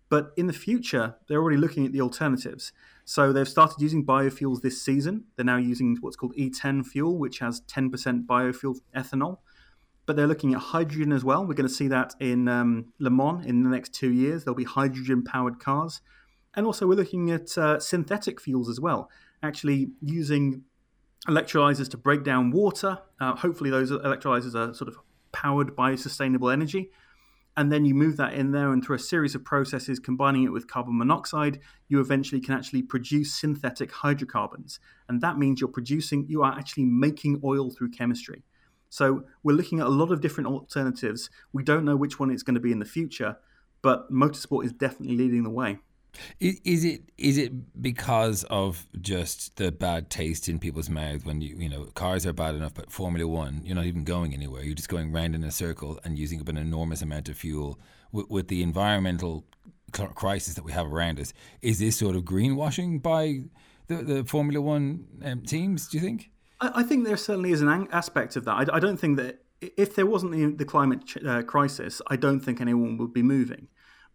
But 0.09 0.33
in 0.37 0.46
the 0.46 0.54
future, 0.54 1.16
they're 1.28 1.40
already 1.40 1.59
looking 1.59 1.85
at 1.85 1.92
the 1.92 2.00
alternatives. 2.00 2.72
So 3.04 3.33
they've 3.33 3.48
started 3.48 3.81
using 3.81 4.07
biofuels 4.07 4.62
this 4.62 4.83
season. 4.83 5.24
They're 5.37 5.44
now 5.44 5.59
using 5.59 5.98
what's 6.00 6.16
called 6.16 6.35
E10 6.35 6.87
fuel, 6.87 7.18
which 7.18 7.40
has 7.40 7.61
10% 7.62 8.26
biofuel 8.26 8.81
ethanol. 8.96 9.38
But 10.08 10.16
they're 10.16 10.26
looking 10.26 10.54
at 10.54 10.60
hydrogen 10.60 11.12
as 11.12 11.22
well. 11.22 11.44
We're 11.46 11.52
going 11.52 11.68
to 11.68 11.74
see 11.74 11.88
that 11.88 12.14
in 12.18 12.48
um, 12.48 12.94
Le 12.98 13.10
Mans 13.10 13.44
in 13.44 13.62
the 13.62 13.68
next 13.68 13.92
two 13.92 14.10
years. 14.10 14.42
There'll 14.42 14.56
be 14.56 14.64
hydrogen 14.64 15.22
powered 15.22 15.60
cars. 15.60 16.00
And 16.54 16.64
also, 16.64 16.86
we're 16.86 16.94
looking 16.94 17.30
at 17.30 17.58
uh, 17.58 17.78
synthetic 17.78 18.40
fuels 18.40 18.70
as 18.70 18.80
well, 18.80 19.10
actually 19.42 19.90
using 20.00 20.62
electrolyzers 21.28 21.90
to 21.90 21.98
break 21.98 22.24
down 22.24 22.52
water. 22.52 23.00
Uh, 23.20 23.34
hopefully, 23.36 23.68
those 23.68 23.90
electrolyzers 23.92 24.54
are 24.54 24.72
sort 24.72 24.88
of 24.88 24.96
powered 25.30 25.76
by 25.76 25.94
sustainable 25.94 26.48
energy. 26.48 26.90
And 27.58 27.70
then 27.70 27.84
you 27.84 27.94
move 27.94 28.16
that 28.16 28.32
in 28.32 28.52
there, 28.52 28.72
and 28.72 28.82
through 28.82 28.96
a 28.96 29.00
series 29.00 29.34
of 29.34 29.44
processes, 29.44 29.98
combining 29.98 30.44
it 30.44 30.52
with 30.52 30.68
carbon 30.68 30.96
monoxide, 30.96 31.60
you 31.88 32.00
eventually 32.00 32.40
can 32.40 32.54
actually 32.54 32.80
produce 32.80 33.34
synthetic 33.34 33.92
hydrocarbons. 33.92 34.80
And 35.06 35.20
that 35.20 35.36
means 35.36 35.60
you're 35.60 35.68
producing, 35.68 36.24
you 36.30 36.42
are 36.44 36.56
actually 36.56 36.86
making 36.86 37.42
oil 37.44 37.70
through 37.70 37.90
chemistry. 37.90 38.44
So 38.88 39.24
we're 39.42 39.57
looking 39.57 39.81
at 39.81 39.87
a 39.87 39.90
lot 39.90 40.11
of 40.11 40.20
different 40.20 40.48
alternatives. 40.48 41.31
We 41.53 41.62
don't 41.62 41.85
know 41.85 41.96
which 41.96 42.18
one 42.18 42.31
it's 42.31 42.42
going 42.42 42.55
to 42.55 42.61
be 42.61 42.72
in 42.72 42.79
the 42.79 42.85
future, 42.85 43.37
but 43.83 44.11
motorsport 44.12 44.64
is 44.64 44.72
definitely 44.72 45.16
leading 45.16 45.42
the 45.42 45.51
way. 45.51 45.79
Is 46.40 46.85
it 46.85 47.03
is 47.18 47.37
it 47.38 47.81
because 47.81 48.42
of 48.44 48.87
just 49.01 49.57
the 49.57 49.70
bad 49.70 50.11
taste 50.11 50.48
in 50.48 50.59
people's 50.59 50.88
mouths 50.88 51.24
when 51.24 51.40
you 51.40 51.57
you 51.59 51.68
know 51.68 51.85
cars 51.94 52.27
are 52.27 52.33
bad 52.33 52.55
enough, 52.55 52.74
but 52.74 52.90
Formula 52.90 53.27
One 53.27 53.61
you're 53.62 53.77
not 53.77 53.85
even 53.85 54.05
going 54.05 54.35
anywhere. 54.35 54.62
You're 54.62 54.74
just 54.74 54.88
going 54.88 55.12
round 55.12 55.35
in 55.35 55.44
a 55.44 55.51
circle 55.51 56.01
and 56.05 56.18
using 56.18 56.40
up 56.40 56.48
an 56.48 56.57
enormous 56.57 57.03
amount 57.03 57.29
of 57.29 57.37
fuel 57.37 57.79
with, 58.11 58.29
with 58.31 58.48
the 58.48 58.62
environmental 58.62 59.44
crisis 59.92 60.55
that 60.55 60.64
we 60.64 60.72
have 60.72 60.87
around 60.87 61.20
us. 61.20 61.33
Is 61.62 61.79
this 61.79 61.96
sort 61.96 62.16
of 62.16 62.22
greenwashing 62.22 63.03
by 63.03 63.40
the, 63.87 63.96
the 63.96 64.24
Formula 64.24 64.61
One 64.61 65.07
um, 65.22 65.42
teams? 65.42 65.88
Do 65.88 65.98
you 65.98 66.05
think? 66.05 66.31
I, 66.60 66.70
I, 66.76 66.82
think 66.82 67.04
there 67.04 67.16
certainly 67.16 67.52
is 67.52 67.62
an 67.62 67.88
aspect 67.92 68.36
of 68.36 68.44
that. 68.44 68.52
I, 68.52 68.76
I 68.76 68.80
don't 68.80 68.96
think 68.96 69.16
that 69.18 69.42
if 69.60 69.94
there 69.94 70.06
wasn't 70.06 70.32
the, 70.32 70.46
the 70.46 70.64
climate 70.64 71.06
ch- 71.06 71.24
uh, 71.24 71.42
crisis, 71.42 72.00
I 72.08 72.16
don't 72.16 72.40
think 72.40 72.60
anyone 72.60 72.96
would 72.98 73.12
be 73.12 73.22
moving 73.22 73.68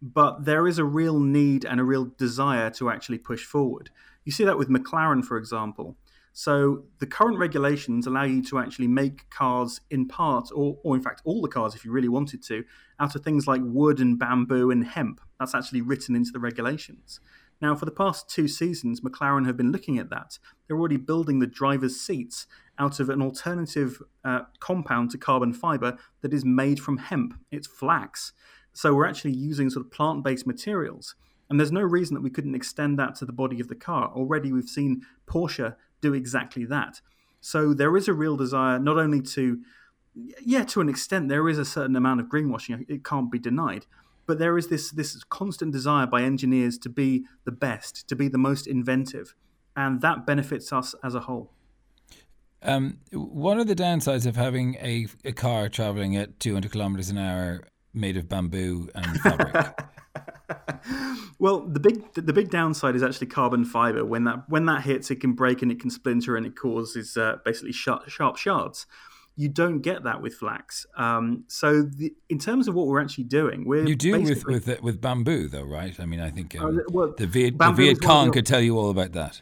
but 0.04 0.44
there 0.44 0.68
is 0.68 0.78
a 0.78 0.84
real 0.84 1.18
need 1.18 1.64
and 1.64 1.80
a 1.80 1.84
real 1.84 2.04
desire 2.18 2.68
to 2.68 2.90
actually 2.90 3.16
push 3.16 3.44
forward. 3.44 3.88
You 4.24 4.32
see 4.32 4.44
that 4.44 4.58
with 4.58 4.68
McLaren, 4.68 5.24
for 5.24 5.38
example. 5.38 5.96
So 6.34 6.84
the 6.98 7.06
current 7.06 7.38
regulations 7.38 8.06
allow 8.06 8.24
you 8.24 8.42
to 8.44 8.58
actually 8.58 8.88
make 8.88 9.30
cars 9.30 9.80
in 9.90 10.06
part, 10.06 10.50
or, 10.54 10.76
or 10.82 10.94
in 10.94 11.02
fact 11.02 11.22
all 11.24 11.40
the 11.40 11.48
cars 11.48 11.74
if 11.74 11.86
you 11.86 11.92
really 11.92 12.08
wanted 12.08 12.42
to, 12.44 12.64
out 13.00 13.14
of 13.14 13.22
things 13.22 13.46
like 13.46 13.62
wood 13.64 13.98
and 13.98 14.18
bamboo 14.18 14.70
and 14.70 14.84
hemp. 14.84 15.20
That's 15.38 15.54
actually 15.54 15.80
written 15.80 16.14
into 16.14 16.32
the 16.32 16.40
regulations. 16.40 17.20
Now, 17.60 17.74
for 17.74 17.84
the 17.84 17.90
past 17.90 18.28
two 18.28 18.48
seasons, 18.48 19.00
McLaren 19.00 19.46
have 19.46 19.56
been 19.56 19.72
looking 19.72 19.98
at 19.98 20.10
that. 20.10 20.38
They're 20.66 20.76
already 20.76 20.96
building 20.96 21.38
the 21.38 21.46
driver's 21.46 22.00
seats 22.00 22.46
out 22.78 23.00
of 23.00 23.08
an 23.08 23.22
alternative 23.22 24.02
uh, 24.24 24.42
compound 24.60 25.10
to 25.12 25.18
carbon 25.18 25.52
fiber 25.52 25.96
that 26.20 26.34
is 26.34 26.44
made 26.44 26.80
from 26.80 26.98
hemp. 26.98 27.34
It's 27.50 27.66
flax. 27.66 28.32
So 28.72 28.94
we're 28.94 29.06
actually 29.06 29.32
using 29.34 29.70
sort 29.70 29.86
of 29.86 29.92
plant 29.92 30.24
based 30.24 30.46
materials. 30.46 31.14
And 31.48 31.60
there's 31.60 31.72
no 31.72 31.82
reason 31.82 32.14
that 32.14 32.22
we 32.22 32.30
couldn't 32.30 32.54
extend 32.54 32.98
that 32.98 33.14
to 33.16 33.24
the 33.24 33.32
body 33.32 33.60
of 33.60 33.68
the 33.68 33.74
car. 33.74 34.10
Already 34.14 34.52
we've 34.52 34.68
seen 34.68 35.02
Porsche 35.26 35.76
do 36.00 36.12
exactly 36.14 36.64
that. 36.66 37.00
So 37.40 37.74
there 37.74 37.96
is 37.96 38.08
a 38.08 38.14
real 38.14 38.36
desire 38.36 38.78
not 38.78 38.98
only 38.98 39.20
to, 39.20 39.60
yeah, 40.14 40.64
to 40.64 40.80
an 40.80 40.88
extent, 40.88 41.28
there 41.28 41.48
is 41.48 41.58
a 41.58 41.64
certain 41.64 41.94
amount 41.94 42.20
of 42.20 42.26
greenwashing, 42.26 42.84
it 42.88 43.04
can't 43.04 43.30
be 43.30 43.38
denied. 43.38 43.86
But 44.26 44.38
there 44.38 44.56
is 44.56 44.68
this, 44.68 44.90
this 44.90 45.22
constant 45.24 45.72
desire 45.72 46.06
by 46.06 46.22
engineers 46.22 46.78
to 46.78 46.88
be 46.88 47.24
the 47.44 47.52
best, 47.52 48.08
to 48.08 48.16
be 48.16 48.28
the 48.28 48.38
most 48.38 48.66
inventive. 48.66 49.34
And 49.76 50.00
that 50.00 50.26
benefits 50.26 50.72
us 50.72 50.94
as 51.02 51.14
a 51.14 51.20
whole. 51.20 51.52
Um, 52.62 52.98
what 53.12 53.58
are 53.58 53.64
the 53.64 53.74
downsides 53.74 54.24
of 54.24 54.36
having 54.36 54.76
a, 54.76 55.06
a 55.24 55.32
car 55.32 55.68
traveling 55.68 56.16
at 56.16 56.40
200 56.40 56.72
kilometers 56.72 57.10
an 57.10 57.18
hour 57.18 57.64
made 57.94 58.16
of 58.16 58.28
bamboo 58.28 58.88
and 58.94 59.20
fabric. 59.20 59.78
well, 61.38 61.60
the 61.60 61.80
big 61.80 62.12
the 62.14 62.32
big 62.32 62.50
downside 62.50 62.96
is 62.96 63.02
actually 63.02 63.28
carbon 63.28 63.64
fiber. 63.64 64.04
When 64.04 64.24
that 64.24 64.48
when 64.48 64.66
that 64.66 64.82
hits, 64.82 65.10
it 65.10 65.20
can 65.20 65.32
break 65.32 65.62
and 65.62 65.70
it 65.70 65.80
can 65.80 65.90
splinter 65.90 66.36
and 66.36 66.46
it 66.46 66.56
causes 66.56 67.16
uh, 67.16 67.36
basically 67.44 67.72
sharp, 67.72 68.08
sharp 68.08 68.36
shards. 68.36 68.86
You 69.36 69.48
don't 69.48 69.80
get 69.80 70.04
that 70.04 70.22
with 70.22 70.34
flax. 70.34 70.86
Um, 70.96 71.44
so, 71.48 71.82
the, 71.82 72.14
in 72.28 72.38
terms 72.38 72.68
of 72.68 72.74
what 72.74 72.86
we're 72.86 73.00
actually 73.00 73.24
doing, 73.24 73.64
we're 73.66 73.84
you 73.84 73.96
do 73.96 74.20
with 74.20 74.44
with 74.46 74.80
with 74.80 75.00
bamboo, 75.00 75.48
though, 75.48 75.64
right? 75.64 75.98
I 75.98 76.06
mean, 76.06 76.20
I 76.20 76.30
think 76.30 76.58
um, 76.60 76.78
uh, 76.78 76.82
well, 76.88 77.14
the 77.16 77.26
Viet, 77.26 77.58
the 77.58 77.72
Viet 77.72 78.00
Cong 78.00 78.30
could 78.30 78.46
tell 78.46 78.60
you 78.60 78.78
all 78.78 78.90
about 78.90 79.12
that. 79.12 79.40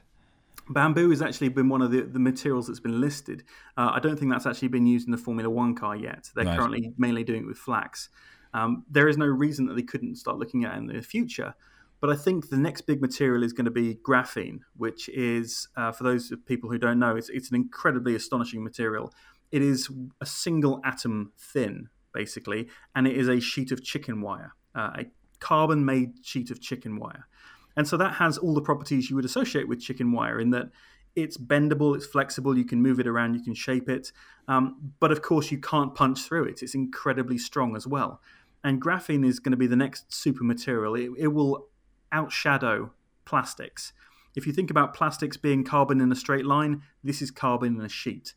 Bamboo 0.69 1.11
has 1.11 1.21
actually 1.21 1.49
been 1.49 1.69
one 1.69 1.83
of 1.83 1.91
the, 1.91 2.03
the 2.03 2.19
materials 2.19 2.67
that's 2.67 2.81
been 2.81 3.01
listed. 3.01 3.45
Uh, 3.77 3.91
I 3.95 4.01
don't 4.01 4.19
think 4.19 4.31
that's 4.31 4.47
actually 4.47 4.69
been 4.69 4.87
used 4.87 5.07
in 5.07 5.13
the 5.13 5.19
Formula 5.19 5.51
One 5.51 5.75
car 5.75 5.97
yet. 5.97 6.31
They're 6.35 6.45
right. 6.45 6.59
currently 6.59 6.95
mainly 6.97 7.25
doing 7.25 7.43
it 7.43 7.47
with 7.47 7.59
flax. 7.59 8.09
Um, 8.55 8.85
there 8.91 9.09
is 9.09 9.17
no 9.17 9.27
reason 9.27 9.67
that 9.67 9.75
they 9.75 9.83
couldn't 9.83 10.17
start 10.17 10.39
looking 10.39 10.65
at 10.65 10.77
in 10.77 10.87
the 10.87 11.03
future. 11.03 11.55
But 12.01 12.11
I 12.11 12.17
think 12.17 12.49
the 12.49 12.57
next 12.57 12.83
big 12.83 13.01
material 13.01 13.45
is 13.45 13.53
going 13.53 13.67
to 13.67 13.71
be 13.71 13.95
graphene, 13.95 14.61
which 14.77 15.09
is, 15.11 15.69
uh, 15.77 15.93
for 15.93 16.03
those 16.03 16.33
people 16.47 16.69
who 16.69 16.77
don't 16.77 16.99
know, 16.99 17.15
it's, 17.15 17.29
it's 17.29 17.49
an 17.51 17.55
incredibly 17.55 18.17
astonishing 18.17 18.65
material. 18.65 19.13
It 19.53 19.63
is 19.63 19.91
a 20.21 20.27
single 20.27 20.81
atom 20.85 21.33
thin, 21.39 21.89
basically, 22.13 22.69
and 22.97 23.07
it 23.07 23.17
is 23.17 23.29
a 23.29 23.39
sheet 23.39 23.71
of 23.71 23.85
chicken 23.85 24.21
wire, 24.21 24.55
uh, 24.75 24.91
a 24.99 25.07
carbon 25.39 25.85
made 25.85 26.25
sheet 26.25 26.51
of 26.51 26.61
chicken 26.61 26.99
wire. 26.99 27.29
And 27.77 27.87
so 27.87 27.97
that 27.97 28.15
has 28.15 28.39
all 28.39 28.55
the 28.55 28.61
properties 28.61 29.09
you 29.09 29.17
would 29.17 29.25
associate 29.25 29.69
with 29.69 29.81
chicken 29.81 30.13
wire 30.13 30.41
in 30.41 30.51
that 30.51 30.71
it's 31.15 31.37
bendable, 31.37 31.95
it's 31.95 32.07
flexible, 32.07 32.57
you 32.57 32.65
can 32.65 32.81
move 32.83 32.99
it 32.99 33.07
around, 33.07 33.35
you 33.35 33.43
can 33.43 33.55
shape 33.55 33.89
it. 33.89 34.13
Um, 34.49 34.93
but 34.99 35.13
of 35.13 35.23
course, 35.23 35.51
you 35.51 35.59
can't 35.59 35.95
punch 35.95 36.23
through 36.23 36.45
it. 36.45 36.63
It's 36.63 36.75
incredibly 36.75 37.39
strong 37.39 37.77
as 37.77 37.87
well. 37.87 38.21
And 38.65 38.81
graphene 38.81 39.27
is 39.27 39.39
going 39.39 39.51
to 39.51 39.57
be 39.57 39.67
the 39.67 39.77
next 39.77 40.13
super 40.13 40.45
material. 40.45 40.95
It, 40.95 41.11
it 41.19 41.29
will 41.29 41.69
outshadow 42.13 42.91
plastics. 43.25 43.93
If 44.35 44.47
you 44.47 44.53
think 44.53 44.71
about 44.71 44.95
plastics 44.95 45.37
being 45.37 45.65
carbon 45.65 46.01
in 46.01 46.11
a 46.11 46.17
straight 46.17 46.47
line, 46.47 46.83
this 47.05 47.21
is 47.21 47.31
carbon 47.31 47.77
in 47.77 47.85
a 47.85 47.89
sheet. 47.89 48.35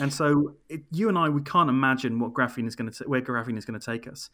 And 0.00 0.12
so, 0.12 0.54
it, 0.68 0.82
you 0.92 1.08
and 1.08 1.18
I, 1.18 1.28
we 1.28 1.42
can't 1.42 1.68
imagine 1.68 2.20
what 2.20 2.32
graphene 2.32 2.66
is 2.66 2.76
going 2.76 2.90
to 2.90 3.04
where 3.04 3.20
graphene 3.20 3.58
is 3.58 3.64
going 3.64 3.78
to 3.78 3.84
take 3.84 4.06
us, 4.06 4.30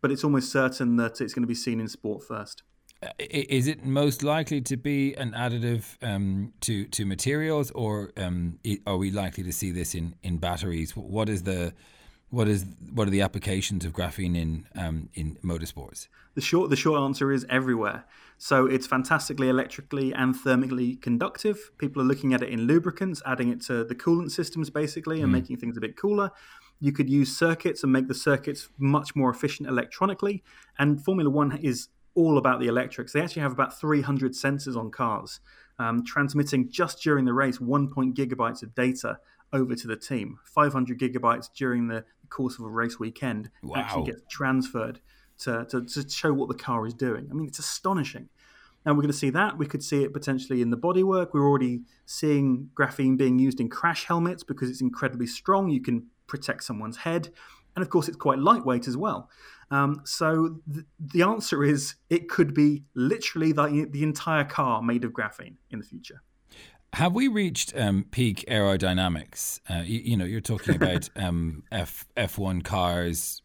but 0.00 0.10
it's 0.10 0.24
almost 0.24 0.50
certain 0.50 0.96
that 0.96 1.20
it's 1.20 1.34
going 1.34 1.42
to 1.42 1.48
be 1.48 1.54
seen 1.54 1.80
in 1.80 1.88
sport 1.88 2.24
first. 2.24 2.62
Uh, 3.02 3.08
is 3.18 3.66
it 3.66 3.84
most 3.84 4.22
likely 4.22 4.60
to 4.62 4.76
be 4.76 5.14
an 5.14 5.32
additive 5.32 5.96
um, 6.02 6.52
to 6.60 6.86
to 6.86 7.04
materials, 7.04 7.70
or 7.72 8.12
um, 8.16 8.58
are 8.86 8.96
we 8.96 9.10
likely 9.10 9.44
to 9.44 9.52
see 9.52 9.70
this 9.70 9.94
in, 9.94 10.14
in 10.22 10.38
batteries? 10.38 10.96
What 10.96 11.28
is 11.28 11.42
the 11.42 11.74
what 12.34 12.48
is 12.48 12.66
what 12.92 13.06
are 13.06 13.10
the 13.10 13.22
applications 13.22 13.84
of 13.84 13.92
graphene 13.92 14.36
in 14.36 14.66
um, 14.74 15.08
in 15.14 15.36
motorsports? 15.36 16.08
The 16.34 16.40
short 16.40 16.68
the 16.70 16.76
short 16.76 17.00
answer 17.00 17.30
is 17.30 17.46
everywhere. 17.48 18.04
So 18.36 18.66
it's 18.66 18.86
fantastically 18.86 19.48
electrically 19.48 20.12
and 20.12 20.34
thermically 20.34 20.96
conductive. 20.96 21.70
People 21.78 22.02
are 22.02 22.04
looking 22.04 22.34
at 22.34 22.42
it 22.42 22.48
in 22.48 22.62
lubricants, 22.62 23.22
adding 23.24 23.50
it 23.50 23.62
to 23.62 23.84
the 23.84 23.94
coolant 23.94 24.32
systems 24.32 24.68
basically, 24.68 25.20
and 25.20 25.28
mm. 25.28 25.32
making 25.32 25.58
things 25.58 25.76
a 25.76 25.80
bit 25.80 25.96
cooler. 25.96 26.30
You 26.80 26.92
could 26.92 27.08
use 27.08 27.36
circuits 27.36 27.84
and 27.84 27.92
make 27.92 28.08
the 28.08 28.14
circuits 28.14 28.68
much 28.78 29.14
more 29.14 29.30
efficient 29.30 29.68
electronically. 29.68 30.42
And 30.78 31.02
Formula 31.02 31.30
One 31.30 31.56
is 31.58 31.88
all 32.16 32.36
about 32.36 32.60
the 32.60 32.66
electrics. 32.66 33.12
They 33.12 33.20
actually 33.20 33.42
have 33.42 33.52
about 33.52 33.78
300 33.78 34.32
sensors 34.32 34.76
on 34.76 34.90
cars, 34.90 35.40
um, 35.78 36.04
transmitting 36.04 36.68
just 36.70 37.00
during 37.02 37.24
the 37.24 37.32
race 37.32 37.60
1. 37.60 37.88
gigabytes 38.14 38.62
of 38.62 38.74
data 38.74 39.18
over 39.54 39.74
to 39.74 39.86
the 39.86 39.96
team. 39.96 40.38
500 40.44 40.98
gigabytes 40.98 41.48
during 41.54 41.88
the 41.88 42.04
course 42.28 42.58
of 42.58 42.64
a 42.64 42.68
race 42.68 42.98
weekend 42.98 43.50
wow. 43.62 43.76
actually 43.76 44.04
gets 44.04 44.22
transferred 44.28 45.00
to, 45.38 45.64
to, 45.70 45.84
to 45.84 46.08
show 46.08 46.32
what 46.32 46.48
the 46.48 46.54
car 46.54 46.86
is 46.86 46.94
doing. 46.94 47.28
I 47.30 47.34
mean, 47.34 47.46
it's 47.46 47.58
astonishing. 47.58 48.28
Now 48.84 48.92
we're 48.92 49.02
going 49.02 49.08
to 49.08 49.14
see 49.14 49.30
that. 49.30 49.56
We 49.56 49.66
could 49.66 49.82
see 49.82 50.02
it 50.04 50.12
potentially 50.12 50.60
in 50.60 50.70
the 50.70 50.76
bodywork. 50.76 51.28
We're 51.32 51.48
already 51.48 51.82
seeing 52.04 52.70
graphene 52.74 53.16
being 53.16 53.38
used 53.38 53.60
in 53.60 53.70
crash 53.70 54.04
helmets 54.04 54.42
because 54.42 54.68
it's 54.68 54.82
incredibly 54.82 55.26
strong. 55.26 55.70
You 55.70 55.80
can 55.80 56.08
protect 56.26 56.64
someone's 56.64 56.98
head. 56.98 57.30
And 57.76 57.82
of 57.82 57.90
course, 57.90 58.08
it's 58.08 58.16
quite 58.16 58.38
lightweight 58.38 58.86
as 58.86 58.96
well. 58.96 59.30
Um, 59.70 60.02
so 60.04 60.60
th- 60.72 60.84
the 61.00 61.22
answer 61.22 61.64
is 61.64 61.94
it 62.10 62.28
could 62.28 62.52
be 62.52 62.84
literally 62.94 63.52
the, 63.52 63.88
the 63.90 64.02
entire 64.02 64.44
car 64.44 64.82
made 64.82 65.04
of 65.04 65.12
graphene 65.12 65.56
in 65.70 65.78
the 65.78 65.84
future. 65.84 66.22
Have 66.94 67.12
we 67.12 67.26
reached 67.26 67.76
um, 67.76 68.04
peak 68.12 68.44
aerodynamics? 68.46 69.58
Uh, 69.68 69.82
you, 69.82 69.98
you, 69.98 70.16
know, 70.16 70.24
you're 70.24 70.40
talking 70.40 70.76
about 70.76 71.10
um, 71.16 71.64
F 71.72 72.06
F1 72.16 72.62
cars 72.62 73.42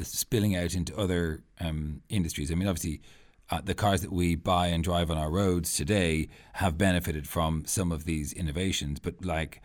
spilling 0.00 0.54
out 0.54 0.74
into 0.74 0.96
other 0.96 1.42
um, 1.58 2.02
industries. 2.08 2.52
I 2.52 2.54
mean, 2.54 2.68
obviously, 2.68 3.02
uh, 3.50 3.62
the 3.64 3.74
cars 3.74 4.02
that 4.02 4.12
we 4.12 4.36
buy 4.36 4.68
and 4.68 4.84
drive 4.84 5.10
on 5.10 5.18
our 5.18 5.28
roads 5.28 5.76
today 5.76 6.28
have 6.52 6.78
benefited 6.78 7.28
from 7.28 7.64
some 7.66 7.90
of 7.90 8.04
these 8.04 8.32
innovations, 8.32 8.98
but 8.98 9.24
like. 9.24 9.60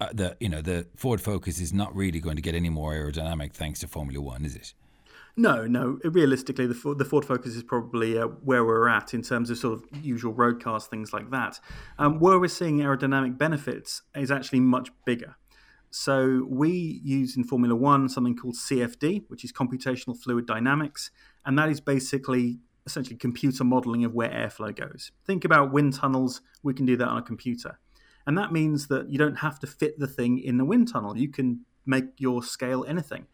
Uh, 0.00 0.08
the 0.12 0.36
you 0.40 0.48
know 0.48 0.60
the 0.60 0.88
Ford 0.96 1.20
Focus 1.20 1.60
is 1.60 1.72
not 1.72 1.94
really 1.94 2.18
going 2.18 2.34
to 2.34 2.42
get 2.42 2.56
any 2.56 2.68
more 2.68 2.92
aerodynamic 2.92 3.52
thanks 3.52 3.78
to 3.78 3.86
Formula 3.86 4.20
One, 4.20 4.44
is 4.44 4.56
it? 4.56 4.74
No, 5.36 5.66
no. 5.66 5.98
Realistically, 6.04 6.66
the 6.66 6.94
the 6.96 7.04
Ford 7.04 7.24
Focus 7.24 7.56
is 7.56 7.64
probably 7.64 8.16
uh, 8.16 8.26
where 8.26 8.64
we're 8.64 8.88
at 8.88 9.14
in 9.14 9.22
terms 9.22 9.50
of 9.50 9.58
sort 9.58 9.74
of 9.74 10.04
usual 10.04 10.32
road 10.32 10.62
cars, 10.62 10.86
things 10.86 11.12
like 11.12 11.30
that. 11.30 11.58
Um, 11.98 12.20
where 12.20 12.38
we're 12.38 12.48
seeing 12.48 12.78
aerodynamic 12.78 13.36
benefits 13.36 14.02
is 14.14 14.30
actually 14.30 14.60
much 14.60 14.90
bigger. 15.04 15.36
So 15.90 16.46
we 16.48 17.00
use 17.04 17.36
in 17.36 17.44
Formula 17.44 17.74
One 17.74 18.08
something 18.08 18.36
called 18.36 18.54
CFD, 18.54 19.24
which 19.28 19.44
is 19.44 19.52
computational 19.52 20.16
fluid 20.16 20.46
dynamics, 20.46 21.10
and 21.44 21.58
that 21.58 21.68
is 21.68 21.80
basically 21.80 22.60
essentially 22.86 23.16
computer 23.16 23.64
modeling 23.64 24.04
of 24.04 24.14
where 24.14 24.28
airflow 24.28 24.74
goes. 24.74 25.10
Think 25.24 25.44
about 25.44 25.72
wind 25.72 25.94
tunnels. 25.94 26.42
We 26.62 26.74
can 26.74 26.86
do 26.86 26.96
that 26.96 27.08
on 27.08 27.18
a 27.18 27.22
computer, 27.22 27.80
and 28.24 28.38
that 28.38 28.52
means 28.52 28.86
that 28.86 29.10
you 29.10 29.18
don't 29.18 29.36
have 29.36 29.58
to 29.60 29.66
fit 29.66 29.98
the 29.98 30.06
thing 30.06 30.38
in 30.38 30.58
the 30.58 30.64
wind 30.64 30.92
tunnel. 30.92 31.18
You 31.18 31.28
can 31.28 31.64
make 31.84 32.06
your 32.18 32.44
scale 32.44 32.84
anything. 32.86 33.26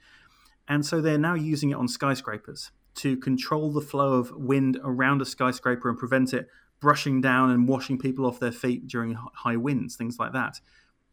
And 0.69 0.85
so 0.87 1.01
they're 1.01 1.19
now 1.19 1.35
using 1.35 1.71
it 1.71 1.75
on 1.75 1.89
skyscrapers 1.89 2.71
to 2.97 3.17
control 3.17 3.73
the 3.73 3.81
flow 3.81 4.15
of 4.15 4.33
wind 4.33 4.79
around 4.83 5.23
a 5.23 5.25
skyscraper 5.25 5.89
and 5.89 5.99
prevent 5.99 6.33
it 6.33 6.49
brushing 6.81 7.21
down 7.21 7.51
and 7.51 7.69
washing 7.69 7.99
people 7.99 8.27
off 8.27 8.41
their 8.41 8.53
feet 8.53 8.87
during 8.87 9.17
high 9.35 9.57
winds, 9.57 9.97
things 9.97 10.19
like 10.19 10.33
that. 10.33 10.61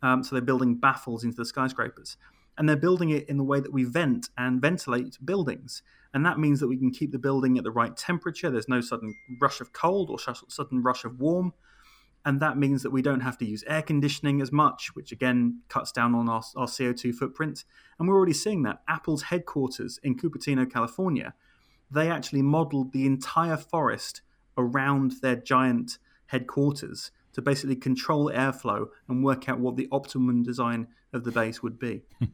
Um, 0.02 0.24
so 0.24 0.36
they're 0.36 0.42
building 0.42 0.76
baffles 0.76 1.24
into 1.24 1.36
the 1.36 1.46
skyscrapers. 1.46 2.18
And 2.58 2.68
they're 2.68 2.76
building 2.76 3.10
it 3.10 3.28
in 3.30 3.38
the 3.38 3.44
way 3.44 3.60
that 3.60 3.74
we 3.74 3.84
vent 3.84 4.30
and 4.38 4.62
ventilate 4.62 5.18
buildings. 5.24 5.84
And 6.14 6.26
that 6.26 6.40
means 6.40 6.60
that 6.60 6.68
we 6.68 6.78
can 6.78 6.92
keep 6.92 7.12
the 7.12 7.20
building 7.20 7.58
at 7.58 7.64
the 7.64 7.72
right 7.72 7.96
temperature. 7.96 8.50
There's 8.50 8.70
no 8.70 8.82
sudden 8.82 9.14
rush 9.40 9.62
of 9.62 9.74
cold 9.74 10.10
or 10.10 10.18
sudden 10.20 10.82
rush 10.82 11.06
of 11.06 11.20
warm 11.20 11.54
and 12.28 12.42
that 12.42 12.58
means 12.58 12.84
that 12.84 12.92
we 12.92 13.02
don't 13.02 13.22
have 13.22 13.38
to 13.38 13.46
use 13.46 13.64
air 13.68 13.82
conditioning 13.82 14.42
as 14.42 14.52
much, 14.52 14.94
which 14.96 15.14
again 15.14 15.62
cuts 15.70 15.94
down 15.94 16.14
on 16.14 16.28
our, 16.28 16.44
our 16.58 16.68
CO2 16.68 17.16
footprint. 17.16 17.64
And 17.98 18.06
we're 18.06 18.18
already 18.18 18.34
seeing 18.34 18.64
that. 18.64 18.82
Apple's 18.86 19.24
headquarters 19.24 19.98
in 20.04 20.18
Cupertino, 20.18 20.70
California, 20.70 21.36
they 21.90 22.12
actually 22.12 22.42
modeled 22.42 22.92
the 22.92 23.06
entire 23.06 23.56
forest 23.56 24.24
around 24.58 25.14
their 25.22 25.38
giant 25.38 26.00
headquarters 26.26 27.12
to 27.32 27.42
basically 27.42 27.78
control 27.78 28.30
airflow 28.30 28.88
and 29.08 29.24
work 29.24 29.48
out 29.48 29.62
what 29.62 29.78
the 29.78 29.88
optimum 29.90 30.44
design 30.44 30.88
of 31.14 31.24
the 31.24 31.32
base 31.32 31.64
would 31.64 31.80
be. 31.80 32.02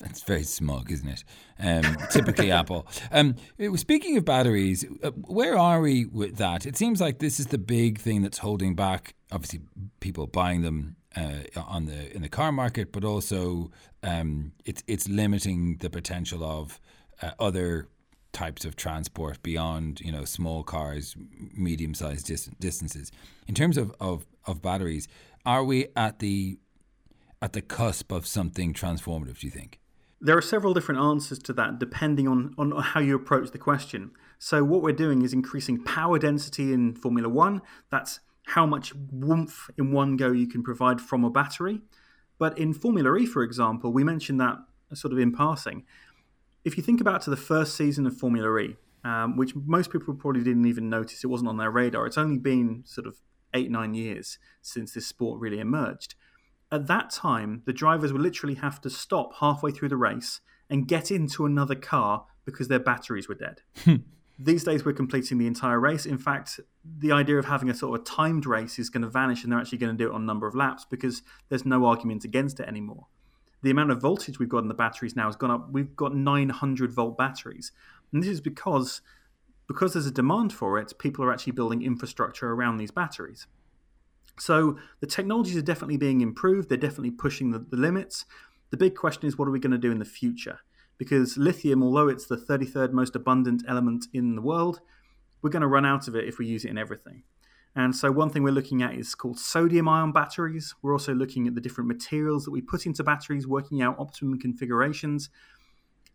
That's 0.00 0.22
very 0.22 0.44
smug, 0.44 0.92
isn't 0.92 1.08
it? 1.08 1.24
Um, 1.58 1.96
typically 2.10 2.50
Apple. 2.52 2.86
Um, 3.10 3.34
speaking 3.76 4.16
of 4.16 4.24
batteries, 4.24 4.84
uh, 5.02 5.10
where 5.10 5.58
are 5.58 5.80
we 5.80 6.04
with 6.06 6.36
that? 6.36 6.66
It 6.66 6.76
seems 6.76 7.00
like 7.00 7.18
this 7.18 7.40
is 7.40 7.48
the 7.48 7.58
big 7.58 7.98
thing 7.98 8.22
that's 8.22 8.38
holding 8.38 8.74
back, 8.76 9.14
obviously, 9.32 9.60
people 9.98 10.28
buying 10.28 10.62
them 10.62 10.96
uh, 11.16 11.40
on 11.56 11.86
the 11.86 12.14
in 12.14 12.22
the 12.22 12.28
car 12.28 12.52
market, 12.52 12.92
but 12.92 13.04
also 13.04 13.70
um, 14.04 14.52
it's 14.64 14.84
it's 14.86 15.08
limiting 15.08 15.78
the 15.78 15.90
potential 15.90 16.44
of 16.44 16.80
uh, 17.20 17.32
other 17.40 17.88
types 18.32 18.64
of 18.64 18.76
transport 18.76 19.42
beyond 19.42 20.00
you 20.00 20.12
know 20.12 20.24
small 20.24 20.62
cars, 20.62 21.16
medium 21.54 21.94
sized 21.94 22.26
dis- 22.26 22.50
distances. 22.60 23.10
In 23.48 23.54
terms 23.54 23.76
of, 23.76 23.92
of 23.98 24.26
of 24.46 24.62
batteries, 24.62 25.08
are 25.44 25.64
we 25.64 25.88
at 25.96 26.20
the 26.20 26.60
at 27.42 27.52
the 27.52 27.62
cusp 27.62 28.12
of 28.12 28.26
something 28.26 28.72
transformative? 28.72 29.40
Do 29.40 29.46
you 29.46 29.50
think? 29.50 29.80
There 30.20 30.36
are 30.36 30.42
several 30.42 30.74
different 30.74 31.00
answers 31.00 31.38
to 31.40 31.52
that 31.54 31.78
depending 31.78 32.26
on, 32.26 32.54
on 32.58 32.72
how 32.72 33.00
you 33.00 33.14
approach 33.14 33.50
the 33.50 33.58
question. 33.58 34.10
So, 34.38 34.64
what 34.64 34.82
we're 34.82 34.92
doing 34.92 35.22
is 35.22 35.32
increasing 35.32 35.82
power 35.82 36.18
density 36.18 36.72
in 36.72 36.94
Formula 36.94 37.28
One. 37.28 37.62
That's 37.90 38.20
how 38.46 38.66
much 38.66 38.94
warmth 38.94 39.70
in 39.76 39.92
one 39.92 40.16
go 40.16 40.32
you 40.32 40.48
can 40.48 40.62
provide 40.62 41.00
from 41.00 41.24
a 41.24 41.30
battery. 41.30 41.82
But 42.38 42.58
in 42.58 42.72
Formula 42.72 43.14
E, 43.16 43.26
for 43.26 43.42
example, 43.42 43.92
we 43.92 44.04
mentioned 44.04 44.40
that 44.40 44.56
sort 44.94 45.12
of 45.12 45.18
in 45.18 45.32
passing. 45.32 45.84
If 46.64 46.76
you 46.76 46.82
think 46.82 47.00
about 47.00 47.22
to 47.22 47.30
the 47.30 47.36
first 47.36 47.76
season 47.76 48.06
of 48.06 48.16
Formula 48.16 48.56
E, 48.58 48.76
um, 49.04 49.36
which 49.36 49.54
most 49.54 49.90
people 49.90 50.14
probably 50.14 50.42
didn't 50.42 50.66
even 50.66 50.88
notice, 50.88 51.22
it 51.22 51.28
wasn't 51.28 51.48
on 51.48 51.56
their 51.56 51.70
radar. 51.70 52.06
It's 52.06 52.18
only 52.18 52.38
been 52.38 52.82
sort 52.86 53.06
of 53.06 53.16
eight, 53.54 53.70
nine 53.70 53.94
years 53.94 54.38
since 54.62 54.92
this 54.92 55.06
sport 55.06 55.40
really 55.40 55.60
emerged. 55.60 56.14
At 56.70 56.86
that 56.86 57.10
time, 57.10 57.62
the 57.64 57.72
drivers 57.72 58.12
would 58.12 58.20
literally 58.20 58.56
have 58.56 58.80
to 58.82 58.90
stop 58.90 59.34
halfway 59.36 59.70
through 59.70 59.88
the 59.88 59.96
race 59.96 60.40
and 60.68 60.86
get 60.86 61.10
into 61.10 61.46
another 61.46 61.74
car 61.74 62.26
because 62.44 62.68
their 62.68 62.80
batteries 62.80 63.28
were 63.28 63.34
dead. 63.34 63.62
Hmm. 63.84 63.96
These 64.40 64.62
days, 64.62 64.84
we're 64.84 64.92
completing 64.92 65.38
the 65.38 65.48
entire 65.48 65.80
race. 65.80 66.06
In 66.06 66.16
fact, 66.16 66.60
the 66.84 67.10
idea 67.10 67.38
of 67.38 67.46
having 67.46 67.68
a 67.70 67.74
sort 67.74 67.96
of 67.96 68.02
a 68.02 68.04
timed 68.04 68.46
race 68.46 68.78
is 68.78 68.88
going 68.88 69.02
to 69.02 69.08
vanish, 69.08 69.42
and 69.42 69.50
they're 69.50 69.58
actually 69.58 69.78
going 69.78 69.96
to 69.96 70.04
do 70.04 70.08
it 70.08 70.14
on 70.14 70.24
number 70.24 70.46
of 70.46 70.54
laps 70.54 70.86
because 70.88 71.22
there's 71.48 71.66
no 71.66 71.86
argument 71.86 72.22
against 72.22 72.60
it 72.60 72.68
anymore. 72.68 73.08
The 73.62 73.70
amount 73.70 73.90
of 73.90 74.00
voltage 74.00 74.38
we've 74.38 74.48
got 74.48 74.58
in 74.58 74.68
the 74.68 74.74
batteries 74.74 75.16
now 75.16 75.26
has 75.26 75.34
gone 75.34 75.50
up. 75.50 75.72
We've 75.72 75.96
got 75.96 76.14
900 76.14 76.92
volt 76.92 77.18
batteries, 77.18 77.72
and 78.12 78.22
this 78.22 78.30
is 78.30 78.40
because 78.40 79.00
because 79.66 79.92
there's 79.92 80.06
a 80.06 80.12
demand 80.12 80.52
for 80.52 80.78
it. 80.78 80.92
People 81.00 81.24
are 81.24 81.32
actually 81.32 81.52
building 81.52 81.82
infrastructure 81.82 82.52
around 82.52 82.76
these 82.76 82.92
batteries. 82.92 83.48
So 84.38 84.78
the 85.00 85.06
technologies 85.06 85.56
are 85.56 85.62
definitely 85.62 85.96
being 85.96 86.20
improved. 86.20 86.68
They're 86.68 86.78
definitely 86.78 87.10
pushing 87.10 87.50
the, 87.50 87.58
the 87.58 87.76
limits. 87.76 88.24
The 88.70 88.76
big 88.76 88.94
question 88.94 89.26
is, 89.26 89.38
what 89.38 89.48
are 89.48 89.50
we 89.50 89.60
going 89.60 89.72
to 89.72 89.78
do 89.78 89.90
in 89.90 89.98
the 89.98 90.04
future? 90.04 90.60
Because 90.98 91.36
lithium, 91.38 91.82
although 91.82 92.08
it's 92.08 92.26
the 92.26 92.36
33rd 92.36 92.92
most 92.92 93.14
abundant 93.16 93.62
element 93.68 94.06
in 94.12 94.34
the 94.34 94.42
world, 94.42 94.80
we're 95.42 95.50
going 95.50 95.62
to 95.62 95.68
run 95.68 95.86
out 95.86 96.08
of 96.08 96.16
it 96.16 96.26
if 96.26 96.38
we 96.38 96.46
use 96.46 96.64
it 96.64 96.70
in 96.70 96.78
everything. 96.78 97.22
And 97.76 97.94
so, 97.94 98.10
one 98.10 98.30
thing 98.30 98.42
we're 98.42 98.50
looking 98.50 98.82
at 98.82 98.94
is 98.94 99.14
called 99.14 99.38
sodium 99.38 99.88
ion 99.88 100.10
batteries. 100.10 100.74
We're 100.82 100.92
also 100.92 101.14
looking 101.14 101.46
at 101.46 101.54
the 101.54 101.60
different 101.60 101.86
materials 101.86 102.44
that 102.44 102.50
we 102.50 102.60
put 102.60 102.86
into 102.86 103.04
batteries, 103.04 103.46
working 103.46 103.82
out 103.82 103.96
optimum 103.98 104.38
configurations. 104.40 105.30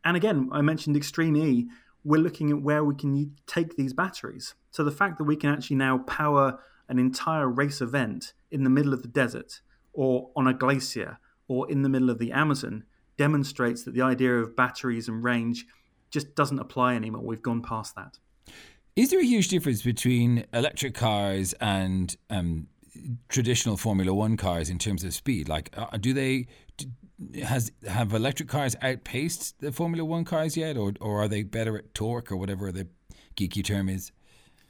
And 0.04 0.18
again, 0.18 0.50
I 0.52 0.62
mentioned 0.62 0.98
Extreme 0.98 1.38
E. 1.38 1.68
We're 2.04 2.22
looking 2.22 2.50
at 2.50 2.62
where 2.62 2.84
we 2.84 2.96
can 2.96 3.34
take 3.48 3.78
these 3.78 3.94
batteries. 3.94 4.56
So, 4.72 4.84
the 4.84 4.92
fact 4.92 5.18
that 5.20 5.24
we 5.24 5.38
can 5.38 5.52
actually 5.52 5.78
now 5.78 6.00
power 6.00 6.60
an 6.90 7.00
entire 7.00 7.48
race 7.48 7.82
event 7.82 8.34
in 8.52 8.64
the 8.64 8.70
middle 8.70 8.94
of 8.94 9.02
the 9.02 9.08
desert 9.08 9.62
or 9.94 10.30
on 10.36 10.48
a 10.48 10.54
glacier 10.54 11.20
or 11.48 11.70
in 11.70 11.82
the 11.82 11.90
middle 11.90 12.10
of 12.10 12.20
the 12.20 12.32
Amazon 12.32 12.84
demonstrates 13.18 13.84
that 13.84 13.94
the 13.94 14.02
idea 14.02 14.34
of 14.36 14.56
batteries 14.56 15.08
and 15.08 15.24
range 15.24 15.66
just 16.10 16.36
doesn't 16.36 16.60
apply 16.60 16.96
anymore. 16.96 17.24
We've 17.24 17.42
gone 17.42 17.62
past 17.62 17.96
that. 17.96 18.18
Is 18.96 19.10
there 19.10 19.20
a 19.20 19.26
huge 19.26 19.48
difference 19.48 19.82
between 19.82 20.46
electric 20.54 20.94
cars 20.94 21.54
and 21.54 22.16
um, 22.30 22.68
traditional 23.28 23.76
Formula 23.76 24.14
One 24.14 24.38
cars 24.38 24.70
in 24.70 24.78
terms 24.78 25.04
of 25.04 25.14
speed? 25.14 25.50
Like, 25.50 25.74
uh, 25.76 25.98
do 25.98 26.14
they 26.14 26.48
do, 26.78 26.86
has 27.44 27.72
have 27.88 28.14
electric 28.14 28.50
cars 28.50 28.76
outpaced 28.82 29.60
the 29.62 29.72
Formula 29.72 30.06
One 30.06 30.26
cars 30.26 30.56
yet, 30.56 30.78
or 30.78 30.94
or 31.02 31.24
are 31.24 31.28
they 31.28 31.42
better 31.42 31.76
at 31.78 31.94
torque 31.96 32.32
or 32.32 32.36
whatever 32.36 32.72
the 32.72 32.88
geeky 33.36 33.64
term 33.64 33.90
is? 33.90 34.12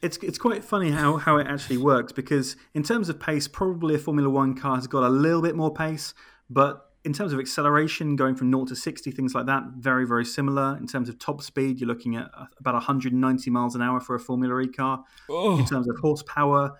It's 0.03 0.17
it's 0.17 0.37
quite 0.37 0.63
funny 0.63 0.91
how, 0.91 1.17
how 1.17 1.37
it 1.37 1.47
actually 1.47 1.77
works 1.77 2.11
because 2.11 2.55
in 2.73 2.83
terms 2.83 3.09
of 3.09 3.19
pace, 3.19 3.47
probably 3.47 3.95
a 3.95 3.97
Formula 3.97 4.29
One 4.29 4.53
car 4.53 4.75
has 4.75 4.85
got 4.85 5.03
a 5.03 5.09
little 5.09 5.41
bit 5.41 5.55
more 5.55 5.73
pace, 5.73 6.13
but 6.49 6.89
in 7.05 7.13
terms 7.13 7.33
of 7.33 7.39
acceleration, 7.39 8.15
going 8.15 8.35
from 8.35 8.49
0 8.51 8.65
to 8.65 8.75
60, 8.75 9.11
things 9.11 9.35
like 9.35 9.45
that, 9.45 9.63
very, 9.77 10.05
very 10.05 10.23
similar. 10.23 10.77
In 10.77 10.87
terms 10.87 11.09
of 11.09 11.19
top 11.19 11.41
speed, 11.41 11.79
you're 11.79 11.87
looking 11.87 12.15
at 12.15 12.29
uh, 12.37 12.45
about 12.59 12.75
190 12.75 13.49
miles 13.49 13.75
an 13.75 13.81
hour 13.81 13.99
for 13.99 14.15
a 14.15 14.19
Formula 14.19 14.59
E 14.61 14.67
car. 14.67 15.03
Oh. 15.29 15.57
In 15.57 15.65
terms 15.65 15.87
of 15.89 15.97
horsepower, 15.99 16.77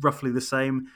roughly 0.00 0.30
the 0.30 0.40
same. 0.40 0.88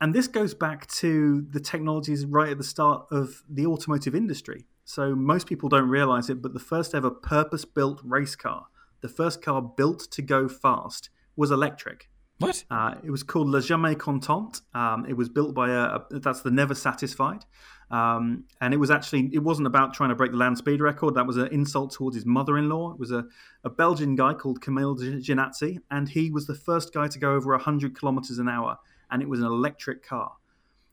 And 0.00 0.14
this 0.14 0.28
goes 0.28 0.54
back 0.54 0.86
to 0.88 1.46
the 1.50 1.60
technologies 1.60 2.24
right 2.24 2.50
at 2.50 2.58
the 2.58 2.64
start 2.64 3.06
of 3.10 3.42
the 3.48 3.66
automotive 3.66 4.14
industry. 4.14 4.66
So 4.84 5.14
most 5.14 5.46
people 5.46 5.68
don't 5.68 5.88
realize 5.88 6.30
it, 6.30 6.42
but 6.42 6.52
the 6.52 6.60
first 6.60 6.94
ever 6.94 7.10
purpose 7.10 7.64
built 7.64 8.00
race 8.02 8.34
car, 8.34 8.66
the 9.00 9.08
first 9.08 9.42
car 9.42 9.62
built 9.62 10.10
to 10.12 10.22
go 10.22 10.48
fast, 10.48 11.10
was 11.36 11.50
electric. 11.50 12.08
What? 12.38 12.64
Uh, 12.70 12.94
it 13.04 13.10
was 13.10 13.22
called 13.22 13.50
La 13.50 13.60
Jamais 13.60 13.94
Contente. 13.94 14.60
Um, 14.72 15.04
it 15.06 15.14
was 15.14 15.28
built 15.28 15.54
by 15.54 15.68
a, 15.70 15.96
a, 15.96 16.20
that's 16.20 16.40
the 16.40 16.50
Never 16.50 16.74
Satisfied, 16.74 17.44
um, 17.90 18.44
and 18.62 18.72
it 18.72 18.78
was 18.78 18.90
actually 18.90 19.28
it 19.34 19.42
wasn't 19.42 19.66
about 19.66 19.92
trying 19.92 20.08
to 20.08 20.14
break 20.14 20.30
the 20.30 20.38
land 20.38 20.56
speed 20.56 20.80
record. 20.80 21.14
That 21.14 21.26
was 21.26 21.36
an 21.36 21.48
insult 21.48 21.92
towards 21.92 22.16
his 22.16 22.24
mother-in-law. 22.24 22.92
It 22.92 22.98
was 22.98 23.10
a, 23.10 23.26
a 23.62 23.68
Belgian 23.68 24.16
guy 24.16 24.32
called 24.32 24.62
Camille 24.62 24.96
Jenatzy, 24.96 25.80
and 25.90 26.08
he 26.08 26.30
was 26.30 26.46
the 26.46 26.54
first 26.54 26.94
guy 26.94 27.08
to 27.08 27.18
go 27.18 27.34
over 27.34 27.56
hundred 27.58 27.94
kilometers 27.94 28.38
an 28.38 28.48
hour, 28.48 28.78
and 29.10 29.20
it 29.20 29.28
was 29.28 29.40
an 29.40 29.46
electric 29.46 30.02
car. 30.02 30.32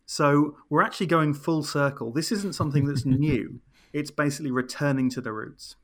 So 0.05 0.57
we're 0.69 0.83
actually 0.83 1.07
going 1.07 1.33
full 1.33 1.63
circle. 1.63 2.11
This 2.11 2.31
isn't 2.33 2.55
something 2.55 2.85
that's 2.85 3.05
new. 3.05 3.61
It's 3.93 4.11
basically 4.11 4.51
returning 4.51 5.09
to 5.11 5.21
the 5.21 5.31
roots. 5.31 5.77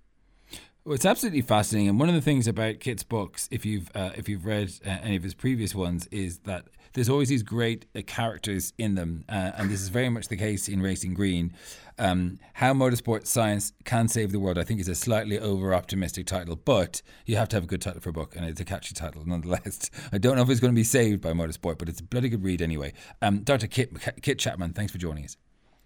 Well, 0.86 0.96
it's 0.96 1.06
absolutely 1.06 1.41
fascinating, 1.41 1.88
and 1.88 1.98
one 1.98 2.10
of 2.10 2.15
the 2.15 2.22
things 2.22 2.46
about 2.46 2.82
Kit's 2.82 3.04
books, 3.04 3.48
if 3.50 3.65
you've 3.65 3.89
uh, 3.96 4.10
if 4.17 4.28
you've 4.28 4.46
read 4.46 4.69
uh, 4.86 4.89
any 5.02 5.15
of 5.15 5.24
his 5.24 5.34
previous 5.34 5.74
ones, 5.74 6.08
is 6.08 6.39
that 6.39 6.65
there's 6.91 7.08
always 7.08 7.30
these 7.30 7.41
great 7.41 7.86
uh, 7.96 8.02
characters 8.06 8.74
in 8.78 8.96
them, 8.96 9.24
uh, 9.30 9.52
and 9.56 9.69
this 9.69 9.82
is 9.82 9.88
very 9.88 10.10
much 10.10 10.28
the 10.28 10.36
case 10.36 10.67
in 10.67 10.82
Racing 10.82 11.13
Green. 11.13 11.54
Um, 11.98 12.38
How 12.56 12.74
motorsport 12.74 13.28
science 13.28 13.72
can 13.86 14.10
save 14.10 14.34
the 14.34 14.39
world, 14.39 14.58
I 14.58 14.63
think, 14.63 14.82
is 14.82 14.89
a 14.89 14.96
slightly 14.96 15.39
over 15.39 15.74
optimistic 15.74 16.26
title, 16.26 16.58
but 16.58 17.02
you 17.26 17.38
have 17.38 17.48
to 17.50 17.56
have 17.56 17.63
a 17.63 17.67
good 17.67 17.82
title 17.82 18.02
for 18.02 18.10
a 18.10 18.13
book, 18.13 18.36
and 18.36 18.43
it's 18.43 18.60
a 18.60 18.65
catchy 18.65 18.93
title 18.93 19.24
nonetheless. 19.26 19.89
I 20.12 20.17
don't 20.17 20.36
know 20.36 20.41
if 20.41 20.50
it's 20.50 20.60
going 20.60 20.74
to 20.74 20.80
be 20.80 20.84
saved 20.84 21.22
by 21.22 21.32
motorsport, 21.32 21.78
but 21.78 21.88
it's 21.88 22.02
a 22.02 22.04
bloody 22.04 22.28
good 22.28 22.43
read 22.43 22.62
anyway. 22.62 22.91
Um, 23.22 23.43
Dr. 23.43 23.67
Kit 23.67 24.22
Kit 24.22 24.38
Chapman, 24.38 24.74
thanks 24.74 24.91
for 24.91 24.98
joining 24.98 25.24
us. 25.24 25.38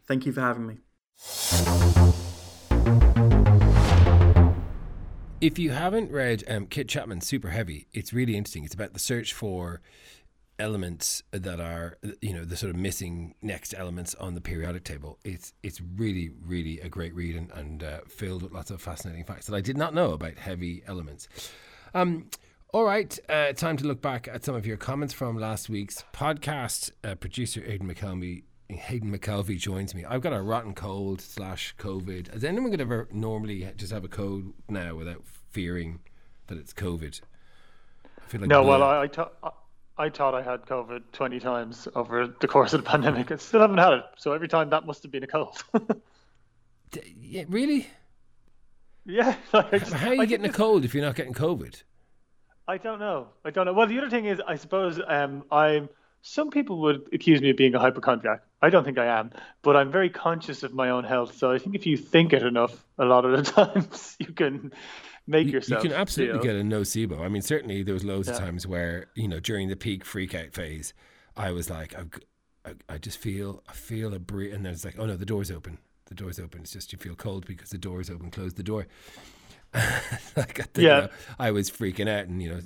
Thank 0.07 0.25
you 0.25 0.33
for 0.33 0.41
having 0.41 0.65
me. 0.65 0.77
If 5.39 5.59
you 5.59 5.69
haven't 5.69 6.11
read 6.11 6.43
um, 6.47 6.65
Kit 6.65 6.87
Chapman's 6.87 7.27
Super 7.27 7.49
Heavy, 7.49 7.85
it's 7.93 8.11
really 8.11 8.35
interesting. 8.35 8.63
It's 8.63 8.73
about 8.73 8.93
the 8.93 8.99
search 8.99 9.33
for 9.33 9.81
elements 10.57 11.21
that 11.29 11.59
are, 11.59 11.99
you 12.21 12.33
know, 12.33 12.43
the 12.43 12.57
sort 12.57 12.71
of 12.71 12.75
missing 12.75 13.35
next 13.43 13.75
elements 13.77 14.15
on 14.15 14.33
the 14.33 14.41
periodic 14.41 14.83
table. 14.83 15.19
It's 15.23 15.53
it's 15.61 15.79
really, 15.79 16.31
really 16.43 16.79
a 16.79 16.89
great 16.89 17.13
read 17.13 17.35
and, 17.35 17.51
and 17.51 17.83
uh, 17.83 17.99
filled 18.07 18.41
with 18.41 18.51
lots 18.51 18.71
of 18.71 18.81
fascinating 18.81 19.25
facts 19.25 19.45
that 19.45 19.55
I 19.55 19.61
did 19.61 19.77
not 19.77 19.93
know 19.93 20.13
about 20.13 20.39
heavy 20.39 20.81
elements. 20.87 21.27
Um, 21.93 22.31
all 22.73 22.83
right, 22.83 23.17
uh, 23.29 23.53
time 23.53 23.77
to 23.77 23.85
look 23.85 24.01
back 24.01 24.27
at 24.27 24.43
some 24.43 24.55
of 24.55 24.65
your 24.65 24.77
comments 24.77 25.13
from 25.13 25.37
last 25.37 25.69
week's 25.69 26.03
podcast. 26.13 26.89
Uh, 27.03 27.13
producer 27.13 27.63
Aidan 27.63 27.93
McKelvey 27.93 28.41
Hayden 28.69 29.17
McKelvey 29.17 29.57
joins 29.57 29.95
me. 29.95 30.03
I've 30.03 30.21
got 30.21 30.33
a 30.33 30.41
rotten 30.41 30.73
cold 30.73 31.21
slash 31.21 31.73
COVID. 31.77 32.33
Has 32.33 32.43
anyone 32.43 32.71
could 32.71 32.81
ever 32.81 33.07
normally 33.11 33.67
just 33.77 33.93
have 33.93 34.03
a 34.03 34.09
cold 34.09 34.53
now 34.67 34.95
without 34.95 35.23
fearing 35.25 35.99
that 36.47 36.57
it's 36.57 36.73
COVID? 36.73 37.21
I 38.05 38.29
feel 38.29 38.41
like 38.41 38.49
no. 38.49 38.63
Well, 38.63 38.83
I, 38.83 39.03
I, 39.03 39.07
th- 39.07 39.27
I 39.97 40.09
thought 40.09 40.35
I 40.35 40.41
had 40.41 40.65
COVID 40.65 41.03
twenty 41.13 41.39
times 41.39 41.87
over 41.95 42.27
the 42.27 42.47
course 42.47 42.73
of 42.73 42.83
the 42.83 42.89
pandemic. 42.89 43.31
I 43.31 43.37
still 43.37 43.61
haven't 43.61 43.77
had 43.77 43.93
it. 43.93 44.03
So 44.17 44.33
every 44.33 44.49
time 44.49 44.69
that 44.71 44.85
must 44.85 45.01
have 45.03 45.11
been 45.11 45.23
a 45.23 45.27
cold. 45.27 45.63
yeah, 47.21 47.45
really? 47.47 47.87
Yeah. 49.05 49.35
Like 49.53 49.71
just, 49.71 49.93
How 49.93 50.09
are 50.09 50.15
you 50.15 50.21
I 50.21 50.25
getting 50.25 50.45
a 50.45 50.53
cold 50.53 50.83
if 50.83 50.93
you're 50.93 51.05
not 51.05 51.15
getting 51.15 51.33
COVID? 51.33 51.81
I 52.67 52.77
don't 52.77 52.99
know. 52.99 53.29
I 53.45 53.51
don't 53.51 53.65
know. 53.65 53.71
Well, 53.71 53.87
the 53.87 53.97
other 53.97 54.09
thing 54.09 54.25
is, 54.25 54.41
I 54.45 54.57
suppose 54.57 54.99
um, 55.07 55.45
I'm 55.49 55.87
some 56.21 56.49
people 56.49 56.81
would 56.81 57.07
accuse 57.13 57.41
me 57.41 57.51
of 57.51 57.57
being 57.57 57.75
a 57.75 57.79
hypochondriac. 57.79 58.41
I 58.61 58.69
don't 58.69 58.83
think 58.83 58.97
I 58.97 59.05
am, 59.19 59.31
but 59.61 59.75
I'm 59.75 59.91
very 59.91 60.09
conscious 60.09 60.63
of 60.63 60.73
my 60.73 60.89
own 60.89 61.03
health. 61.03 61.37
So 61.37 61.51
I 61.51 61.59
think 61.59 61.75
if 61.75 61.85
you 61.85 61.95
think 61.95 62.33
it 62.33 62.43
enough, 62.43 62.85
a 62.97 63.05
lot 63.05 63.25
of 63.25 63.31
the 63.31 63.51
times 63.51 64.15
you 64.19 64.33
can 64.33 64.73
make 65.27 65.47
you, 65.47 65.53
yourself. 65.53 65.83
You 65.83 65.89
can 65.89 65.99
absolutely 65.99 66.39
get 66.39 66.55
a 66.55 66.61
nocebo. 66.61 67.21
I 67.21 67.29
mean, 67.29 67.41
certainly 67.41 67.83
there 67.83 67.93
was 67.93 68.03
loads 68.03 68.27
yeah. 68.27 68.35
of 68.35 68.39
times 68.39 68.65
where 68.65 69.07
you 69.15 69.27
know 69.27 69.39
during 69.39 69.67
the 69.67 69.75
peak 69.75 70.03
freak 70.03 70.33
out 70.33 70.53
phase, 70.53 70.93
I 71.35 71.51
was 71.51 71.69
like, 71.69 71.95
I, 72.65 72.73
I 72.89 72.97
just 72.97 73.17
feel, 73.17 73.63
I 73.67 73.73
feel 73.73 74.13
a 74.13 74.19
breeze, 74.19 74.53
and 74.53 74.65
then 74.65 74.73
it's 74.73 74.85
like, 74.85 74.95
oh 74.97 75.05
no, 75.05 75.15
the 75.15 75.25
door's 75.25 75.51
open. 75.51 75.77
The 76.05 76.15
door's 76.15 76.39
open. 76.39 76.61
It's 76.61 76.71
just 76.71 76.91
you 76.93 76.99
feel 76.99 77.15
cold 77.15 77.45
because 77.45 77.69
the 77.69 77.77
door's 77.77 78.09
open. 78.09 78.31
Close 78.31 78.53
the 78.53 78.63
door. 78.63 78.87
like 79.73 79.85
I 80.37 80.63
think, 80.63 80.77
yeah, 80.77 80.81
you 80.81 81.01
know, 81.01 81.09
I 81.37 81.51
was 81.51 81.69
freaking 81.69 82.09
out, 82.09 82.27
and 82.27 82.41
you 82.41 82.49
know, 82.49 82.59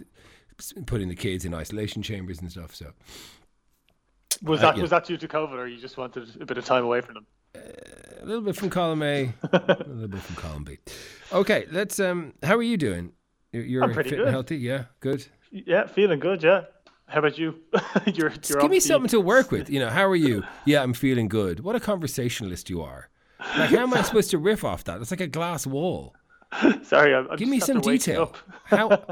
putting 0.86 1.10
the 1.10 1.16
kids 1.16 1.46
in 1.46 1.54
isolation 1.54 2.02
chambers 2.02 2.40
and 2.40 2.52
stuff. 2.52 2.76
So 2.76 2.94
was 4.41 4.60
uh, 4.60 4.67
that 4.67 4.75
yeah. 4.77 4.82
was 4.82 4.91
that 4.91 5.06
due 5.06 5.17
to 5.17 5.27
COVID, 5.27 5.54
or 5.54 5.67
you 5.67 5.80
just 5.80 5.97
wanted 5.97 6.30
a 6.41 6.45
bit 6.45 6.58
of 6.58 6.65
time 6.65 6.84
away 6.84 7.01
from 7.01 7.15
them? 7.15 7.25
Uh, 7.56 7.60
a 8.21 8.25
little 8.25 8.41
bit 8.41 8.56
from 8.56 8.69
column 8.69 9.04
A, 9.04 9.34
a 9.54 9.84
little 9.88 10.08
bit 10.08 10.21
from 10.21 10.36
column 10.36 10.63
B. 10.63 10.77
Okay, 11.32 11.65
let's. 11.71 11.99
Um, 11.99 12.34
how 12.43 12.56
are 12.56 12.63
you 12.63 12.77
doing? 12.77 13.13
You're, 13.51 13.84
I'm 13.84 13.93
pretty 13.93 14.12
fit 14.12 14.17
good. 14.17 14.25
and 14.27 14.32
healthy. 14.34 14.58
Yeah, 14.58 14.86
good. 14.99 15.25
Yeah, 15.51 15.88
feeling 15.88 16.19
good. 16.19 16.41
Yeah. 16.41 16.63
How 17.08 17.19
about 17.19 17.38
you? 17.38 17.56
you're, 18.06 18.32
you're 18.47 18.62
give 18.62 18.71
me 18.71 18.80
something 18.80 19.10
to 19.10 19.19
work 19.19 19.51
with. 19.51 19.69
You 19.69 19.82
know, 19.82 19.89
how 19.89 20.06
are 20.06 20.15
you? 20.15 20.43
Yeah, 20.65 20.82
I'm 20.82 20.93
feeling 20.93 21.27
good. 21.27 21.60
What 21.60 21.75
a 21.75 21.80
conversationalist 21.80 22.69
you 22.69 22.82
are. 22.82 23.10
Like, 23.58 23.71
how 23.71 23.80
am 23.80 23.93
I 23.93 24.04
supposed 24.04 24.32
to 24.32 24.38
riff 24.38 24.63
off 24.63 24.84
that? 24.86 25.01
It's 25.01 25.12
like 25.12 25.21
a 25.21 25.27
glass 25.27 25.67
wall. 25.67 26.15
Sorry, 26.84 27.13
I'm, 27.13 27.30
I'm 27.30 27.38
give 27.38 27.49
me 27.49 27.60
some 27.60 27.82
detail. 27.82 28.34
How? 28.65 29.04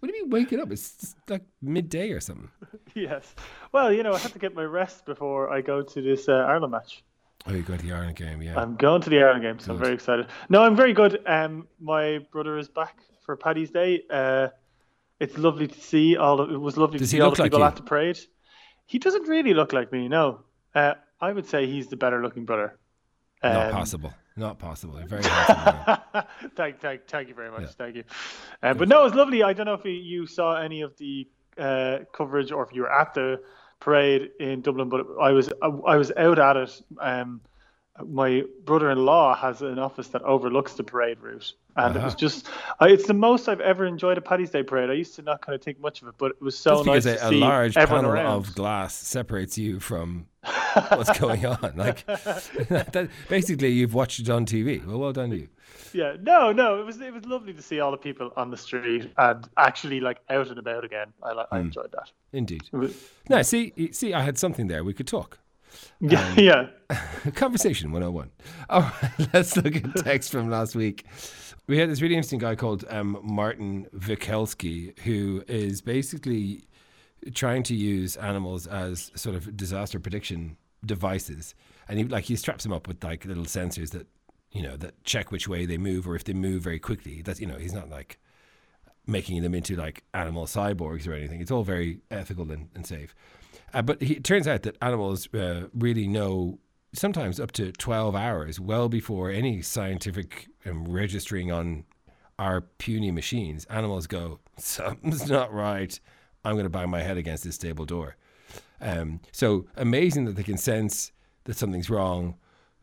What 0.00 0.10
do 0.10 0.16
you 0.16 0.22
mean 0.22 0.30
waking 0.30 0.60
up? 0.60 0.70
It's 0.70 1.16
like 1.28 1.42
midday 1.60 2.10
or 2.12 2.20
something. 2.20 2.50
yes. 2.94 3.34
Well, 3.72 3.92
you 3.92 4.02
know, 4.02 4.12
I 4.12 4.18
have 4.18 4.32
to 4.32 4.38
get 4.38 4.54
my 4.54 4.62
rest 4.62 5.04
before 5.04 5.50
I 5.52 5.60
go 5.60 5.82
to 5.82 6.02
this 6.02 6.28
uh, 6.28 6.34
Ireland 6.34 6.72
match. 6.72 7.02
Oh, 7.46 7.52
you're 7.52 7.62
going 7.62 7.78
to 7.78 7.86
the 7.86 7.92
Ireland 7.92 8.16
game, 8.16 8.42
yeah. 8.42 8.60
I'm 8.60 8.76
going 8.76 9.00
to 9.02 9.10
the 9.10 9.18
Ireland 9.20 9.42
game, 9.42 9.58
so 9.58 9.66
good. 9.66 9.72
I'm 9.72 9.78
very 9.78 9.94
excited. 9.94 10.26
No, 10.48 10.62
I'm 10.62 10.76
very 10.76 10.92
good. 10.92 11.22
Um, 11.26 11.66
my 11.80 12.18
brother 12.30 12.58
is 12.58 12.68
back 12.68 12.98
for 13.24 13.36
Paddy's 13.36 13.70
Day. 13.70 14.02
Uh, 14.10 14.48
it's 15.20 15.36
lovely 15.38 15.66
to 15.66 15.80
see 15.80 16.16
all. 16.16 16.40
Of, 16.40 16.50
it 16.50 16.58
was 16.58 16.76
lovely 16.76 16.98
Does 16.98 17.10
to 17.10 17.16
see 17.16 17.20
all 17.20 17.30
the 17.30 17.42
like 17.42 17.46
people 17.50 17.60
you? 17.60 17.64
at 17.64 17.76
the 17.76 17.82
parade. 17.82 18.18
He 18.86 18.98
doesn't 18.98 19.28
really 19.28 19.54
look 19.54 19.72
like 19.72 19.92
me. 19.92 20.08
No, 20.08 20.40
uh, 20.74 20.94
I 21.20 21.32
would 21.32 21.46
say 21.46 21.66
he's 21.66 21.88
the 21.88 21.96
better 21.96 22.22
looking 22.22 22.44
brother. 22.44 22.78
Um, 23.42 23.52
Not 23.52 23.72
possible. 23.72 24.12
Not 24.38 24.60
possible. 24.60 24.94
Very 25.04 25.22
thank, 26.56 26.80
thank, 26.80 27.08
thank 27.08 27.28
you 27.28 27.34
very 27.34 27.50
much. 27.50 27.62
Yeah. 27.62 27.66
Thank 27.76 27.96
you. 27.96 28.04
Um, 28.62 28.78
but 28.78 28.88
no, 28.88 29.00
it 29.00 29.04
was 29.04 29.14
lovely. 29.14 29.42
I 29.42 29.52
don't 29.52 29.66
know 29.66 29.74
if 29.74 29.84
you 29.84 30.26
saw 30.28 30.54
any 30.56 30.82
of 30.82 30.96
the 30.96 31.26
uh, 31.58 31.98
coverage 32.12 32.52
or 32.52 32.62
if 32.64 32.72
you 32.72 32.82
were 32.82 32.92
at 32.92 33.14
the 33.14 33.42
parade 33.80 34.30
in 34.38 34.60
Dublin, 34.60 34.88
but 34.88 35.04
I 35.20 35.32
was 35.32 35.50
I 35.60 35.96
was 35.96 36.12
out 36.16 36.38
at 36.38 36.56
it. 36.56 36.82
Um, 37.00 37.40
my 38.06 38.44
brother-in-law 38.64 39.36
has 39.36 39.62
an 39.62 39.78
office 39.78 40.08
that 40.08 40.22
overlooks 40.22 40.74
the 40.74 40.84
parade 40.84 41.18
route, 41.20 41.52
and 41.76 41.96
uh-huh. 41.96 41.98
it 41.98 42.04
was 42.04 42.14
uh-huh. 42.14 42.18
just 42.18 42.48
it's 42.82 43.06
the 43.06 43.14
most 43.14 43.48
I've 43.48 43.60
ever 43.60 43.84
enjoyed 43.84 44.18
a 44.18 44.20
Paddy's 44.20 44.50
Day 44.50 44.62
parade. 44.62 44.90
I 44.90 44.94
used 44.94 45.14
to 45.16 45.22
not 45.22 45.42
kind 45.42 45.54
of 45.54 45.62
think 45.62 45.80
much 45.80 46.02
of 46.02 46.08
it, 46.08 46.14
but 46.18 46.32
it 46.32 46.42
was 46.42 46.58
so 46.58 46.82
nice 46.82 47.04
to 47.04 47.14
a, 47.14 47.30
see 47.30 47.36
a 47.36 47.44
large 47.44 47.74
panel 47.74 48.06
around. 48.06 48.26
of 48.26 48.54
glass 48.54 48.94
separates 48.94 49.58
you 49.58 49.80
from 49.80 50.26
what's 50.88 51.18
going 51.18 51.44
on. 51.44 51.72
Like 51.76 52.06
that, 52.06 53.08
basically, 53.28 53.68
you've 53.68 53.94
watched 53.94 54.20
it 54.20 54.30
on 54.30 54.46
TV. 54.46 54.84
Well, 54.86 54.98
well 54.98 55.12
done 55.12 55.32
you. 55.32 55.48
Yeah, 55.92 56.16
no, 56.20 56.52
no, 56.52 56.80
it 56.80 56.84
was 56.84 57.00
it 57.00 57.12
was 57.12 57.24
lovely 57.24 57.52
to 57.52 57.62
see 57.62 57.80
all 57.80 57.90
the 57.90 57.96
people 57.96 58.30
on 58.36 58.50
the 58.50 58.56
street 58.56 59.10
and 59.16 59.48
actually 59.56 60.00
like 60.00 60.18
out 60.28 60.48
and 60.48 60.58
about 60.58 60.84
again. 60.84 61.12
I 61.22 61.30
I 61.50 61.58
mm. 61.58 61.60
enjoyed 61.62 61.92
that. 61.92 62.10
Indeed. 62.32 62.62
Was, 62.72 62.94
no, 63.28 63.42
see, 63.42 63.72
see, 63.92 64.12
I 64.12 64.22
had 64.22 64.38
something 64.38 64.66
there. 64.66 64.84
We 64.84 64.92
could 64.92 65.06
talk. 65.06 65.38
Yeah, 66.00 66.28
um, 66.28 66.38
yeah. 66.38 66.68
conversation 67.34 67.92
101. 67.92 68.30
All 68.70 68.80
right, 68.80 69.28
let's 69.32 69.56
look 69.56 69.76
at 69.76 69.96
text 69.96 70.30
from 70.30 70.50
last 70.50 70.74
week. 70.74 71.04
We 71.66 71.78
had 71.78 71.90
this 71.90 72.00
really 72.00 72.14
interesting 72.14 72.38
guy 72.38 72.54
called 72.54 72.84
um, 72.88 73.18
Martin 73.22 73.86
Wikelski, 73.94 74.98
who 75.00 75.44
is 75.48 75.82
basically 75.82 76.64
trying 77.34 77.62
to 77.64 77.74
use 77.74 78.16
animals 78.16 78.66
as 78.66 79.10
sort 79.14 79.36
of 79.36 79.56
disaster 79.56 80.00
prediction 80.00 80.56
devices, 80.84 81.54
and 81.88 81.98
he 81.98 82.04
like 82.04 82.24
he 82.24 82.36
straps 82.36 82.64
them 82.64 82.72
up 82.72 82.88
with 82.88 83.02
like 83.04 83.24
little 83.24 83.44
sensors 83.44 83.90
that 83.90 84.06
you 84.52 84.62
know 84.62 84.76
that 84.76 85.02
check 85.04 85.30
which 85.30 85.46
way 85.46 85.66
they 85.66 85.76
move 85.76 86.08
or 86.08 86.14
if 86.14 86.24
they 86.24 86.32
move 86.32 86.62
very 86.62 86.78
quickly. 86.78 87.20
That's 87.22 87.40
you 87.40 87.46
know 87.46 87.56
he's 87.56 87.74
not 87.74 87.90
like 87.90 88.18
making 89.06 89.42
them 89.42 89.54
into 89.54 89.74
like 89.74 90.04
animal 90.14 90.46
cyborgs 90.46 91.08
or 91.08 91.14
anything. 91.14 91.40
It's 91.40 91.50
all 91.50 91.64
very 91.64 91.98
ethical 92.10 92.50
and, 92.52 92.68
and 92.74 92.86
safe. 92.86 93.14
Uh, 93.72 93.82
but 93.82 94.00
he, 94.02 94.14
it 94.14 94.24
turns 94.24 94.48
out 94.48 94.62
that 94.62 94.76
animals 94.80 95.32
uh, 95.34 95.64
really 95.74 96.06
know 96.08 96.58
sometimes 96.94 97.38
up 97.38 97.52
to 97.52 97.72
12 97.72 98.14
hours, 98.14 98.58
well 98.58 98.88
before 98.88 99.30
any 99.30 99.62
scientific 99.62 100.48
um, 100.66 100.84
registering 100.84 101.52
on 101.52 101.84
our 102.38 102.60
puny 102.60 103.10
machines. 103.10 103.64
Animals 103.66 104.06
go, 104.06 104.40
something's 104.56 105.28
not 105.28 105.52
right. 105.52 105.98
I'm 106.44 106.54
going 106.54 106.64
to 106.64 106.70
bang 106.70 106.88
my 106.88 107.02
head 107.02 107.16
against 107.16 107.44
this 107.44 107.56
stable 107.56 107.84
door. 107.84 108.16
Um, 108.80 109.20
so 109.32 109.66
amazing 109.76 110.24
that 110.26 110.36
they 110.36 110.42
can 110.42 110.56
sense 110.56 111.12
that 111.44 111.56
something's 111.56 111.90
wrong. 111.90 112.36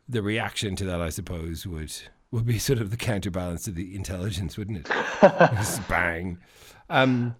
The 0.08 0.22
reaction 0.22 0.76
to 0.76 0.84
that, 0.84 1.00
I 1.00 1.08
suppose, 1.08 1.66
would 1.66 1.92
would 2.30 2.44
be 2.44 2.58
sort 2.58 2.80
of 2.80 2.90
the 2.90 2.96
counterbalance 2.96 3.64
to 3.64 3.70
the 3.70 3.94
intelligence, 3.94 4.56
wouldn't 4.56 4.78
it? 4.78 4.86
Just 5.22 5.86
bang. 5.88 6.38
Um, 6.90 7.36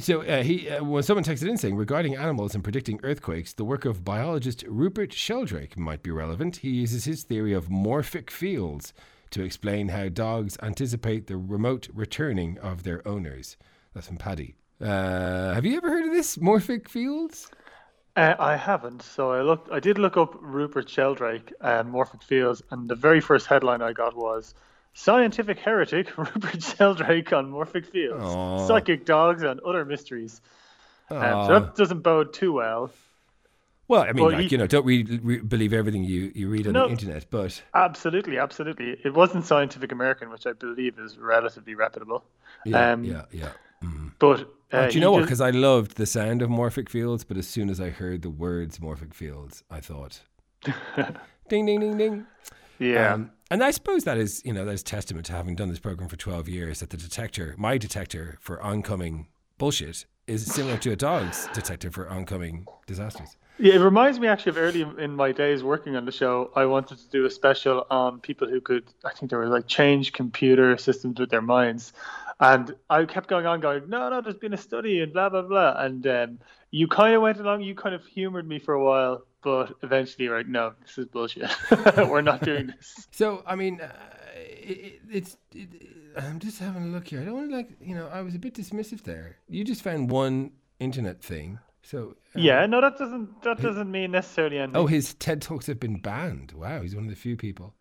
so 0.00 0.22
uh, 0.22 0.42
he, 0.42 0.68
uh, 0.68 0.84
when 0.84 1.02
someone 1.02 1.24
texted 1.24 1.48
in 1.48 1.56
saying 1.56 1.76
regarding 1.76 2.16
animals 2.16 2.54
and 2.54 2.64
predicting 2.64 3.00
earthquakes, 3.02 3.52
the 3.52 3.64
work 3.64 3.84
of 3.84 4.04
biologist 4.04 4.64
Rupert 4.66 5.12
Sheldrake 5.12 5.76
might 5.76 6.02
be 6.02 6.10
relevant. 6.10 6.56
He 6.56 6.70
uses 6.70 7.04
his 7.04 7.22
theory 7.22 7.52
of 7.52 7.68
morphic 7.68 8.30
fields 8.30 8.92
to 9.30 9.42
explain 9.42 9.88
how 9.88 10.08
dogs 10.08 10.56
anticipate 10.62 11.26
the 11.26 11.36
remote 11.36 11.88
returning 11.92 12.58
of 12.58 12.82
their 12.82 13.06
owners. 13.06 13.56
That's 13.94 14.06
from 14.06 14.16
Paddy. 14.16 14.54
Uh, 14.80 15.54
have 15.54 15.64
you 15.64 15.76
ever 15.76 15.90
heard 15.90 16.06
of 16.06 16.12
this 16.12 16.36
morphic 16.36 16.88
fields? 16.88 17.50
Uh, 18.16 18.34
I 18.38 18.56
haven't. 18.56 19.02
So 19.02 19.32
I 19.32 19.42
looked. 19.42 19.70
I 19.70 19.80
did 19.80 19.98
look 19.98 20.16
up 20.16 20.36
Rupert 20.40 20.88
Sheldrake 20.88 21.52
and 21.60 21.92
morphic 21.92 22.22
fields, 22.22 22.62
and 22.70 22.88
the 22.88 22.94
very 22.94 23.20
first 23.20 23.46
headline 23.46 23.82
I 23.82 23.92
got 23.92 24.16
was 24.16 24.54
"Scientific 25.04 25.58
heretic 25.58 26.16
Rupert 26.22 26.62
Sheldrake 26.62 27.32
on 27.32 27.50
morphic 27.52 27.86
fields, 27.86 28.22
Aw. 28.24 28.66
psychic 28.66 29.04
dogs, 29.04 29.42
and 29.42 29.60
other 29.60 29.84
mysteries." 29.84 30.40
Um, 31.10 31.46
so 31.46 31.60
that 31.60 31.74
doesn't 31.76 32.00
bode 32.00 32.32
too 32.34 32.52
well. 32.52 32.90
Well, 33.86 34.02
I 34.02 34.12
mean, 34.12 34.22
Well, 34.24 34.32
like 34.34 34.42
he- 34.42 34.48
you 34.48 34.58
know, 34.58 34.66
don't 34.66 34.84
re- 34.84 35.38
believe 35.40 35.72
everything 35.72 36.04
you, 36.04 36.30
you 36.34 36.48
read 36.50 36.66
on 36.66 36.74
No. 36.74 36.84
the 36.86 36.90
internet, 36.92 37.24
but 37.30 37.62
Absolutely, 37.72 38.36
absolutely. 38.38 38.98
It 39.02 39.14
wasn't 39.14 39.46
Scientific 39.46 39.90
American, 39.92 40.28
which 40.28 40.46
I 40.46 40.52
believe 40.52 40.98
is 40.98 41.16
relatively 41.16 41.74
reputable. 41.74 42.22
yeah, 42.66 42.92
Um, 42.92 43.04
yeah, 43.04 43.22
yeah. 43.32 43.52
But 44.18 44.40
uh, 44.40 44.44
Oh, 44.74 44.88
do 44.90 44.94
you 44.96 45.00
know 45.00 45.12
what? 45.12 45.22
Because 45.22 45.40
I 45.40 45.48
loved 45.50 45.96
the 45.96 46.04
sound 46.04 46.42
of 46.42 46.50
morphic 46.50 46.90
fields, 46.90 47.24
but 47.24 47.38
as 47.38 47.46
soon 47.48 47.70
as 47.70 47.80
I 47.80 47.88
heard 47.88 48.20
the 48.20 48.28
words 48.30 48.78
morphic 48.78 49.14
fields, 49.14 49.62
I 49.70 49.80
thought, 49.80 50.20
ding, 51.48 51.64
ding, 51.64 51.80
ding, 51.80 51.96
ding. 51.96 52.26
Yeah, 52.78 53.14
Um, 53.14 53.30
and 53.50 53.64
I 53.64 53.70
suppose 53.70 54.04
that 54.04 54.18
is, 54.18 54.42
you 54.44 54.52
know, 54.52 54.64
that 54.64 54.72
is 54.72 54.82
testament 54.82 55.26
to 55.26 55.32
having 55.32 55.56
done 55.56 55.68
this 55.68 55.78
program 55.78 56.08
for 56.08 56.16
12 56.16 56.48
years 56.48 56.80
that 56.80 56.90
the 56.90 56.96
detector, 56.96 57.54
my 57.56 57.78
detector 57.78 58.36
for 58.40 58.60
oncoming 58.62 59.28
bullshit, 59.56 60.04
is 60.26 60.44
similar 60.44 60.76
to 60.76 60.92
a 60.92 60.96
dog's 60.96 61.48
detector 61.54 61.90
for 61.90 62.08
oncoming 62.08 62.66
disasters. 62.86 63.36
Yeah, 63.58 63.74
it 63.74 63.78
reminds 63.78 64.20
me 64.20 64.28
actually 64.28 64.50
of 64.50 64.58
early 64.58 64.82
in 65.02 65.16
my 65.16 65.32
days 65.32 65.64
working 65.64 65.96
on 65.96 66.04
the 66.04 66.12
show. 66.12 66.52
I 66.54 66.66
wanted 66.66 66.98
to 66.98 67.08
do 67.08 67.24
a 67.24 67.30
special 67.30 67.86
on 67.90 68.20
people 68.20 68.46
who 68.48 68.60
could, 68.60 68.84
I 69.04 69.12
think 69.12 69.30
there 69.30 69.38
were 69.38 69.48
like 69.48 69.66
change 69.66 70.12
computer 70.12 70.76
systems 70.76 71.18
with 71.18 71.30
their 71.30 71.42
minds. 71.42 71.92
And 72.40 72.74
I 72.88 73.04
kept 73.04 73.28
going 73.28 73.46
on, 73.46 73.60
going, 73.60 73.88
no, 73.88 74.10
no, 74.10 74.20
there's 74.20 74.36
been 74.36 74.54
a 74.54 74.58
study 74.58 75.00
and 75.00 75.12
blah, 75.12 75.28
blah, 75.28 75.42
blah. 75.42 75.74
And 75.76 76.06
um, 76.06 76.38
you 76.70 76.86
kind 76.88 77.14
of 77.14 77.22
went 77.22 77.38
along, 77.38 77.62
you 77.62 77.74
kind 77.74 77.94
of 77.94 78.04
humored 78.06 78.46
me 78.48 78.58
for 78.58 78.74
a 78.74 78.84
while, 78.84 79.24
but 79.42 79.74
eventually 79.82 80.26
you're 80.26 80.36
like, 80.36 80.48
no, 80.48 80.74
this 80.82 80.98
is 80.98 81.06
bullshit. 81.06 81.50
We're 81.96 82.20
not 82.22 82.42
doing 82.42 82.66
this. 82.78 83.06
So, 83.10 83.42
I 83.46 83.54
mean, 83.54 83.80
uh, 83.80 83.92
it, 84.36 85.00
it's. 85.10 85.36
It, 85.54 85.68
I'm 86.16 86.40
just 86.40 86.58
having 86.58 86.82
a 86.82 86.86
look 86.86 87.06
here. 87.08 87.20
I 87.20 87.24
don't 87.24 87.34
want 87.34 87.50
to 87.50 87.56
like, 87.56 87.70
you 87.80 87.94
know, 87.94 88.08
I 88.08 88.22
was 88.22 88.34
a 88.34 88.38
bit 88.38 88.54
dismissive 88.54 89.02
there. 89.04 89.36
You 89.48 89.62
just 89.62 89.82
found 89.82 90.10
one 90.10 90.50
internet 90.80 91.22
thing. 91.22 91.60
So, 91.82 92.16
uh, 92.34 92.40
Yeah, 92.40 92.66
no, 92.66 92.80
that 92.80 92.98
doesn't 92.98 93.42
that 93.42 93.60
doesn't 93.62 93.90
mean 93.90 94.10
necessarily 94.10 94.58
anything. 94.58 94.76
Oh, 94.76 94.86
his 94.86 95.14
TED 95.14 95.40
talks 95.40 95.66
have 95.68 95.78
been 95.78 96.00
banned. 96.00 96.52
Wow, 96.52 96.82
he's 96.82 96.94
one 96.94 97.04
of 97.04 97.10
the 97.10 97.16
few 97.16 97.36
people. 97.36 97.74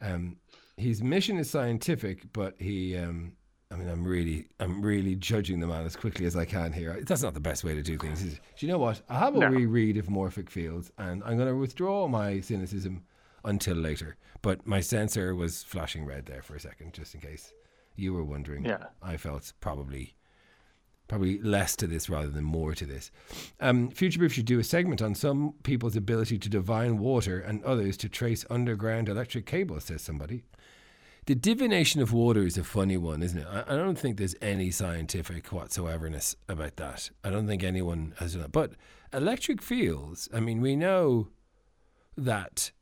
Um, 0.00 0.36
his 0.76 1.02
mission 1.02 1.38
is 1.38 1.48
scientific, 1.48 2.32
but 2.32 2.56
he. 2.58 2.96
Um, 2.96 3.32
I 3.72 3.76
mean, 3.76 3.88
I'm 3.88 4.04
really, 4.06 4.48
I'm 4.60 4.82
really 4.82 5.14
judging 5.16 5.60
the 5.60 5.66
man 5.66 5.86
as 5.86 5.96
quickly 5.96 6.26
as 6.26 6.36
I 6.36 6.44
can 6.44 6.72
here. 6.72 7.00
That's 7.06 7.22
not 7.22 7.32
the 7.34 7.40
best 7.40 7.64
way 7.64 7.74
to 7.74 7.82
do 7.82 7.96
things. 7.96 8.22
Is, 8.22 8.34
do 8.56 8.66
you 8.66 8.70
know 8.70 8.78
what? 8.78 9.00
I 9.08 9.18
have 9.18 9.34
a 9.34 9.38
No. 9.38 9.48
reread 9.48 9.96
of 9.96 10.06
Morphic 10.08 10.50
Fields, 10.50 10.92
and 10.98 11.22
I'm 11.24 11.36
going 11.36 11.48
to 11.48 11.56
withdraw 11.56 12.06
my 12.06 12.40
cynicism 12.40 13.04
until 13.44 13.76
later. 13.76 14.16
But 14.42 14.66
my 14.66 14.80
sensor 14.80 15.34
was 15.34 15.62
flashing 15.62 16.04
red 16.04 16.26
there 16.26 16.42
for 16.42 16.54
a 16.54 16.60
second, 16.60 16.92
just 16.92 17.14
in 17.14 17.20
case 17.20 17.52
you 17.96 18.12
were 18.12 18.24
wondering. 18.24 18.64
Yeah. 18.64 18.84
I 19.02 19.16
felt 19.16 19.52
probably 19.60 20.16
probably 21.08 21.38
less 21.42 21.76
to 21.76 21.86
this 21.86 22.08
rather 22.08 22.28
than 22.28 22.44
more 22.44 22.74
to 22.74 22.86
this. 22.86 23.10
Um, 23.60 23.90
Future 23.90 24.18
Proof 24.18 24.32
should 24.32 24.46
do 24.46 24.58
a 24.58 24.64
segment 24.64 25.02
on 25.02 25.14
some 25.14 25.54
people's 25.62 25.94
ability 25.94 26.38
to 26.38 26.48
divine 26.48 26.96
water 26.98 27.38
and 27.38 27.62
others 27.64 27.98
to 27.98 28.08
trace 28.08 28.46
underground 28.48 29.10
electric 29.10 29.44
cables, 29.44 29.84
says 29.84 30.00
somebody. 30.00 30.44
The 31.26 31.34
divination 31.36 32.00
of 32.02 32.12
water 32.12 32.42
is 32.42 32.58
a 32.58 32.64
funny 32.64 32.96
one, 32.96 33.22
isn't 33.22 33.38
it? 33.38 33.46
I, 33.48 33.60
I 33.60 33.76
don't 33.76 33.96
think 33.98 34.16
there's 34.16 34.34
any 34.42 34.70
scientific 34.72 35.44
whatsoeverness 35.46 36.34
about 36.48 36.76
that. 36.76 37.10
I 37.22 37.30
don't 37.30 37.46
think 37.46 37.62
anyone 37.62 38.14
has 38.18 38.32
done 38.32 38.42
that. 38.42 38.52
But 38.52 38.72
electric 39.12 39.62
fields, 39.62 40.28
I 40.34 40.40
mean, 40.40 40.60
we 40.60 40.74
know 40.74 41.28
that 42.16 42.72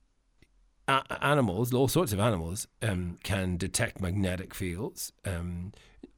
a- 0.88 1.04
animals, 1.22 1.74
all 1.74 1.88
sorts 1.88 2.14
of 2.14 2.20
animals, 2.20 2.66
um, 2.80 3.18
can 3.22 3.58
detect 3.58 4.00
magnetic 4.00 4.54
fields. 4.54 5.12
Um, 5.26 5.72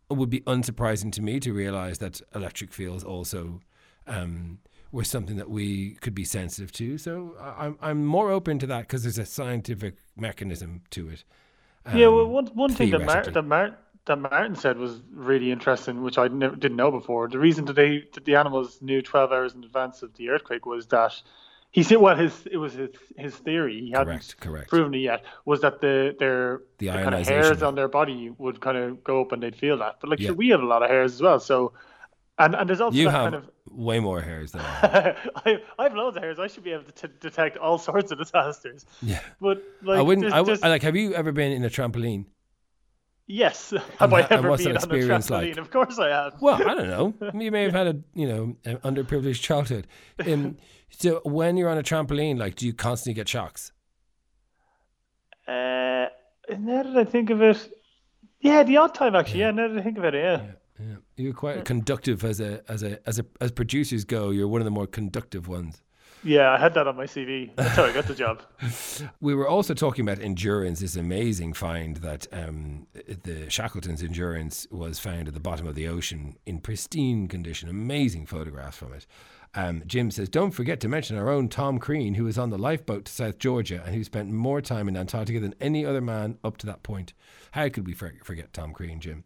it 0.09 0.15
would 0.17 0.31
be 0.31 0.41
unsurprising 0.43 1.11
to 1.13 1.23
me 1.23 1.41
to 1.41 1.53
realize 1.53 1.99
that 1.99 2.21
electric 2.37 2.73
fields 2.73 3.03
also 3.03 3.61
um, 4.07 4.59
were 4.93 5.05
something 5.05 5.37
that 5.39 5.51
we 5.51 5.95
could 5.97 6.15
be 6.15 6.25
sensitive 6.25 6.71
to. 6.73 6.99
So 6.99 7.35
I- 7.41 7.67
I'm 7.67 7.79
I'm 7.81 8.05
more 8.05 8.31
open 8.31 8.61
to 8.61 8.67
that 8.69 8.83
because 8.83 9.03
there's 9.03 9.19
a 9.19 9.27
scientific 9.27 9.97
mechanism 10.17 10.83
to 10.91 11.09
it. 11.09 11.25
Yeah, 11.91 12.07
um, 12.07 12.15
well, 12.15 12.27
one 12.29 12.47
one 12.49 12.75
thing 12.75 12.91
that 12.91 13.05
Mar- 13.05 13.25
that, 13.25 13.43
Mar- 13.45 13.79
that 14.07 14.17
Martin 14.19 14.55
said 14.55 14.79
was 14.79 15.03
really 15.13 15.51
interesting, 15.51 16.03
which 16.03 16.19
I 16.19 16.29
never, 16.29 16.57
didn't 16.57 16.77
know 16.77 16.91
before. 16.91 17.29
The 17.29 17.39
reason 17.39 17.65
that 17.67 17.75
they 17.75 18.05
that 18.15 18.25
the 18.25 18.37
animals 18.37 18.81
knew 18.83 19.03
twelve 19.03 19.33
hours 19.33 19.55
in 19.55 19.65
advance 19.65 20.03
of 20.03 20.15
the 20.15 20.29
earthquake 20.31 20.65
was 20.67 20.87
that 20.89 21.21
he 21.71 21.83
said, 21.83 21.99
well, 21.99 22.17
his 22.17 22.47
it 22.51 22.57
was 22.59 22.75
his 22.75 22.91
his 23.17 23.37
theory. 23.37 23.81
He 23.81 23.91
hadn't 23.91 24.07
Correct, 24.07 24.41
correct. 24.41 24.69
proven 24.69 24.95
it 24.95 24.99
yet. 24.99 25.25
Was 25.45 25.61
that 25.63 25.81
the 25.81 26.15
their 26.19 26.63
The 26.79 26.89
kind 26.89 27.15
of 27.15 27.27
hairs 27.27 27.63
on 27.63 27.75
their 27.75 27.89
body 27.89 28.31
would 28.39 28.61
kind 28.61 28.77
of 28.77 29.03
go 29.05 29.23
up 29.23 29.33
and 29.33 29.43
they'd 29.43 29.57
feel 29.57 29.79
that. 29.79 29.97
But 30.01 30.11
like, 30.11 30.21
Yeah. 30.21 30.29
sure, 30.29 30.37
we 30.37 30.49
have 30.51 30.61
a 30.63 30.67
lot 30.67 30.83
of 30.83 30.91
hairs 30.91 31.15
as 31.15 31.23
well. 31.23 31.41
So, 31.41 31.73
and 32.39 32.55
and 32.55 32.69
there's 32.69 32.81
also 32.81 32.97
You 32.97 33.07
that 33.07 33.13
have 33.13 33.23
kind 33.23 33.35
of 33.35 33.51
way 33.75 34.01
more 34.01 34.21
hairs 34.21 34.53
than 34.53 34.61
I 34.61 34.65
have. 34.81 35.31
I, 35.47 35.63
I 35.79 35.83
have 35.85 35.95
loads 35.95 36.17
of 36.17 36.23
hairs. 36.23 36.39
I 36.39 36.47
should 36.47 36.65
be 36.65 36.73
able 36.73 36.85
to 36.85 36.93
t- 37.09 37.15
detect 37.21 37.57
all 37.57 37.79
sorts 37.79 38.11
of 38.13 38.19
disasters. 38.19 38.87
Yeah. 39.03 39.21
But 39.41 39.63
like, 39.83 39.99
I 39.99 40.03
wouldn't. 40.03 40.33
I 40.33 40.41
would, 40.41 40.49
just- 40.49 40.63
like. 40.63 40.83
Have 40.83 40.97
you 40.97 41.15
ever 41.15 41.33
been 41.33 41.53
in 41.53 41.65
a 41.65 41.71
trampoline? 41.71 42.27
Yes. 43.27 43.71
Have 43.99 44.13
And 44.13 44.15
I 44.15 44.27
ever 44.31 44.57
been 44.57 44.77
on 44.77 44.77
a 44.77 44.79
trampoline? 44.89 45.31
like? 45.31 45.57
Of 45.57 45.71
course 45.71 45.99
I 45.99 46.09
have. 46.09 46.35
Well, 46.41 46.57
I 46.57 46.75
don't 46.75 46.89
know. 46.89 47.31
You 47.41 47.51
may 47.51 47.63
have 47.65 47.73
had 47.73 47.87
a 47.87 48.01
you 48.15 48.27
know 48.29 48.57
an 48.65 48.79
underprivileged 48.79 49.41
childhood. 49.41 49.87
Um, 50.27 50.57
so 50.91 51.21
when 51.25 51.57
you're 51.57 51.71
on 51.71 51.79
a 51.79 51.83
trampoline, 51.83 52.39
like, 52.39 52.57
do 52.57 52.67
you 52.67 52.75
constantly 52.75 53.15
get 53.15 53.29
shocks? 53.29 53.73
Uh, 55.49 56.07
now 56.59 56.83
that 56.83 56.97
I 56.97 57.05
think 57.05 57.31
of 57.31 57.41
it, 57.43 57.73
yeah, 58.41 58.63
the 58.63 58.77
odd 58.77 58.95
time 58.95 59.15
actually. 59.15 59.41
Yeah, 59.41 59.51
now 59.53 59.69
that 59.69 59.79
I 59.79 59.83
think 59.83 59.99
of 59.99 60.05
it, 60.05 60.15
yeah. 60.15 60.43
Yeah, 60.43 60.51
you're 61.17 61.33
quite 61.33 61.65
conductive 61.65 62.25
as 62.25 62.41
a 62.41 62.63
as 62.69 62.83
a 62.83 62.99
as 63.09 63.19
a 63.19 63.27
as 63.41 63.53
producers 63.53 64.05
go. 64.05 64.31
You're 64.31 64.49
one 64.49 64.61
of 64.61 64.65
the 64.65 64.71
more 64.71 64.87
conductive 64.87 65.49
ones. 65.49 65.83
Yeah, 66.25 66.53
I 66.53 66.59
had 66.59 66.75
that 66.75 66.87
on 66.87 66.97
my 66.97 67.05
CV. 67.07 67.51
That's 67.57 67.75
how 67.75 67.85
I 67.85 67.93
got 67.93 68.07
the 68.07 68.15
job. 68.15 68.43
We 69.21 69.35
were 69.35 69.49
also 69.49 69.75
talking 69.75 70.07
about 70.07 70.23
endurance. 70.23 70.81
This 70.81 70.97
amazing 70.97 71.55
find 71.55 71.97
that 71.99 72.27
um, 72.33 72.87
the 73.25 73.49
Shackleton's 73.51 74.03
endurance 74.03 74.67
was 74.71 74.99
found 74.99 75.29
at 75.29 75.35
the 75.35 75.41
bottom 75.41 75.67
of 75.67 75.75
the 75.75 75.89
ocean 75.89 76.37
in 76.47 76.61
pristine 76.61 77.29
condition. 77.29 77.69
Amazing 77.69 78.27
photographs 78.27 78.77
from 78.77 78.93
it. 78.93 79.07
Um, 79.55 79.83
Jim 79.87 80.11
says, 80.11 80.29
"Don't 80.29 80.53
forget 80.53 80.81
to 80.81 80.89
mention 80.89 81.17
our 81.17 81.29
own 81.29 81.49
Tom 81.49 81.79
Crean, 81.79 82.15
who 82.15 82.25
was 82.25 82.39
on 82.39 82.51
the 82.51 82.59
lifeboat 82.59 83.05
to 83.07 83.13
South 83.13 83.39
Georgia 83.39 83.83
and 83.85 83.95
who 83.95 84.05
spent 84.05 84.31
more 84.31 84.61
time 84.61 84.89
in 84.89 84.97
Antarctica 84.97 85.41
than 85.41 85.55
any 85.61 85.85
other 85.85 86.01
man 86.01 86.39
up 86.43 86.57
to 86.59 86.67
that 86.67 86.83
point. 86.83 87.13
How 87.53 87.69
could 87.69 87.87
we 87.87 87.93
forget 87.93 88.53
Tom 88.53 88.73
Crean, 88.73 89.01
Jim? 89.01 89.25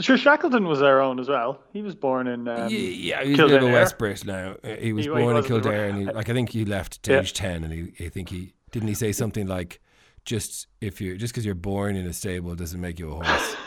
Sure, 0.00 0.16
Shackleton 0.16 0.66
was 0.66 0.80
our 0.82 1.00
own 1.00 1.18
as 1.18 1.28
well. 1.28 1.60
He 1.72 1.82
was 1.82 1.94
born 1.94 2.26
in. 2.28 2.46
Um, 2.48 2.68
yeah, 2.70 2.78
yeah, 2.78 3.24
he's 3.24 3.38
a 3.38 3.42
little 3.42 3.58
Kildare. 3.68 3.72
West 3.72 3.98
Brit 3.98 4.24
now. 4.24 4.54
He 4.78 4.92
was 4.92 5.04
He- 5.06 5.10
he 5.10 5.14
born 5.16 5.22
in 5.22 5.28
a 5.30 5.34
little- 5.40 5.42
Kildare, 5.60 5.88
and 5.88 5.98
he, 5.98 6.04
like 6.06 6.28
I 6.28 6.32
think 6.32 6.50
he 6.50 6.64
left 6.64 7.08
at 7.08 7.12
Yeah. 7.12 7.20
age 7.20 7.32
ten, 7.32 7.64
and 7.64 7.72
he, 7.72 8.06
I 8.06 8.08
think 8.08 8.28
he 8.28 8.54
didn't 8.70 8.88
he 8.88 8.94
say 8.94 9.12
something 9.12 9.46
like, 9.46 9.80
"Just 10.24 10.66
if 10.80 11.00
you 11.00 11.16
just 11.16 11.32
because 11.32 11.44
you're 11.44 11.54
born 11.54 11.96
in 11.96 12.06
a 12.06 12.12
stable 12.12 12.54
doesn't 12.54 12.80
make 12.80 12.98
you 12.98 13.10
a 13.10 13.14
horse." 13.24 13.56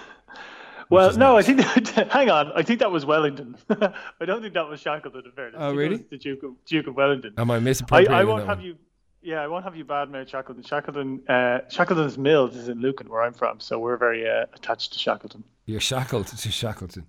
Well, 0.90 1.16
no, 1.16 1.38
I 1.38 1.42
think. 1.42 1.60
That, 1.60 2.08
hang 2.12 2.30
on, 2.30 2.52
I 2.54 2.64
think 2.64 2.80
that 2.80 2.92
was 2.92 3.06
Wellington. 3.06 3.56
I 3.70 4.26
don't 4.26 4.42
think 4.42 4.54
that 4.56 4.68
was 4.68 4.82
Shackleton. 4.82 5.24
In 5.26 5.32
fairness, 5.32 5.56
Oh, 5.58 5.70
I 5.70 5.74
really? 5.74 6.04
the 6.10 6.18
Duke 6.18 6.44
of 6.44 6.52
Duke 6.66 6.88
of 6.88 6.96
Wellington. 6.98 7.34
Am 7.38 7.50
I 7.50 7.56
I, 7.56 7.60
misappropriating? 7.60 8.14
I 8.14 8.26
won't 8.26 8.42
that 8.42 8.48
have 8.50 8.58
one? 8.58 8.68
you. 8.68 8.76
Yeah, 9.22 9.42
I 9.42 9.48
won't 9.48 9.64
have 9.64 9.76
you 9.76 9.86
badmouth 9.86 10.30
Shackleton. 10.30 10.64
Shackleton, 10.64 11.22
uh, 11.30 11.60
Shackleton's 11.70 12.18
Mills 12.18 12.56
is 12.56 12.70
in 12.70 12.80
Lucan, 12.80 13.10
where 13.10 13.22
I'm 13.22 13.34
from, 13.34 13.60
so 13.60 13.80
we're 13.80 13.98
very 13.98 14.28
uh, 14.28 14.46
attached 14.54 14.94
to 14.94 15.00
Shackleton. 15.00 15.44
You're 15.66 15.80
shackled 15.80 16.28
to 16.28 16.52
Shackleton. 16.52 17.06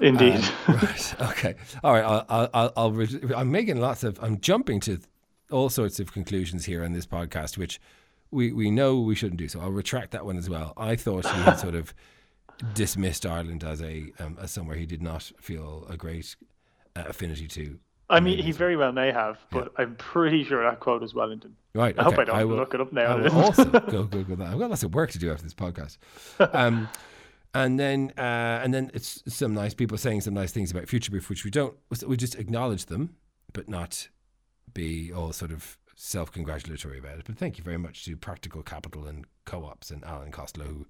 Indeed. 0.00 0.44
Um, 0.66 0.76
right. 0.76 1.14
Okay. 1.30 1.54
All 1.82 1.92
right. 1.92 2.04
I'll. 2.04 2.26
I'll. 2.28 2.50
I'll, 2.52 2.72
I'll 2.76 2.92
re- 2.92 3.32
I'm 3.34 3.50
making 3.50 3.80
lots 3.80 4.04
of. 4.04 4.18
I'm 4.22 4.40
jumping 4.40 4.80
to 4.80 5.00
all 5.50 5.68
sorts 5.68 6.00
of 6.00 6.12
conclusions 6.12 6.64
here 6.64 6.84
on 6.84 6.92
this 6.92 7.06
podcast, 7.06 7.56
which 7.56 7.80
we 8.30 8.52
we 8.52 8.70
know 8.70 8.98
we 9.00 9.14
shouldn't 9.14 9.38
do. 9.38 9.48
So 9.48 9.60
I'll 9.60 9.70
retract 9.70 10.10
that 10.10 10.24
one 10.24 10.36
as 10.36 10.50
well. 10.50 10.74
I 10.76 10.96
thought 10.96 11.26
he 11.26 11.42
had 11.42 11.54
sort 11.56 11.74
of 11.74 11.94
dismissed 12.74 13.24
Ireland 13.24 13.64
as 13.64 13.80
a 13.80 14.12
um, 14.18 14.36
as 14.40 14.50
somewhere 14.50 14.76
he 14.76 14.86
did 14.86 15.02
not 15.02 15.30
feel 15.40 15.86
a 15.88 15.96
great 15.96 16.36
uh, 16.96 17.04
affinity 17.06 17.46
to. 17.48 17.78
I 18.10 18.20
mean, 18.20 18.38
he 18.38 18.52
very 18.52 18.76
well 18.76 18.92
may 18.92 19.10
have, 19.12 19.38
but 19.50 19.72
I'm 19.78 19.96
pretty 19.96 20.44
sure 20.44 20.62
that 20.62 20.80
quote 20.80 21.02
is 21.02 21.14
Wellington. 21.14 21.56
Right. 21.74 21.98
I 21.98 22.04
hope 22.04 22.18
I 22.18 22.24
don't 22.24 22.36
I 22.36 22.44
will, 22.44 22.56
look 22.56 22.74
it 22.74 22.80
up 22.80 22.88
I 22.92 22.94
now. 22.94 23.18
will 23.18 23.42
also 23.44 23.64
go 23.64 24.04
go 24.04 24.22
go. 24.22 24.34
That. 24.36 24.48
I've 24.48 24.58
got 24.58 24.70
lots 24.70 24.82
of 24.82 24.94
work 24.94 25.10
to 25.12 25.18
do 25.18 25.32
after 25.32 25.42
this 25.42 25.54
podcast. 25.54 25.96
Um, 26.54 26.88
and 27.54 27.80
then 27.80 28.12
uh, 28.18 28.60
and 28.62 28.74
then 28.74 28.90
it's 28.92 29.22
some 29.26 29.54
nice 29.54 29.74
people 29.74 29.96
saying 29.96 30.20
some 30.20 30.34
nice 30.34 30.52
things 30.52 30.70
about 30.70 30.88
future 30.88 31.10
proof, 31.10 31.30
which 31.30 31.44
we 31.44 31.50
don't. 31.50 31.74
We 32.06 32.16
just 32.16 32.34
acknowledge 32.34 32.86
them, 32.86 33.16
but 33.52 33.68
not 33.68 34.08
be 34.74 35.12
all 35.12 35.32
sort 35.32 35.50
of 35.52 35.78
self 35.96 36.30
congratulatory 36.30 36.98
about 36.98 37.18
it. 37.18 37.24
But 37.26 37.38
thank 37.38 37.56
you 37.58 37.64
very 37.64 37.78
much 37.78 38.04
to 38.04 38.16
Practical 38.16 38.62
Capital 38.62 39.06
and 39.06 39.24
Co-ops 39.46 39.90
and 39.90 40.04
Alan 40.04 40.30
Costello 40.30 40.66
who 40.66 40.86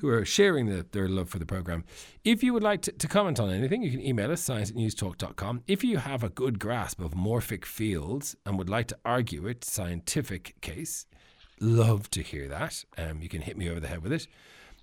who 0.00 0.08
are 0.08 0.24
sharing 0.24 0.66
the, 0.66 0.86
their 0.92 1.08
love 1.08 1.28
for 1.28 1.38
the 1.38 1.46
program. 1.46 1.84
If 2.24 2.42
you 2.42 2.52
would 2.52 2.62
like 2.62 2.82
to, 2.82 2.92
to 2.92 3.08
comment 3.08 3.38
on 3.38 3.50
anything, 3.50 3.82
you 3.82 3.90
can 3.90 4.00
email 4.00 4.30
us, 4.30 4.40
science 4.40 4.70
at 4.70 4.76
newstalk.com. 4.76 5.62
If 5.66 5.84
you 5.84 5.98
have 5.98 6.22
a 6.22 6.28
good 6.30 6.58
grasp 6.58 7.00
of 7.00 7.12
morphic 7.12 7.64
fields 7.64 8.36
and 8.46 8.58
would 8.58 8.70
like 8.70 8.86
to 8.88 8.98
argue 9.04 9.46
it, 9.46 9.64
scientific 9.64 10.60
case, 10.60 11.06
love 11.60 12.10
to 12.10 12.22
hear 12.22 12.48
that. 12.48 12.84
Um, 12.96 13.20
you 13.20 13.28
can 13.28 13.42
hit 13.42 13.56
me 13.56 13.68
over 13.68 13.80
the 13.80 13.88
head 13.88 14.02
with 14.02 14.12
it. 14.12 14.26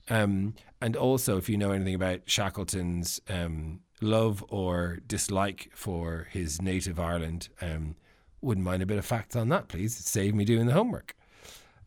Um, 0.10 0.54
and 0.82 0.96
also, 0.96 1.38
if 1.38 1.50
you 1.50 1.58
know 1.58 1.72
anything 1.72 1.96
about 1.96 2.22
Shackleton's 2.26 3.20
um, 3.30 3.82
love 4.02 4.46
or 4.50 5.00
dislike 5.06 5.70
for 5.74 6.28
his 6.32 6.62
native 6.62 7.00
Ireland, 7.00 7.50
um, 7.62 7.96
wouldn't 8.42 8.66
mind 8.66 8.84
a 8.84 8.86
bit 8.86 8.98
of 8.98 9.06
facts 9.06 9.36
on 9.36 9.50
that, 9.50 9.68
please. 9.68 9.96
Save 9.96 10.36
me 10.36 10.46
doing 10.46 10.68
the 10.68 10.74
homework. 10.74 11.16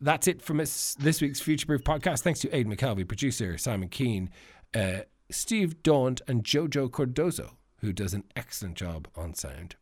That's 0.01 0.27
it 0.27 0.41
from 0.41 0.59
us 0.59 0.95
this 0.99 1.21
week's 1.21 1.39
Future 1.39 1.67
Proof 1.67 1.83
podcast. 1.83 2.21
Thanks 2.21 2.39
to 2.39 2.55
Aidan 2.55 2.75
McKelvey, 2.75 3.07
producer 3.07 3.55
Simon 3.59 3.87
Keane, 3.87 4.31
uh, 4.73 5.01
Steve 5.29 5.83
Daunt, 5.83 6.21
and 6.27 6.43
Jojo 6.43 6.89
Cordozo, 6.89 7.51
who 7.77 7.93
does 7.93 8.15
an 8.15 8.23
excellent 8.35 8.75
job 8.75 9.07
on 9.15 9.35
sound. 9.35 9.75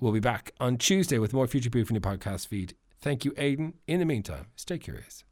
We'll 0.00 0.12
be 0.12 0.20
back 0.20 0.52
on 0.58 0.76
Tuesday 0.76 1.18
with 1.18 1.32
more 1.32 1.46
Future 1.46 1.70
Proof 1.70 1.88
in 1.88 1.94
your 1.94 2.02
podcast 2.02 2.48
feed. 2.48 2.74
Thank 3.00 3.24
you, 3.24 3.32
Aidan. 3.36 3.74
In 3.86 4.00
the 4.00 4.04
meantime, 4.04 4.46
stay 4.56 4.78
curious. 4.78 5.22